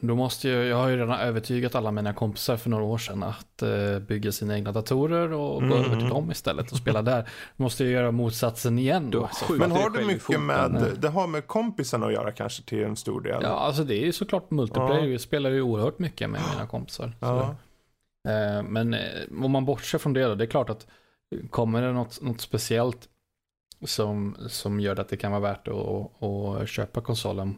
[0.00, 3.22] Då måste jag, jag har ju redan övertygat alla mina kompisar för några år sedan
[3.22, 5.84] att eh, bygga sina egna datorer och gå Mm.
[5.84, 7.28] över till dem istället och spela där.
[7.56, 9.28] Måste jag göra motsatsen igen då.
[9.58, 13.20] Men har i mycket med, det har med kompisen att göra kanske till en stor
[13.20, 13.40] del?
[13.42, 14.98] Ja, alltså det är ju såklart multiplayer.
[15.02, 15.06] Ja.
[15.06, 17.12] Jag spelar ju oerhört mycket med mina kompisar.
[17.20, 17.26] Så.
[17.26, 17.56] Ja.
[18.32, 19.00] Eh, Men eh,
[19.44, 20.86] om man bortser från det då, det är klart att
[21.50, 23.08] kommer det något, något speciellt
[23.84, 27.56] som, som gör att det kan vara värt att, att köpa konsolen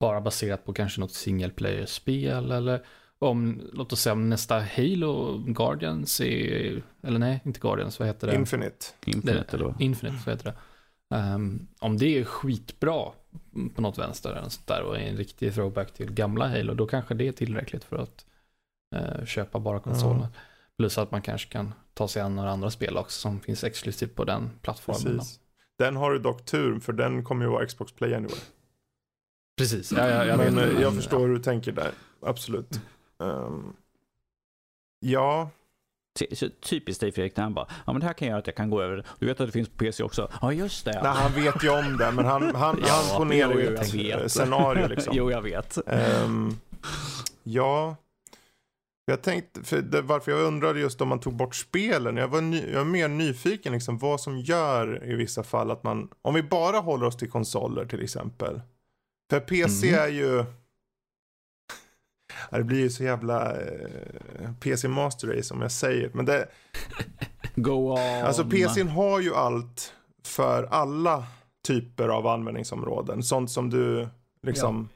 [0.00, 2.86] bara baserat på kanske något single player-spel eller
[3.18, 8.26] om, låt oss säga om nästa Halo Guardians är, eller nej, inte Guardians, vad heter
[8.26, 8.34] det?
[8.34, 8.86] Infinite.
[9.06, 9.80] Infinite eller vad?
[9.80, 10.56] Infinite, så heter det.
[11.16, 13.04] Ehm, om det är skitbra
[13.74, 16.86] på något vänster eller sånt där och är en riktig throwback till gamla Halo, då
[16.86, 18.24] kanske det är tillräckligt för att
[18.96, 20.26] eh, köpa bara konsolen.
[20.76, 24.14] Plus att man kanske kan ta sig an några andra spel också som finns exklusivt
[24.14, 25.18] på den plattformen.
[25.18, 25.40] Precis.
[25.78, 28.40] Den har du dock tur för den kommer ju vara Xbox Play anyway.
[29.58, 30.74] Precis, ja, ja, jag men vet.
[30.76, 31.90] eh, jag förstår hur du tänker där.
[32.22, 32.80] Absolut.
[33.22, 33.72] Ehm,
[35.00, 35.50] ja,
[36.60, 38.70] Typiskt dig Fredrik, när han bara, ja men det här kan göra att jag kan
[38.70, 39.06] gå över.
[39.18, 40.30] Du vet att det finns på PC också?
[40.40, 41.02] Ja just det.
[41.02, 44.20] nej, han vet ju om det men han, han, Ja, han ponerar ju jag ett
[44.20, 45.14] eh, scenario liksom.
[45.16, 45.78] jo jag vet.
[45.86, 46.58] Ehm,
[47.42, 47.96] ja,
[49.10, 52.16] jag tänkte, för det, varför jag undrade just om man tog bort spelen.
[52.16, 55.82] Jag var, ny, jag är mer nyfiken liksom vad som gör i vissa fall att
[55.82, 58.60] man, om vi bara håller oss till konsoler till exempel.
[59.30, 60.00] För PC Mm.
[60.00, 60.44] är ju,
[62.50, 66.10] Ja, det blir ju så jävla eh, PC Master Race om jag säger.
[66.14, 66.48] Men det,
[67.54, 67.98] Go on.
[68.24, 69.94] alltså PCn har ju allt
[70.26, 71.24] för alla
[71.66, 73.22] typer av användningsområden.
[73.22, 74.08] Sånt som du
[74.42, 74.88] liksom,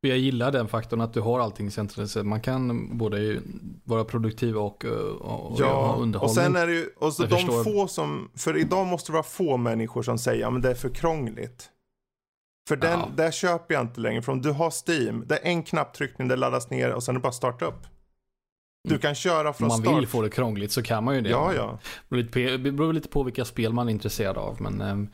[0.00, 2.26] Jag gillar den faktorn att du har allting centraliserat.
[2.26, 3.40] Man kan både
[3.84, 6.16] vara produktiv och, eh, och, och ha Ja, underhållning.
[6.20, 7.64] och sen är det ju, och så Jag de förstår.
[7.64, 10.88] få som, för idag måste det vara få människor som säger, men det är för
[10.88, 11.70] krångligt.
[12.68, 13.08] För den, Ja.
[13.16, 16.36] där köper jag inte längre, för om du har Steam, det är en knapptryckning, det
[16.36, 17.82] laddas ner och sen är det bara att starta upp.
[18.84, 19.00] Du Mm.
[19.00, 19.98] kan köra Om från man start.
[19.98, 21.30] vill få det krångligt så kan man ju det.
[21.30, 21.78] Ja, ja.
[22.08, 22.22] Det
[22.58, 24.60] beror lite på- vilka spel man är intresserad av.
[24.62, 25.08] Men ehm,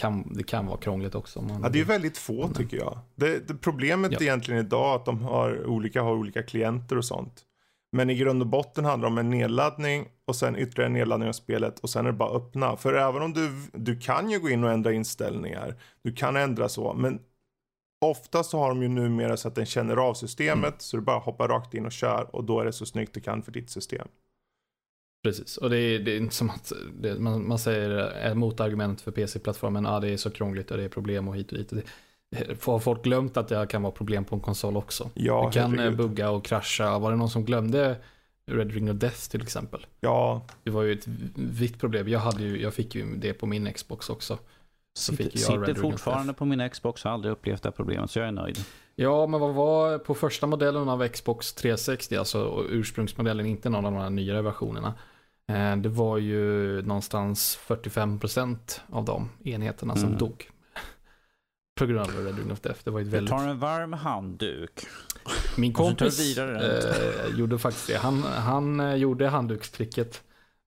[0.00, 1.42] kan, det kan vara krångligt också.
[1.42, 2.54] Man Ja, det är väldigt få Mm.
[2.54, 2.98] tycker jag.
[3.14, 4.18] Det, det problemet Ja.
[4.20, 7.42] egentligen idag är att de har olika, har olika klienter och sånt.
[7.92, 11.28] Men i grund och botten handlar det om en nedladdning och sen ytterligare en nedladdning
[11.28, 12.76] av spelet och sen är det bara att öppna.
[12.76, 16.68] För även om du, du kan ju gå in och ändra inställningar, du kan ändra
[16.68, 17.18] så, men
[18.04, 20.74] oftast så har de ju numera så att den känner av systemet Mm.
[20.78, 23.20] så du bara hoppar rakt in och kör och då är det så snyggt du
[23.20, 24.08] kan för ditt system.
[25.22, 29.00] Precis, och det är, det är inte som att det, man, man säger eh, motargument
[29.00, 31.58] för PC-plattformen, ja ah, det är så krångligt och det är problem och hit och
[31.58, 31.72] dit.
[32.64, 35.10] Har folk glömt att det kan vara problem på en konsol också?
[35.14, 35.96] Ja, det kan eh, herregud.
[35.98, 36.98] bugga och krascha.
[36.98, 37.96] Var det någon som glömde
[38.46, 39.86] Red Ring of Death till exempel?
[40.00, 42.08] Ja, Det var ju ett vitt problem.
[42.08, 44.38] Jag, hade ju, jag fick ju det på min Xbox också.
[44.98, 47.76] Så fick Sitter, jag Red sitter fortfarande på min Xbox, har aldrig upplevt det här
[47.76, 48.58] problemet, så jag är nöjd.
[48.96, 53.92] Ja, men vad var på första modellen av Xbox 360, alltså ursprungsmodellen, inte någon av
[53.92, 54.94] de här nyare versionerna.
[55.54, 56.42] Eh, Det var ju
[56.82, 60.18] någonstans 45% av de enheterna som Mm.
[60.18, 60.48] dog.
[61.78, 62.80] På grund av Red Ring of Death.
[62.84, 63.30] Det var ju ett Du väldigt...
[63.30, 64.86] tar en varm handduk.
[65.56, 67.96] Min du kompis eh, gjorde faktiskt det.
[67.98, 70.22] Han, han eh, gjorde handdukstricket.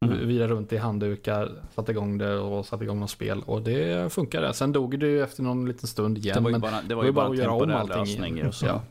[0.06, 0.28] Mm.
[0.28, 3.44] Virade runt i handdukar, satte igång det och satte igång något spel.
[3.46, 4.54] Och det funkade.
[4.54, 6.36] Sen dog det ju efter någon liten stund igen.
[6.36, 8.48] Det var ju bara, det var ju bara en att göra om allting.
[8.48, 8.66] Och så.
[8.66, 8.82] Ja.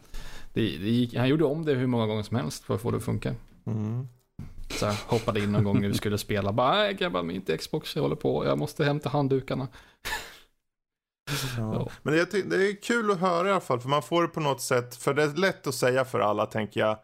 [0.53, 2.91] Det, det gick, han gjorde om det hur många gånger som helst för att få
[2.91, 3.35] det att funka.
[3.67, 4.09] mm.
[4.73, 6.53] Så jag hoppade in någon gång när vi skulle spela.
[6.53, 8.45] Bara, nej grabbar, min inte Xbox, jag håller på.
[8.47, 9.69] Jag måste hämta handdukarna.
[11.59, 11.75] Ja.
[11.75, 11.89] Ja.
[12.03, 14.41] Men ty- det är kul att höra i alla fall, för man får det på
[14.41, 16.99] något sätt, för det är lätt att säga för alla tänker jag.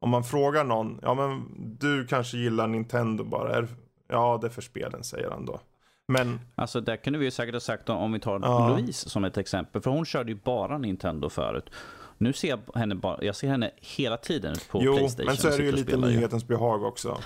[0.00, 1.44] Om man frågar någon, ja men
[1.78, 3.68] du kanske gillar Nintendo bara, är,
[4.08, 5.60] ja det är för spelen säger han då.
[6.08, 8.68] Men, Alltså där kunde vi ju säkert ha sagt om, om vi tar Ja.
[8.68, 9.82] Louise som ett exempel.
[9.82, 11.70] För hon körde ju bara Nintendo förut.
[12.18, 15.26] Nu ser jag henne bara, jag ser henne hela tiden på jo, Playstation.
[15.26, 17.18] men så är det ju lite nyhetens behag också.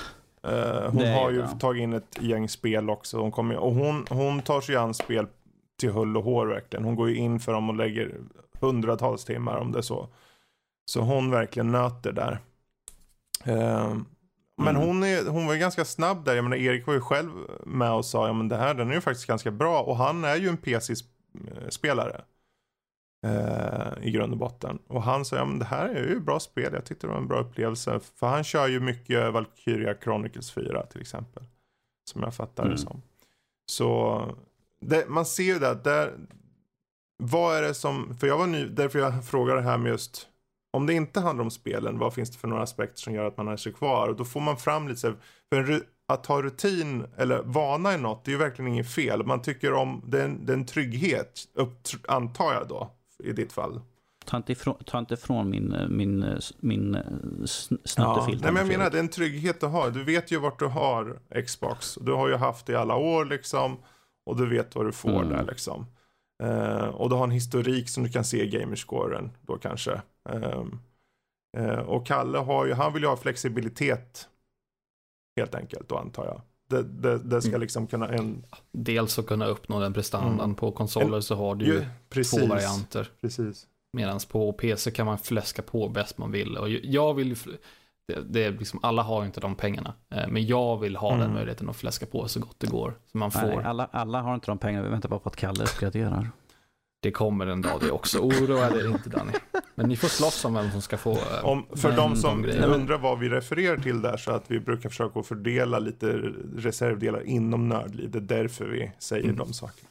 [0.43, 1.49] Eh, hon Det har ju det.
[1.61, 3.19] tagit in ett gäng spel också.
[3.19, 5.27] Hon kommer, och hon, hon tar sig an spel
[5.81, 6.85] till hull och hår verkligen.
[6.85, 8.15] Hon går ju in för dem och lägger
[8.61, 10.09] hundratals timmar om det är så.
[10.91, 12.39] Så hon verkligen nöter där.
[13.45, 13.95] Eh,
[14.61, 14.89] men Mm.
[14.89, 16.35] hon, är, hon var ju ganska snabb där.
[16.35, 17.31] Jag menar, Erik var ju själv
[17.67, 19.81] med och sa, ja men det här den är ju faktiskt ganska bra.
[19.83, 22.21] Och han är ju en PC-spelare.
[23.27, 24.79] Eh, I grund och botten.
[24.87, 26.73] Och han sa, ja men det här är ju bra spel.
[26.73, 28.01] Jag tyckte det var en bra upplevelse.
[28.15, 31.43] För han kör ju mycket Valkyria Chronicles 4 till exempel.
[32.11, 32.77] Som jag fattar Mm.
[32.77, 33.03] det som.
[33.71, 34.23] Så
[34.81, 36.15] det, man ser ju det där.
[37.23, 40.29] Vad är det som, för jag var ny, därför jag frågar det här med just.
[40.73, 43.37] Om det inte handlar om spelen, vad finns det för några aspekter som gör att
[43.37, 44.09] man är sig kvar?
[44.09, 45.15] Och då får man fram lite
[45.53, 49.27] för att ha rutin eller vana i något, det är ju verkligen inget fel.
[49.27, 51.79] Man tycker om, det är en, det är en trygghet, upp,
[52.09, 52.91] antar jag då,
[53.25, 53.81] i ditt fall.
[54.25, 57.01] Ta inte ifrån, ta inte ifrån min, min, min eh,
[57.41, 58.43] sn- snuttefilt.
[58.43, 59.91] Nej men jag menar det är en trygghet att ha.
[59.91, 61.95] Du vet ju vart du har Xbox.
[62.01, 63.77] Du har ju haft det i alla år liksom.
[64.27, 65.29] Och du vet vad du får Mm.
[65.29, 65.87] där liksom.
[66.43, 70.03] Eh, och du har en historik som du kan se i gamerscoren då kanske.
[71.57, 74.29] Eh, och Kalle har ju, han vill ju ha flexibilitet.
[75.37, 76.41] Helt enkelt då antar jag.
[76.69, 77.61] Det, det, det ska Mm.
[77.61, 78.45] liksom kunna en...
[78.73, 80.41] Dels att kunna uppnå den prestandan.
[80.45, 80.55] Mm.
[80.55, 82.41] På konsoler så har du ju Ju, precis.
[82.41, 83.09] två varianter.
[83.21, 83.67] Precis.
[83.93, 86.57] Medan på PC kan man fläska på bäst man vill.
[86.57, 87.37] Och jag vill,
[88.09, 89.95] det, det är liksom, alla har ju inte de pengarna.
[90.15, 91.35] Eh, Men jag vill ha den Mm.
[91.35, 92.99] möjligheten att fläska på så gott det går.
[93.13, 95.37] Så man får, Nej, alla, alla har inte de pengarna, vi väntar bara på att
[95.37, 96.31] Kalle uppgraderar.
[97.01, 98.19] Det kommer en dag det också.
[98.19, 99.33] Oroa dig inte Danny.
[99.75, 101.13] Men ni får slåss om vem som ska få.
[101.13, 104.89] eh, Om, för de som undrar vad vi refererar till där så att vi brukar
[104.89, 106.07] försöka fördela lite
[106.57, 108.11] reservdelar inom Nördliv.
[108.11, 109.37] Det är därför vi säger Mm.
[109.37, 109.89] de sakerna.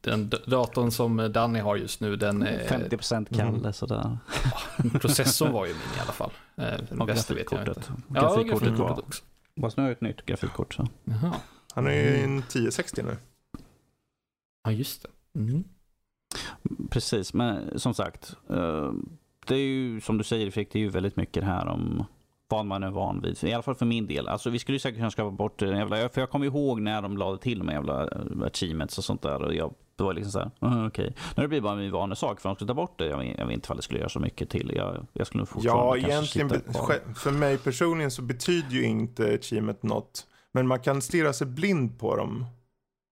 [0.00, 4.18] Den datorn som Danny har just nu, den eh, 50% Kalle sådär.
[5.00, 6.30] processorn var ju min i alla fall.
[6.56, 7.90] Eh, Och resten vet jag grafikkortet.
[7.90, 8.02] inte.
[8.14, 8.90] Ja, Grafikkortet var.
[9.06, 9.22] också.
[9.60, 10.88] Fast nu har jag ett nytt grafikkort så.
[11.04, 11.34] Jaha.
[11.74, 13.16] Han är ju i en 1060 nu.
[14.64, 15.38] Ja, just det.
[15.40, 15.64] Mm.
[16.90, 18.36] Precis, men som sagt.
[18.50, 18.92] eh,
[19.46, 22.04] Det är ju som du säger Fredrik, det är ju väldigt mycket det här om
[22.48, 23.44] vad man är van vid.
[23.44, 24.28] I alla fall för min del.
[24.28, 27.16] Alltså vi skulle säkert kunna skapa bort en jävla, för jag kommer ihåg när de
[27.16, 29.42] lade till de jävla eh, achievements och sånt där.
[29.42, 31.14] Och jag det var liksom så här, uh, okej.
[31.36, 33.06] När det blir bara en vanesak för de skulle ta bort det.
[33.06, 34.72] Jag jag vet inte ifall det skulle göra så mycket till.
[34.76, 36.50] Jag, jag skulle nog Ja, egentligen
[37.14, 40.26] för mig personligen så betyder ju inte achievement något.
[40.52, 42.46] Men man kan stirra sig blind på dem.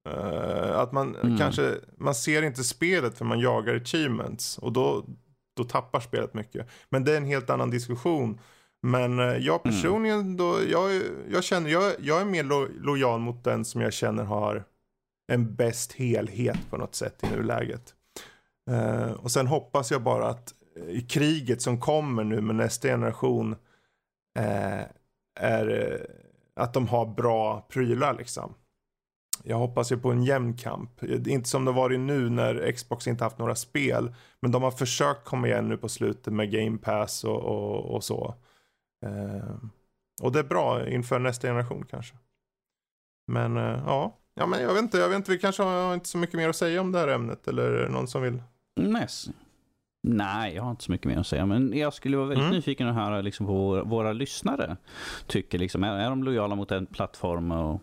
[0.08, 1.38] Eh, att man Mm.
[1.38, 4.58] kanske, man ser inte spelet för man jagar achievements.
[4.58, 5.04] Och då,
[5.56, 6.68] då tappar spelet mycket.
[6.88, 8.40] Men det är en helt annan diskussion.
[8.82, 9.42] Men Mm.
[9.42, 13.80] jag personligen då, jag, jag känner, jag, jag är mer lo, lojal mot den som
[13.80, 14.64] jag känner har
[15.32, 17.94] en bäst helhet på något sätt i nuläget.
[18.70, 20.54] Eh, och sen hoppas jag bara att
[20.88, 23.56] i kriget som kommer nu med nästa generation
[25.40, 26.06] är
[26.56, 28.54] att de har bra prylar liksom.
[29.44, 31.02] Jag hoppas ju på en jämn kamp.
[31.26, 34.14] Inte som det varit nu när Xbox inte haft några spel.
[34.40, 38.04] Men de har försökt komma igen nu på slutet med Game Pass och, och, och
[38.04, 38.34] så.
[39.06, 39.54] Eh,
[40.22, 42.14] och det är bra inför nästa generation kanske.
[43.32, 44.16] Men eh, ja.
[44.34, 44.98] ja, men jag vet inte.
[44.98, 45.30] Jag vet inte.
[45.30, 47.48] Vi kanske har inte så mycket mer att säga om det här ämnet.
[47.48, 48.42] Eller någon som vill?
[48.80, 49.32] Nice.
[50.08, 51.46] Nej, jag har inte så mycket mer att säga.
[51.46, 52.56] Men jag skulle vara väldigt Mm.
[52.56, 54.76] nyfiken att höra liksom, på våra, våra lyssnare.
[55.26, 57.52] Tycker liksom, är, är de lojala mot en plattform?
[57.52, 57.80] Och,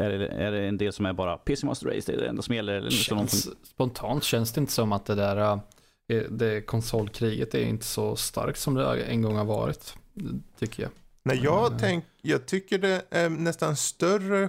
[0.00, 2.28] Är det, är det en del som är bara PC Master Race, det är det
[2.28, 2.72] enda som gäller?
[2.72, 5.60] Eller Känns, spontant känns det inte som att det där
[6.08, 9.94] eh, det konsolkriget är inte så starkt som det en gång har varit.
[10.58, 10.92] Tycker jag.
[11.22, 11.78] Nej, jag, Mm.
[11.78, 14.48] tänk, jag tycker det är nästan större,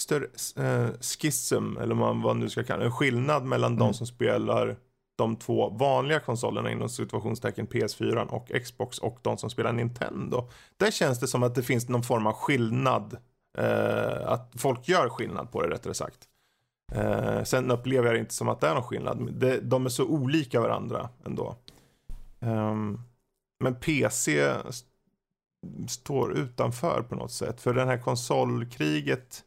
[0.00, 0.26] större
[0.56, 3.82] eh, schism, eller vad man vad man nu ska kalla det, en skillnad mellan de
[3.82, 3.94] Mm.
[3.94, 4.76] som spelar
[5.18, 10.48] de två vanliga konsolerna inom situationstecken PS4 och Xbox och de som spelar Nintendo.
[10.76, 13.16] Där känns det som att det finns någon form av skillnad,
[13.58, 16.28] eh, att folk gör skillnad på det rättare sagt.
[16.92, 19.32] Eh, sen upplever jag det inte som att det är någon skillnad.
[19.32, 21.56] Det, de är så olika varandra ändå.
[22.40, 23.00] Ehm,
[23.60, 24.88] men PC st-
[25.88, 27.60] står utanför på något sätt.
[27.60, 29.44] För den här konsolkriget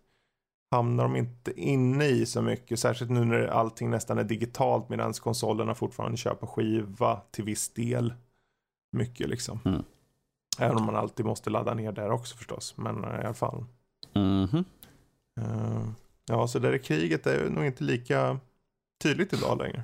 [0.72, 2.80] hamnar de inte inne i så mycket.
[2.80, 7.70] Särskilt nu när allting nästan är digitalt medan konsolerna fortfarande kör på skiva till viss
[7.70, 8.14] del.
[8.92, 9.60] Mycket liksom.
[9.66, 9.84] Mm.
[10.60, 12.78] Även om man alltid måste ladda ner där också förstås.
[12.78, 13.66] Men eh, i alla fall.
[14.16, 14.66] Mhm.
[15.42, 15.88] Eh,
[16.26, 18.40] ja, så det där kriget är nog inte lika
[19.04, 19.84] tydligt idag längre.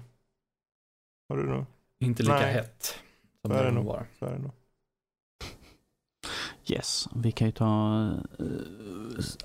[1.29, 1.65] Har du nog?
[1.99, 2.53] Inte lika Nej.
[2.53, 2.95] hett.
[3.41, 3.85] Som Så är det nog.
[3.85, 4.05] var.
[4.19, 4.51] Så är det nog.
[6.67, 7.97] Yes, vi kan ju ta
[8.39, 8.45] eh,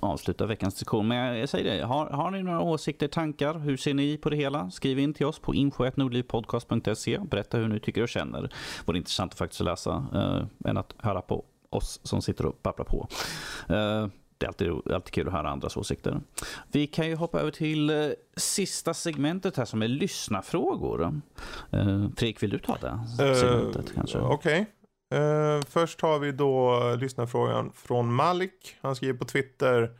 [0.00, 1.08] avsluta veckans diskussion.
[1.08, 3.58] Men jag, jag säger det, har, har ni några åsikter, tankar?
[3.58, 4.70] Hur ser ni på det hela?
[4.70, 7.18] Skriv in till oss på info.nordlivpodcast.se.
[7.18, 8.42] Berätta hur ni tycker och känner.
[8.42, 8.50] Det
[8.84, 12.84] vore intressant att faktiskt läsa eh, än att höra på oss som sitter och babblar
[12.84, 13.08] på.
[13.74, 14.08] Eh,
[14.38, 16.20] det är alltid, alltid kul att höra andras åsikter.
[16.72, 21.02] Vi kan ju hoppa över till eh, sista segmentet här som är lyssnarfrågor.
[21.70, 23.00] Eh, Fredrik, vill du ta det
[23.34, 24.18] segmentet kanske?
[24.18, 24.66] Eh, Okej.
[25.14, 28.76] Eh, först har vi då lyssnarfrågan från Malik.
[28.80, 29.90] Han skriver på Twitter.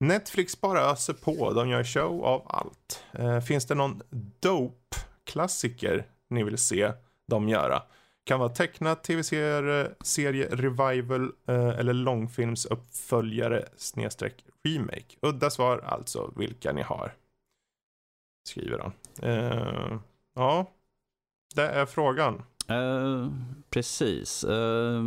[0.00, 1.52] Netflix bara öser på.
[1.52, 3.04] De gör show av allt.
[3.12, 4.02] Eh, finns det någon
[4.40, 6.92] dope-klassiker ni vill se
[7.28, 7.82] dem göra?
[8.24, 15.16] Kan vara tecknat, tv-serie, serie, revival eh, eller långfilmsuppföljare snedstreck remake.
[15.22, 17.12] Udda svar alltså vilka ni har.
[18.48, 18.92] Skriver han.
[19.22, 19.98] Eh,
[20.34, 20.70] ja,
[21.54, 22.42] det är frågan.
[22.68, 23.28] Eh,
[23.70, 24.44] precis.
[24.44, 25.02] Eh,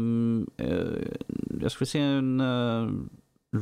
[1.62, 2.42] jag skulle se en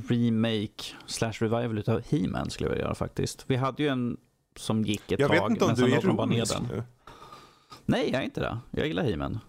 [0.09, 3.45] remake slash revival utav He-Man skulle jag vilja göra faktiskt.
[3.47, 4.17] Vi hade ju en
[4.55, 5.41] som gick ett Jag tag.
[5.41, 6.83] vet inte om du är ironisk nu.
[7.85, 8.57] Nej, jag är inte det.
[8.71, 9.39] Jag gillar He-Man.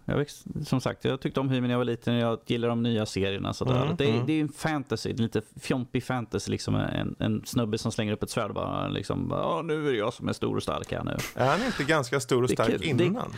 [0.66, 2.14] Som sagt, jag tyckte om He-Man när jag var liten.
[2.14, 3.52] Jag gillar de nya serierna.
[3.52, 3.82] Sådär.
[3.84, 4.26] Mm, det, är- mm.
[4.26, 6.50] det är en fantasy, en lite fjompig fantasy.
[6.50, 9.92] Liksom en, en snubbe som slänger upp ett svärd och bara liksom, "Ja, nu är
[9.92, 11.16] det jag som är stor och stark här nu.
[11.34, 12.96] Är han inte ganska stor och stark kul.
[12.96, 13.32] Det- innan?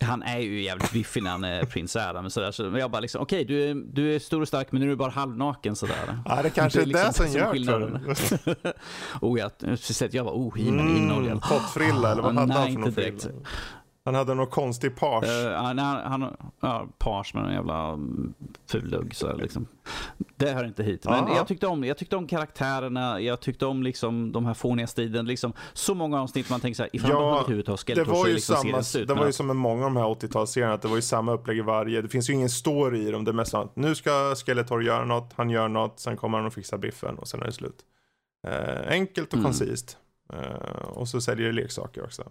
[0.00, 2.30] Han är ju jävligt biffig när han är prins Adam.
[2.30, 2.50] Sådär.
[2.50, 4.90] Så jag bara liksom, okej du, är, du är stor och stark men nu är
[4.90, 6.18] du bara halvnaken sådär.
[6.24, 8.00] Ja, det kanske är det, liksom som gör skillnaden.
[8.44, 8.54] du.
[9.20, 9.50] oh, jag,
[10.10, 12.92] jag var oh, He-Man mm, Mm, pottfrilla eller vad Ah, hade han nej, för någon
[12.92, 13.34] frilla?
[14.06, 15.24] Han hade någon konstig page.
[15.24, 18.34] Uh, han, han, ja, page med en jävla mm,
[18.66, 19.14] fullugg.
[19.14, 19.66] Så här, liksom.
[20.36, 21.04] Det hör inte hit.
[21.04, 21.36] Men ja.
[21.36, 25.26] jag tyckte, om, jag tyckte om karaktärerna, jag tyckte om liksom, de här fåniga striden.
[25.26, 28.04] Liksom, så många avsnitt man tänker så här, ifall Ja, de hade huvud av det
[28.04, 30.72] var ju liksom samma, det Men var ju som med många av de här 80-talsserierna,
[30.72, 32.02] att det var ju samma upplägg i varje.
[32.02, 33.24] Det finns ju ingen story i dem.
[33.24, 36.46] Det är mest att nu ska Skeletor göra något, han gör något, sen kommer han
[36.46, 37.78] och fixar biffen och sen är det slut.
[38.46, 39.44] Eh, enkelt och Mm.
[39.44, 39.98] koncist.
[40.32, 42.22] Eh, och så säljer det leksaker också.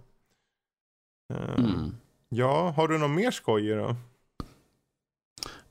[1.34, 1.94] Eh, Mm.
[2.28, 3.96] Ja, har du något mer skoj då?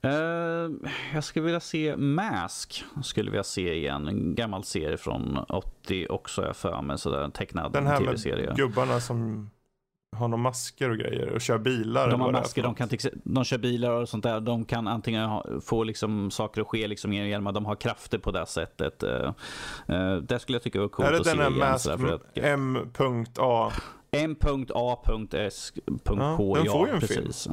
[0.02, 0.70] Eh,
[1.14, 2.84] jag skulle vilja se Mask.
[3.04, 4.08] Skulle vilja se igen.
[4.08, 6.98] En gammal serie från 80 också jag för mig.
[6.98, 8.48] Sådär, tecknad Den här tv-serie.
[8.48, 9.50] med gubbarna som
[10.18, 12.10] har några masker och grejer och kör bilar.
[12.12, 12.90] De har det är masker, de, kan,
[13.24, 14.40] de kör bilar och sånt där.
[14.40, 18.18] De kan antingen ha, få liksom saker att ske liksom genom att de har krafter
[18.18, 19.04] på det sättet.
[19.04, 21.60] Uh, det skulle jag tycka var coolt Är det att se den här igen.
[21.60, 23.72] Mask sådär, för att- M.A?
[24.24, 25.82] M.A.S.K.
[25.86, 27.48] Ja, den Ja, får ju en precis.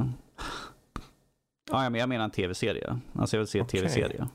[1.71, 2.99] Ja, men jag menar en tv-serie.
[3.19, 3.81] Alltså jag vill se en Okej.
[3.81, 4.29] tv-serie.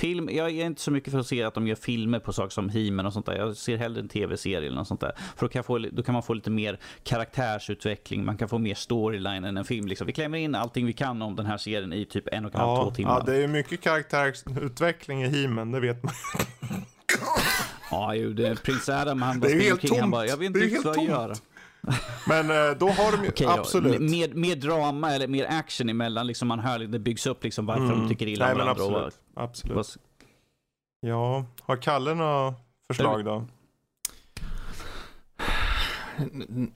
[0.00, 2.50] Film, jag är inte så mycket för att se att de gör filmer på saker
[2.50, 3.36] som He-Man och sånt där.
[3.36, 5.12] Jag ser hellre en tv-serie eller något sånt där.
[5.36, 8.74] För då kan, få, då kan man få lite mer karaktärsutveckling, man kan få mer
[8.74, 9.86] storyline än en film.
[9.86, 10.06] Liksom.
[10.06, 12.60] Vi klämmer in allting vi kan om den här serien i typ en och en
[12.60, 13.10] halv, två Ja, timmar.
[13.18, 16.12] ja, det är ju mycket karaktärsutveckling i He-Man, det vet man.
[17.94, 20.40] Ja, ju, det, prins Adam han Det bara är helt omkring, han bara, jag vet
[20.40, 21.34] Det inte riktigt vad jag gör.
[22.28, 24.00] Men eh, då har de ju, då, absolut.
[24.00, 27.84] Mer, mer drama eller mer action emellan, liksom man hör, det byggs upp liksom varför
[27.84, 28.00] Mm.
[28.00, 28.84] de tycker illa om varandra.
[28.84, 29.18] absolut.
[29.34, 29.98] absolut.
[31.00, 32.54] Ja, har Kalle några
[32.86, 33.46] förslag då?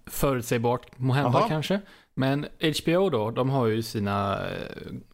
[0.06, 1.80] Förutsägbart, måhända kanske.
[2.14, 2.46] Men
[2.82, 4.52] HBO då, de har ju sina eh,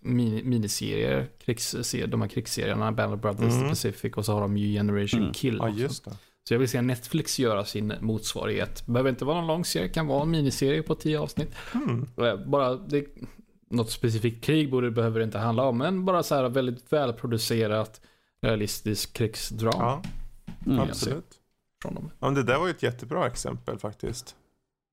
[0.00, 3.62] mini, miniserier, krigsserier, de här krigsserierna, Battle Brothers, Mm.
[3.62, 5.32] The Pacific och så har de ju Generation Mm.
[5.32, 5.80] Kill Ja också.
[5.80, 6.10] just det.
[6.48, 8.86] Så jag vill se Netflix göra sin motsvarighet.
[8.86, 11.48] Behöver inte vara någon lång serie, kan vara en miniserie på tio avsnitt.
[12.18, 13.04] Eh, Bara, det,
[13.70, 18.00] något specifikt krig borde, behöver det inte handla om, men bara så här väldigt välproducerat,
[18.42, 20.02] realistisk krigsdrama Ja,
[20.66, 20.80] Mm.
[20.80, 21.26] absolut.
[21.84, 22.10] Från dem.
[22.20, 24.36] Ja, men det där var ju ett jättebra exempel faktiskt.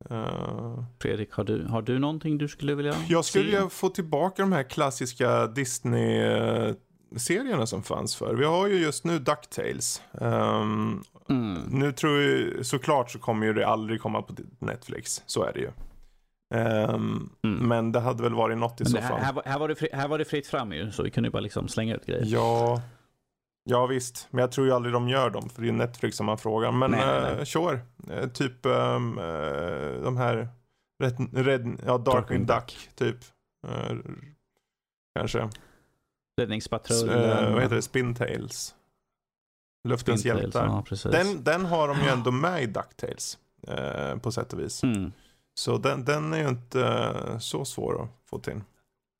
[0.09, 4.41] Eh, Fredrik, har du, har du någonting du skulle vilja jag skulle vilja få tillbaka
[4.41, 8.35] de här klassiska Disney-serierna som fanns för.
[8.35, 10.01] Vi har ju just nu DuckTales.
[10.21, 11.61] Ehm, Mm.
[11.69, 15.23] nu tror jag, såklart så kommer ju det aldrig komma på Netflix.
[15.25, 15.69] Så är det ju.
[16.53, 17.67] Ehm, Mm.
[17.67, 19.19] Men det hade väl varit något i Men så fall.
[19.19, 21.27] här, var- här, var det fri, här var det fritt fram ju, så vi kunde
[21.27, 22.23] ju bara liksom slänga ut grejer.
[22.25, 22.81] Ja,
[23.63, 24.27] ja visst.
[24.31, 25.49] Men jag tror ju aldrig de gör dem.
[25.49, 26.71] För det är Netflix som man frågar.
[26.71, 27.45] Men Nej, nej, eh, nej.
[27.45, 27.79] sure.
[28.09, 28.99] Eh, typ eh,
[30.03, 30.49] de här
[31.03, 33.17] Red, Red, ja, Darkwing Duck typ.
[33.67, 33.97] Eh,
[35.19, 35.49] kanske.
[36.41, 37.53] Räddningspatrullen.
[37.53, 37.81] Vad heter det?
[37.81, 38.75] Spintails.
[39.87, 40.83] Luftens Spintails, hjältar.
[41.03, 41.11] Ja.
[41.11, 43.37] Den, den har de ju ändå med i DuckTales.
[43.67, 44.83] Eh, på sätt och vis.
[44.83, 45.11] Mm.
[45.53, 48.61] Så den, den är ju inte så svår att få till.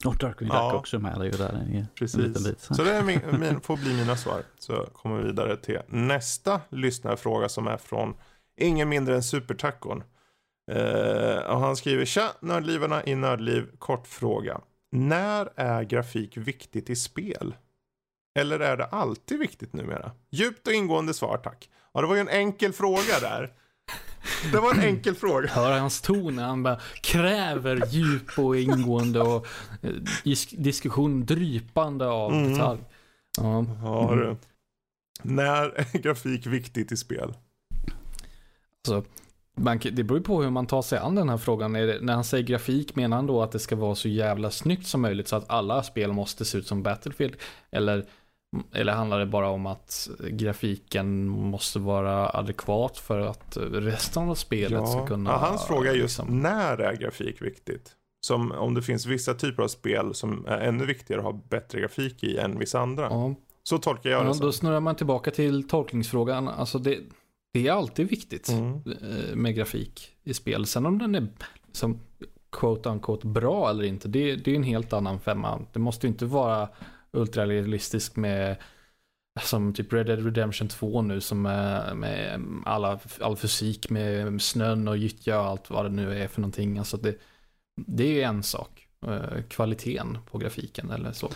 [0.06, 0.74] Och Darkwing Duck Ja.
[0.76, 1.24] också med.
[1.24, 2.20] Ju där en, en Precis.
[2.20, 2.60] liten bit.
[2.60, 4.44] Så det är min, min, får bli mina svar.
[4.60, 8.14] Så kommer vi vidare till nästa lyssnarfråga som är från
[8.58, 10.04] ingen mindre än Supertacon.
[10.72, 13.68] Eh, och han skriver Tja nördlivarna i Nördliv.
[13.80, 14.62] Kort fråga.
[14.92, 17.56] När är grafik viktigt i spel?
[18.40, 20.12] Eller är det alltid viktigt numera?
[20.30, 21.70] Djupt och ingående svar tack.
[21.94, 23.52] Ja det var ju en enkel fråga där.
[24.52, 25.48] Det var en enkel fråga.
[25.48, 29.48] Hör hans ton när han bara kräver djup och ingående och
[30.24, 32.52] dis- diskussion drypande av Mm.
[32.54, 32.80] detalj.
[33.38, 33.66] Ja.
[33.84, 34.36] Ja, du.
[35.24, 35.64] När
[35.94, 37.34] är grafik viktigt i spel?
[38.88, 39.10] Alltså,
[39.58, 41.74] man, det beror ju på hur man tar sig an den här frågan.
[41.74, 44.88] Det, när han säger grafik, menar han då att det ska vara så jävla snyggt
[44.88, 47.36] som möjligt så att alla spel måste se ut som Battlefield?
[47.72, 48.06] Eller,
[48.74, 54.90] eller handlar det bara om att grafiken måste vara adekvat för att resten av spelet
[54.90, 55.30] ska kunna...
[55.30, 57.96] ja, hans fråga är just liksom- när är grafik viktigt?
[58.26, 61.80] Som om det finns vissa typer av spel som är ännu viktigare att ha bättre
[61.80, 63.04] grafik i än vissa andra.
[63.04, 64.54] Ja, Så tolkar jag ja, det då som.
[64.54, 66.48] snurrar man tillbaka till tolkningsfrågan.
[66.48, 67.00] Alltså det,
[67.54, 68.74] det är alltid viktigt Mm.
[68.76, 70.66] eh, med grafik i spel.
[70.66, 71.28] Sen om den är
[71.72, 72.00] som
[72.52, 75.60] quote unquote bra eller inte, det, det är en helt annan femma.
[75.74, 76.70] Det måste ju inte vara
[77.14, 78.58] ultrarealistisk med
[79.42, 84.88] som typ Red Dead Redemption 2 nu som är med alla, all fysik med snön
[84.88, 86.78] och gyttja och allt vad det nu är för någonting.
[86.78, 87.18] Alltså det,
[87.76, 88.88] det är ju en sak.
[89.08, 91.32] Eh, kvaliteten på grafiken eller så.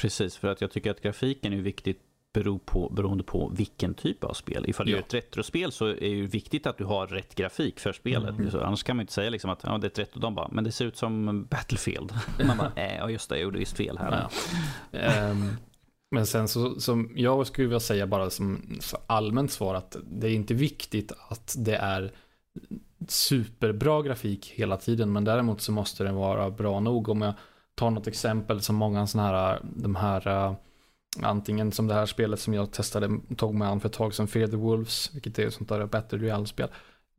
[0.00, 2.02] Precis, för att jag tycker att grafiken är viktigt
[2.32, 4.64] bero på, beroende på vilken typ av spel.
[4.68, 4.96] Ifall du Ja.
[4.96, 8.38] gör ett retrospel så är det ju viktigt att du har rätt grafik för spelet.
[8.38, 8.50] Mm.
[8.50, 10.20] Så annars kan man inte säga liksom att ja, det är ett retro.
[10.20, 12.12] De bara, men det ser ut som Battlefield.
[12.46, 14.28] Man bara, äh, ja just det, jag gjorde visst fel här.
[14.90, 14.98] Ja.
[14.98, 15.56] Ehm,
[16.10, 20.32] men sen så, som jag skulle vilja säga bara som allmänt svar att det är
[20.34, 22.12] inte viktigt att det är
[23.08, 27.08] superbra grafik hela tiden, men däremot så måste den vara bra nog.
[27.08, 27.34] Om jag
[27.74, 30.54] tar något exempel som många sådana här, de här, uh,
[31.20, 34.28] antingen som det här spelet som jag testade, tog mig an för ett tag sedan,
[34.28, 36.68] Fear the Wolves, vilket är ett sånt där Battle Royale-spel.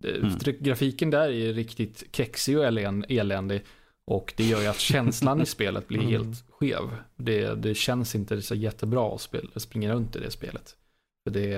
[0.03, 0.38] Mm.
[0.59, 3.61] Grafiken där är riktigt kexig och elän- eländig.
[4.05, 6.11] Och det gör ju att känslan i spelet blir Mm.
[6.11, 6.81] helt skev.
[7.15, 10.76] Det, det känns inte så jättebra att spela, springa runt i det spelet.
[11.23, 11.53] För det,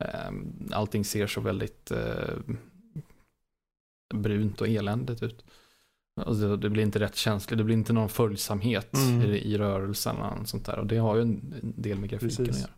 [0.00, 0.30] eh,
[0.72, 2.38] allting ser så väldigt eh,
[4.14, 5.44] brunt och eländigt ut.
[6.26, 9.22] Alltså det blir inte rätt känsligt, det blir inte någon följsamhet Mm.
[9.22, 10.78] i, i rörelsen och sånt där.
[10.78, 12.56] Och det har ju en, del med grafiken Precis.
[12.56, 12.74] att göra.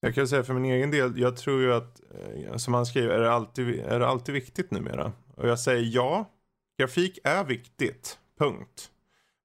[0.00, 2.00] Jag kan säga för min egen del, jag tror ju att,
[2.46, 5.12] eh, som han skriver, är det alltid, är det alltid viktigt numera?
[5.34, 6.30] Och jag säger ja,
[6.78, 8.90] grafik är viktigt, punkt.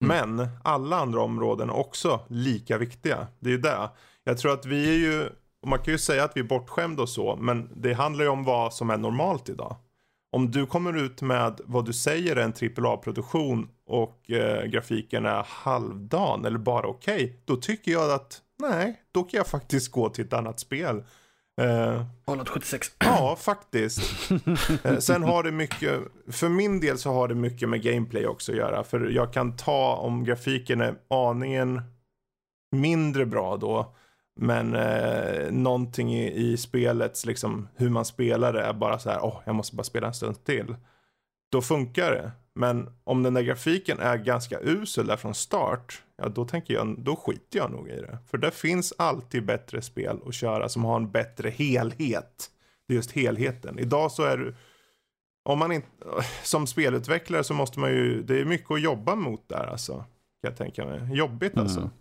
[0.03, 0.35] Mm.
[0.37, 3.27] Men alla andra områden är också lika viktiga.
[3.39, 3.89] Det är ju det.
[4.23, 5.29] Jag tror att vi är ju,
[5.67, 8.43] man kan ju säga att vi är bortskämda och så, men det handlar ju om
[8.43, 9.75] vad som är normalt idag.
[10.31, 15.45] Om du kommer ut med vad du säger är en AAA-produktion och eh, grafiken är
[15.47, 20.25] halvdan eller bara okej, då tycker jag att nej, då kan jag faktiskt gå till
[20.25, 21.03] ett annat spel.
[21.61, 22.91] Eh, Fallout 76.
[22.99, 24.01] Ja, faktiskt.
[24.83, 25.99] Eh, Sen har det mycket,
[26.31, 28.83] för min del så har det mycket med gameplay också att göra.
[28.83, 31.81] För jag kan ta om grafiken är aningen
[32.71, 33.95] mindre bra då.
[34.39, 39.19] Men eh, någonting i, i spelets, liksom hur man spelar det är bara så här,
[39.25, 40.75] åh, jag måste bara spela en stund till.
[41.51, 42.31] Då funkar det.
[42.53, 46.95] Men om den där grafiken är ganska usel där från start, ja då tänker jag,
[46.99, 48.17] då skiter jag nog i det.
[48.27, 52.51] För det finns alltid bättre spel att köra som har en bättre helhet.
[52.87, 53.79] Det är just helheten.
[53.79, 54.55] Idag så är du,
[55.43, 55.87] om man inte,
[56.43, 59.93] som spelutvecklare så måste man ju, det är mycket att jobba mot där alltså.
[59.93, 61.17] Kan jag tänka mig.
[61.17, 61.79] Jobbigt alltså.
[61.79, 61.91] Mm.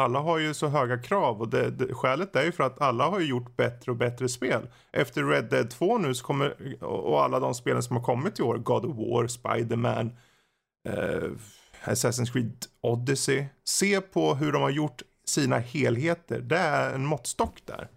[0.00, 3.08] Alla har ju så höga krav och det, det, skälet är ju för att alla
[3.08, 4.68] har ju gjort bättre och bättre spel.
[4.92, 8.42] Efter Red Dead 2 nu så kommer, och alla de spelen som har kommit i
[8.42, 10.16] år, God of War, Spider-Man,
[10.88, 11.30] eh,
[11.84, 13.46] Assassin's Creed Odyssey.
[13.64, 16.40] Se på hur de har gjort sina helheter.
[16.40, 17.88] Det är en måttstock där.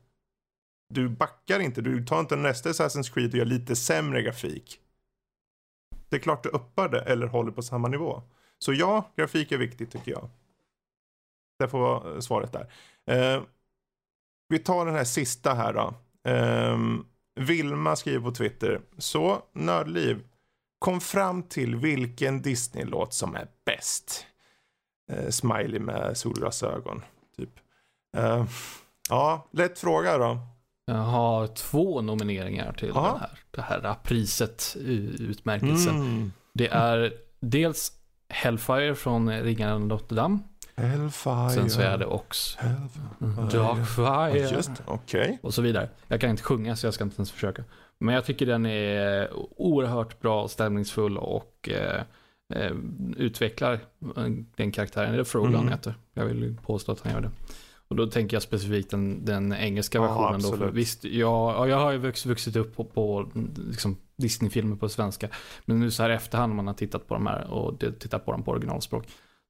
[0.90, 4.80] Du backar inte, du tar inte nästa Assassin's Creed och gör lite sämre grafik.
[6.10, 8.22] Det är klart du uppar det eller håller på samma nivå.
[8.60, 10.30] Så ja, grafik är viktigt tycker jag.
[11.64, 12.68] Det får vara svaret där.
[13.12, 13.42] Eh,
[14.50, 15.94] vi tar den här sista här då.
[16.32, 16.78] Eh,
[17.36, 18.82] Vilma skriver på Twitter.
[18.98, 20.24] Så, Nördliv.
[20.80, 24.26] Kom fram till vilken Disney-låt som är bäst.
[25.12, 27.02] Eh, smiley med solglasögon,
[27.38, 27.50] typ.
[28.18, 28.46] Eh,
[29.10, 30.38] ja, lätt fråga då.
[30.86, 33.20] Jag har två nomineringar till Aha.
[33.52, 34.76] den här, det här priset,
[35.20, 35.96] utmärkelsen.
[35.96, 36.32] Mm.
[36.54, 37.92] Det är dels
[38.30, 40.40] Hellfire från Ringaren Notre Dame.
[40.76, 41.50] Hellfire.
[41.50, 42.06] Sen så är det.
[42.06, 42.22] Ja,
[43.52, 44.50] Darkfire.
[44.56, 45.40] Just okej.
[45.44, 45.90] och så vidare.
[46.08, 47.64] Jag kan inte sjunga så jag ska inte ens försöka.
[47.98, 52.02] Men jag tycker den är oerhört bra, stämningsfull och eh,
[52.54, 52.72] eh,
[53.18, 53.80] utvecklar
[54.56, 55.14] den karaktären.
[55.14, 55.68] Är det Frolan Mm.
[55.68, 55.96] heter?
[56.14, 57.32] Jag vill påstå att han gör det.
[57.88, 60.42] Och då tänker jag specifikt den, den engelska Ja, versionen.
[60.42, 60.74] då, för absolut.
[60.74, 63.30] visst, jag, ja, jag har ju vuxit, vuxit upp på, på
[63.68, 65.30] liksom Disney-filmer på svenska.
[65.66, 68.32] Men nu så här efterhand när man har tittat på de här och tittat på
[68.32, 69.08] dem på originalspråk.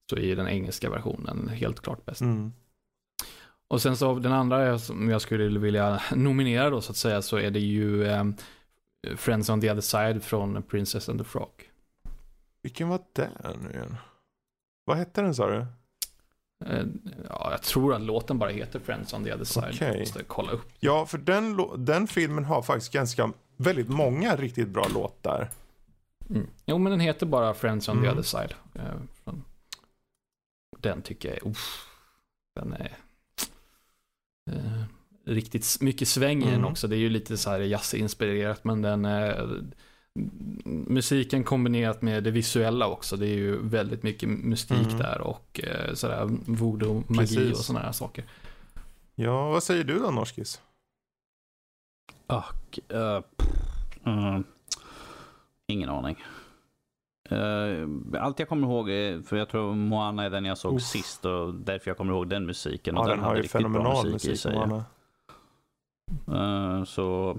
[0.09, 2.21] Så är den engelska versionen helt klart bäst.
[2.21, 2.53] Mm.
[3.67, 7.37] Och sen så den andra som jag skulle vilja nominera då så att säga så
[7.37, 8.23] är det ju eh,
[9.15, 11.69] Friends on the other side från Princess and the Frog.
[12.61, 13.29] Vilken var det
[13.63, 13.95] nu igen?
[14.85, 15.65] Vad hette den sa du?
[16.65, 16.85] Eh,
[17.29, 19.65] ja, jag tror att låten bara heter Friends on the other side.
[19.73, 19.87] Okej.
[19.87, 20.69] Jag måste kolla upp.
[20.79, 25.49] Ja, för den, den filmen har faktiskt ganska, väldigt många riktigt bra låtar.
[26.29, 26.47] Mm.
[26.65, 28.11] Jo, men den heter bara Friends on the Mm.
[28.11, 28.53] other side.
[28.75, 28.81] Eh,
[29.23, 29.43] från-
[30.83, 31.87] Den tycker jag är, uff,
[32.55, 32.97] den är
[34.51, 34.83] eh,
[35.25, 36.65] riktigt mycket sväng i den Mm.
[36.65, 36.87] också.
[36.87, 39.45] Det är ju lite så här jazzinspirerat, men den eh,
[40.65, 43.17] musiken kombinerat med det visuella också.
[43.17, 44.97] Det är ju väldigt mycket mystik Mm.
[44.97, 47.51] där och eh, sådär voodoo, magi Precis.
[47.59, 48.25] och sådana här saker.
[49.15, 50.61] Ja, vad säger du då Norskis?
[52.27, 52.79] Och,
[53.37, 53.49] pff,
[54.05, 54.43] mm,
[55.67, 56.23] ingen aning.
[57.33, 57.87] Uh,
[58.19, 60.83] allt jag kommer ihåg, är, för jag tror Moana är den jag såg Uff.
[60.83, 62.95] sist och därför jag kommer ihåg den musiken.
[62.95, 64.39] Ja, och den har hade ju fenomenal i musik.
[64.39, 64.53] sig.
[64.55, 64.85] Moana.
[66.27, 67.37] Eh, så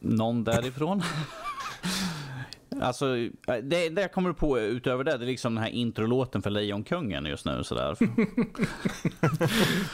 [0.00, 1.02] någon därifrån.
[2.80, 3.28] alltså, eh,
[3.62, 7.26] det, det jag kommer på utöver det, det är liksom den här introlåten för Lejonkungen
[7.26, 7.64] just nu.
[7.64, 7.94] Sådär.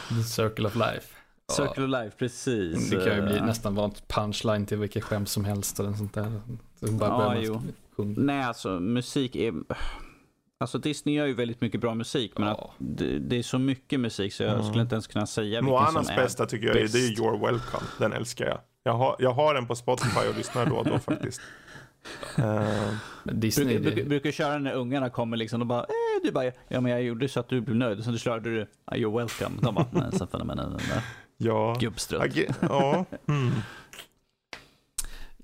[0.08, 1.08] The Circle of Life.
[1.48, 2.90] Ja, Circle of Life, precis.
[2.90, 6.14] det kan ju bli Eh, nästan vara punchline till vilket skämt som helst eller sånt
[6.14, 6.40] där.
[6.80, 8.04] Så bara Ja, man jo.
[8.04, 8.14] sjunga.
[8.20, 9.52] Nej, alltså musik är...
[10.58, 12.54] Alltså Disney gör ju väldigt mycket bra musik, men Ja.
[12.54, 14.64] att det, det är så mycket musik så jag Mm.
[14.66, 17.08] skulle inte ens kunna säga vilken Moanas som är bästa tycker jag är, det är
[17.10, 17.20] bäst.
[17.20, 17.86] You're Welcome.
[17.98, 18.58] Den älskar jag.
[18.82, 21.40] Jag har, jag har den på Spotify och lyssnar då och då faktiskt.
[22.36, 22.60] Men
[23.40, 26.44] Disney, Brukar, brukar, det, brukar köra när ungarna kommer liksom och bara, eh, du bara,
[26.44, 28.04] ja men jag gjorde så att du blev nöjd.
[28.04, 29.56] Sen du körde du, ah, you're welcome.
[29.62, 31.02] De bara, nej, sen följer med den där
[31.36, 31.76] ja.
[31.80, 32.36] gubbstrutt.
[32.60, 33.04] Ja.
[33.28, 33.50] Mm.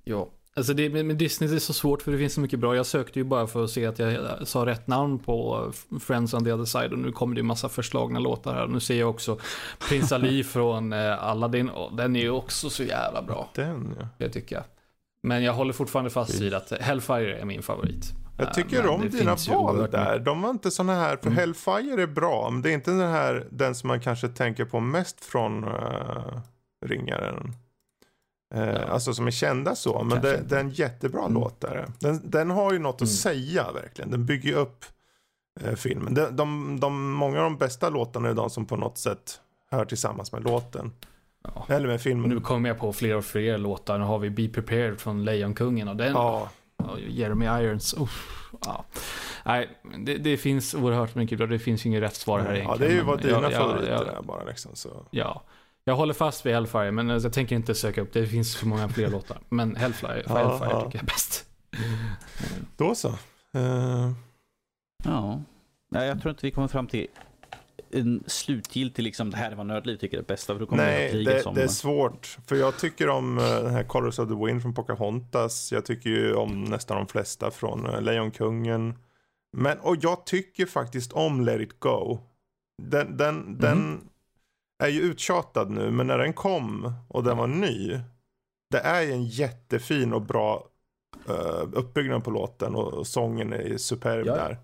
[0.05, 0.29] ja.
[0.57, 2.77] Alltså det, med Disney det är så svårt för det finns så mycket bra.
[2.77, 4.19] Jag sökte ju bara för att se att jag
[4.49, 7.69] sa rätt namn på Friends on the other side och nu kommer det ju massa
[7.69, 8.67] förslagna låtar här.
[8.67, 9.39] Nu ser jag också
[9.89, 13.51] Prins Ali från eh, Aladdin den är ju också så jävla bra.
[13.55, 14.09] Den ja.
[14.19, 14.65] Det tycker jag.
[15.23, 18.13] Men jag håller fortfarande fast vid att Hellfire är min favorit.
[18.39, 20.19] Jag Eh, tycker men om dina val där.
[20.19, 21.39] De var inte såna här, för Mm.
[21.39, 24.81] Hellfire är bra, men det är inte den här, den som man kanske tänker på
[24.81, 26.41] mest från uh,
[26.87, 27.55] Ringaren.
[28.55, 28.79] Eh, Ja.
[28.79, 31.35] Alltså som är kända så, men det, det är en jättebra Mm.
[31.35, 31.87] låt där.
[31.99, 33.09] Den, den har ju något att Mm.
[33.09, 34.11] säga verkligen.
[34.11, 34.85] Den bygger upp
[35.61, 36.15] eh, filmen.
[36.15, 39.41] De, de, de, många av de bästa låtarna är de som på något sätt
[39.71, 40.93] hör tillsammans med låten.
[41.45, 41.67] Ja.
[41.75, 42.31] Eller med filmen.
[42.31, 43.99] Nu kommer jag på fler och fler låtar.
[43.99, 46.13] Nu har vi Be Prepared från Lejonkungen och den.
[46.13, 47.95] Ja, Och Jeremy Irons.
[47.99, 48.85] Uff, ja.
[49.45, 49.69] Nej,
[49.99, 51.47] det, det finns oerhört mycket bra.
[51.47, 52.81] Det finns ju inget rätt svar här ja, egentligen.
[52.81, 54.71] det är ju vad dina favoriter är bara liksom.
[54.75, 55.07] Så.
[55.11, 55.43] Ja.
[55.85, 58.13] Jag håller fast vid Hellfire, men jag tänker inte söka upp.
[58.13, 59.39] Det finns för många fler låtar.
[59.49, 60.81] Men Hellfire, Ja, Hellfire ja.
[60.85, 61.45] tycker jag är bäst.
[62.77, 63.09] Då så.
[63.55, 64.11] Eh,
[65.05, 65.43] Ja.
[65.93, 67.07] Nej, jag tror inte vi kommer fram till
[67.93, 70.47] en slutgiltig, liksom, det här är vad Nördliv tycker är bäst.
[70.47, 71.55] För då kommer Nej, det, som...
[71.55, 72.39] det är svårt.
[72.47, 75.73] För jag tycker om eh, den här Colors of the Wind från Pocahontas.
[75.73, 78.95] Jag tycker ju om nästan de flesta från uh, Lejonkungen.
[79.57, 82.19] Men, och jag tycker faktiskt om Let It Go.
[82.83, 83.59] Den, den, Mhm.
[83.59, 84.01] den
[84.81, 87.99] är ju uttjatad nu, men när den kom och den var ny.
[88.71, 90.67] Det är ju en jättefin och bra
[91.31, 94.59] uh, uppbyggnad på låten och, sången är superb Ja, där.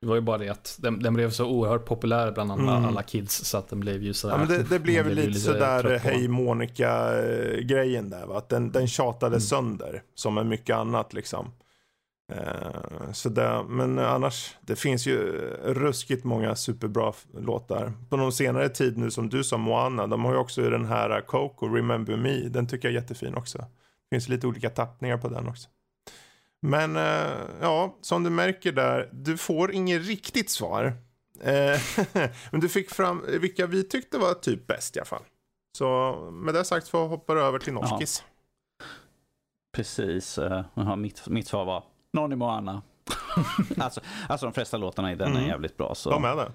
[0.00, 2.84] Det var ju bara det att den, den blev så oerhört populär bland alla, Mm.
[2.88, 4.34] alla kids så att den blev ju sådär.
[4.34, 6.30] Ja, men det, det blev lite, ju sådär Hej den.
[6.32, 8.26] Monica-grejen där.
[8.26, 8.38] Va?
[8.38, 9.40] Att den, den tjatade Mm.
[9.40, 10.02] sönder.
[10.14, 11.50] Som med mycket annat liksom.
[12.36, 15.18] Eh, så det, men annars, det finns ju
[15.62, 17.92] ruskigt många superbra låtar.
[18.08, 21.20] På någon senare tid nu som du sa, Moana, de har ju också den här
[21.20, 23.58] Coco, Remember Me, den tycker jag är jättefin också.
[23.58, 25.68] Det finns lite olika tappningar på den också.
[26.62, 30.92] Men eh, ja, som du märker där, du får inget riktigt svar.
[31.40, 31.80] Eh,
[32.50, 35.22] men du fick fram vilka vi tyckte var typ bäst i alla fall.
[35.78, 38.24] Så med det sagt får jag hoppa över till Norskis.
[39.72, 40.38] Precis.
[40.38, 42.82] Uh, mitt, mitt svar var Nonny Moana.
[43.78, 45.48] alltså, alltså de flesta låtarna i den är Mm.
[45.48, 45.94] jävligt bra.
[45.94, 46.52] Så, De är det.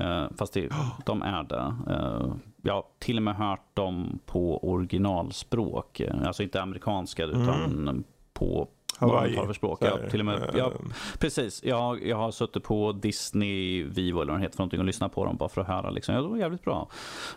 [0.00, 0.68] eh, fast det,
[1.06, 1.74] de är det.
[1.90, 2.32] Eh,
[2.62, 6.00] jag har till och med hört dem på originalspråk.
[6.00, 8.68] Eh, Alltså inte amerikanska utan på
[9.00, 9.54] vad de Hawaii.
[9.54, 9.78] språk.
[9.78, 10.72] Så Ja, här, till och med, eh, ja,
[11.18, 11.64] precis.
[11.64, 15.12] Jag, jag har suttit på Disney Vivo eller vad det heter för någonting och lyssnat
[15.12, 15.90] på dem bara för att höra.
[15.90, 16.14] Liksom.
[16.14, 16.88] Ja, det var jävligt bra.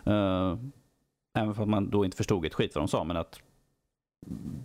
[0.04, 0.56] Eh,
[1.38, 3.04] även för att man då inte förstod ett skit vad de sa.
[3.04, 3.40] Men att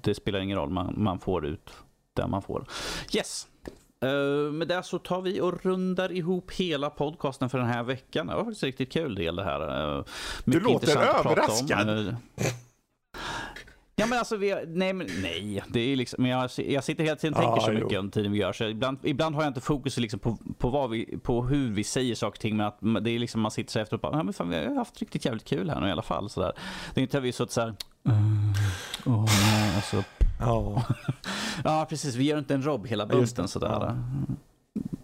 [0.02, 0.69] det spelar ingen roll.
[0.69, 1.73] Man, man får ut
[2.22, 2.66] det man får.
[3.16, 3.48] Yes.
[4.06, 8.28] Uh, med det så tar vi och rundar ihop hela podcasten för den här veckan.
[8.28, 9.96] Det var faktiskt riktigt kul del det här.
[9.98, 10.04] Uh,
[10.46, 11.04] Du låter om.
[11.04, 12.08] överraskad.
[12.08, 12.14] Eh,
[13.96, 15.64] Ja men alltså, vi, nej, men, nej.
[15.68, 17.80] Det är liksom, men jag, jag sitter hela tiden och tänker Ah, så jo.
[17.84, 18.54] mycket under tiden vi gör.
[18.54, 21.84] Så ibland, ibland har jag inte fokus liksom på, på, vad vi, på hur vi
[21.84, 22.58] säger saker och ting.
[22.58, 24.56] Men att det är liksom, man sitter så efteråt och bara, ja, men fan, vi
[24.66, 26.30] har haft riktigt jävligt kul här nu i alla fall.
[26.30, 26.54] Så där.
[26.94, 28.54] Det är inte att vi suttit så här, "Mm,
[29.06, 30.04] åh nej, alltså.
[30.40, 30.84] Ja.
[31.64, 34.03] Ja precis, vi gör inte en Rob hela bunten sådär.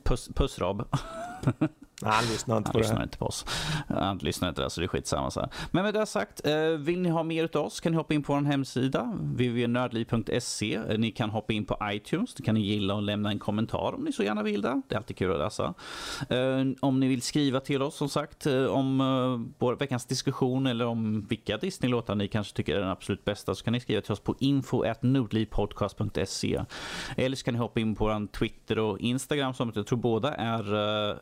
[0.04, 0.84] Puss, puss Rob.
[2.02, 3.04] Nej, han lyssnar inte Han på det lyssnar här.
[3.04, 3.46] inte på oss.
[3.90, 5.32] Han lyssnar inte, så det är skitsamma.
[5.32, 5.50] Så här.
[5.72, 8.24] Men med det sagt, eh, vill ni ha mer av oss kan ni hoppa in
[8.24, 10.76] på vår hemsida, www.nördliv.se.
[10.76, 13.94] Eh, Ni kan hoppa in på iTunes, då kan ni gilla och lämna en kommentar
[13.96, 14.82] om ni så gärna vill det.
[14.90, 15.74] Det är alltid kul att läsa.
[16.30, 18.98] Eh, Om ni vill skriva till oss, som sagt, om
[19.60, 23.64] vår veckans diskussion eller om vilka Disney-låtar ni kanske tycker är den absolut bästa, så
[23.64, 26.62] kan ni skriva till oss på info.nordlivpodcast.se.
[27.18, 30.34] Eller så kan ni hoppa in på vår Twitter och Instagram, som jag tror båda
[30.36, 31.16] är uh,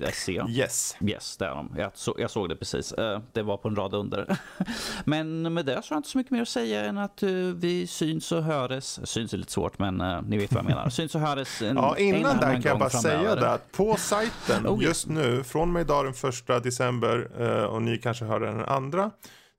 [0.00, 0.42] nordliv.se.
[0.48, 0.96] Yes.
[1.00, 1.74] Yes, det är de.
[1.78, 2.92] Jag, så, jag såg det precis.
[2.92, 4.36] Eh, det var på en rad under.
[5.04, 7.30] men med det så har jag inte så mycket mer att säga än att eh,
[7.56, 9.08] vi syns och höres.
[9.08, 10.88] Syns är lite svårt, men eh, ni vet vad jag menar.
[10.88, 13.40] Syns och höres en, Ja, en innan annan där kan jag bara säga framöver.
[13.40, 17.82] det att på sajten Oh, just nu, från och med idag den första december och
[17.82, 19.10] ni kanske hör den andra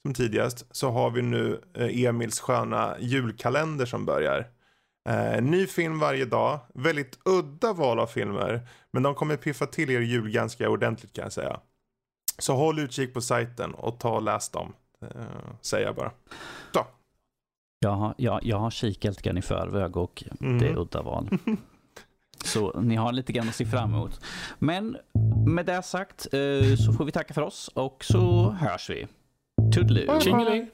[0.02, 4.48] som tidigast, så har vi nu Emils sköna julkalender som börjar.
[5.10, 9.90] Eh, ny film varje dag, väldigt udda val av filmer, men de kommer piffa till
[9.90, 11.60] er jul ganska ordentligt kan jag säga.
[12.40, 15.10] Så håll utkik på sajten och ta och läs dem, eh,
[15.62, 16.12] säger jag bara.
[16.74, 16.86] Så.
[17.80, 20.60] Jag har, jag, jag har kikat lite grann i förväg och Mhm.
[20.60, 21.30] det är udda val.
[22.46, 24.26] Så ni har lite grann att se fram emot.
[24.60, 24.98] Men
[25.48, 29.08] med det sagt eh, så får vi tacka för oss och så hörs vi.
[29.74, 30.20] Toodaloo.
[30.22, 30.70] Tjingeling!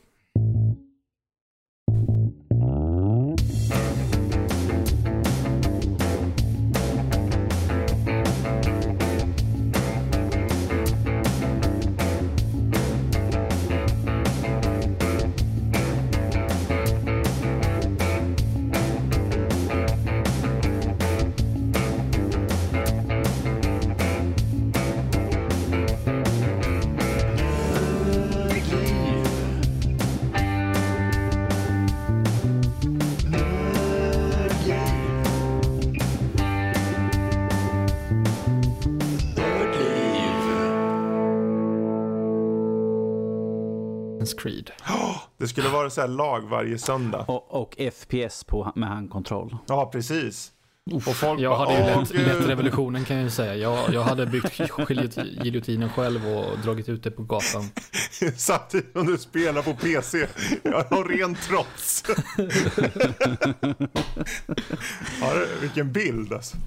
[44.38, 44.72] Creed.
[45.38, 47.26] Det skulle vara så här lag varje söndag.
[47.28, 49.58] Och, och FPS på, med handkontroll.
[49.68, 50.52] Ja, precis.
[50.94, 53.56] Och folk Jag bara, hade ju "Åh, lett, gud." lett revolutionen kan jag ju säga.
[53.56, 57.70] Jag, jag hade byggt giljot- giljotinen själv och dragit ut det på gatan.
[58.38, 60.28] Samtidigt som du spelar på PC.
[60.64, 62.04] Jag har ren trots.
[65.22, 66.58] ja, vilken bild alltså.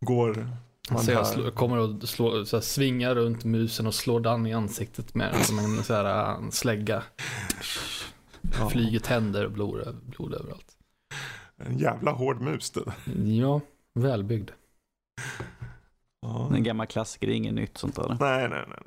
[0.00, 0.48] Går
[0.90, 4.46] man Så jag slå, kommer och slå, så här, svingar runt musen och slår Dan
[4.46, 7.02] i ansiktet med som en så här, en slägga.
[8.58, 10.76] Ja, Flyger tänder och blod, blod överallt.
[11.56, 12.92] en jävla hård mus det.
[13.24, 13.60] Ja,
[13.94, 14.50] välbyggd.
[16.22, 16.50] Ja.
[16.54, 18.16] En gammal klassiker, det är inget nytt sånt där.
[18.20, 18.78] Nej, nej, nej.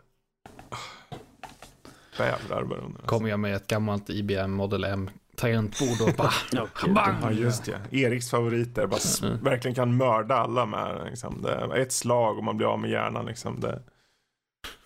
[2.50, 3.02] bara under.
[3.02, 6.32] Kommer jag med ett gammalt IBM Model M tangentbord och bara
[6.94, 7.16] bang!
[7.24, 7.80] Ja, just det.
[7.92, 8.88] Eriks favoriter.
[8.88, 9.44] Bara Mm.
[9.44, 11.02] verkligen kan mörda alla med.
[11.10, 11.42] Liksom.
[11.42, 13.26] Det ett slag och man blir av med hjärnan.
[13.26, 13.60] Liksom.
[13.60, 13.82] Det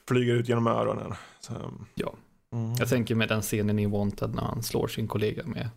[0.07, 1.13] flyger ut genom öronen.
[1.39, 1.53] Så,
[1.95, 2.13] Ja.
[2.53, 2.73] Mm.
[2.79, 5.69] Jag tänker med den scenen i Wanted när han slår sin kollega med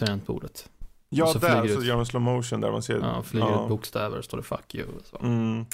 [0.00, 0.70] tangentbordet.
[1.08, 2.98] Ja, så där flyger så ut- gör de slow motion där man ser.
[2.98, 3.62] Ja, flyger ja.
[3.62, 5.18] ut bokstäver och står det 'fuck you' och så.
[5.26, 5.64] Mm.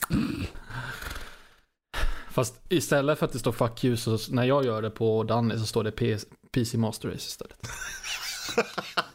[2.30, 5.58] Fast istället för att det står 'fuck you' så när jag gör det på Danny
[5.58, 6.16] så står det P-
[6.52, 7.56] PC Master Race istället.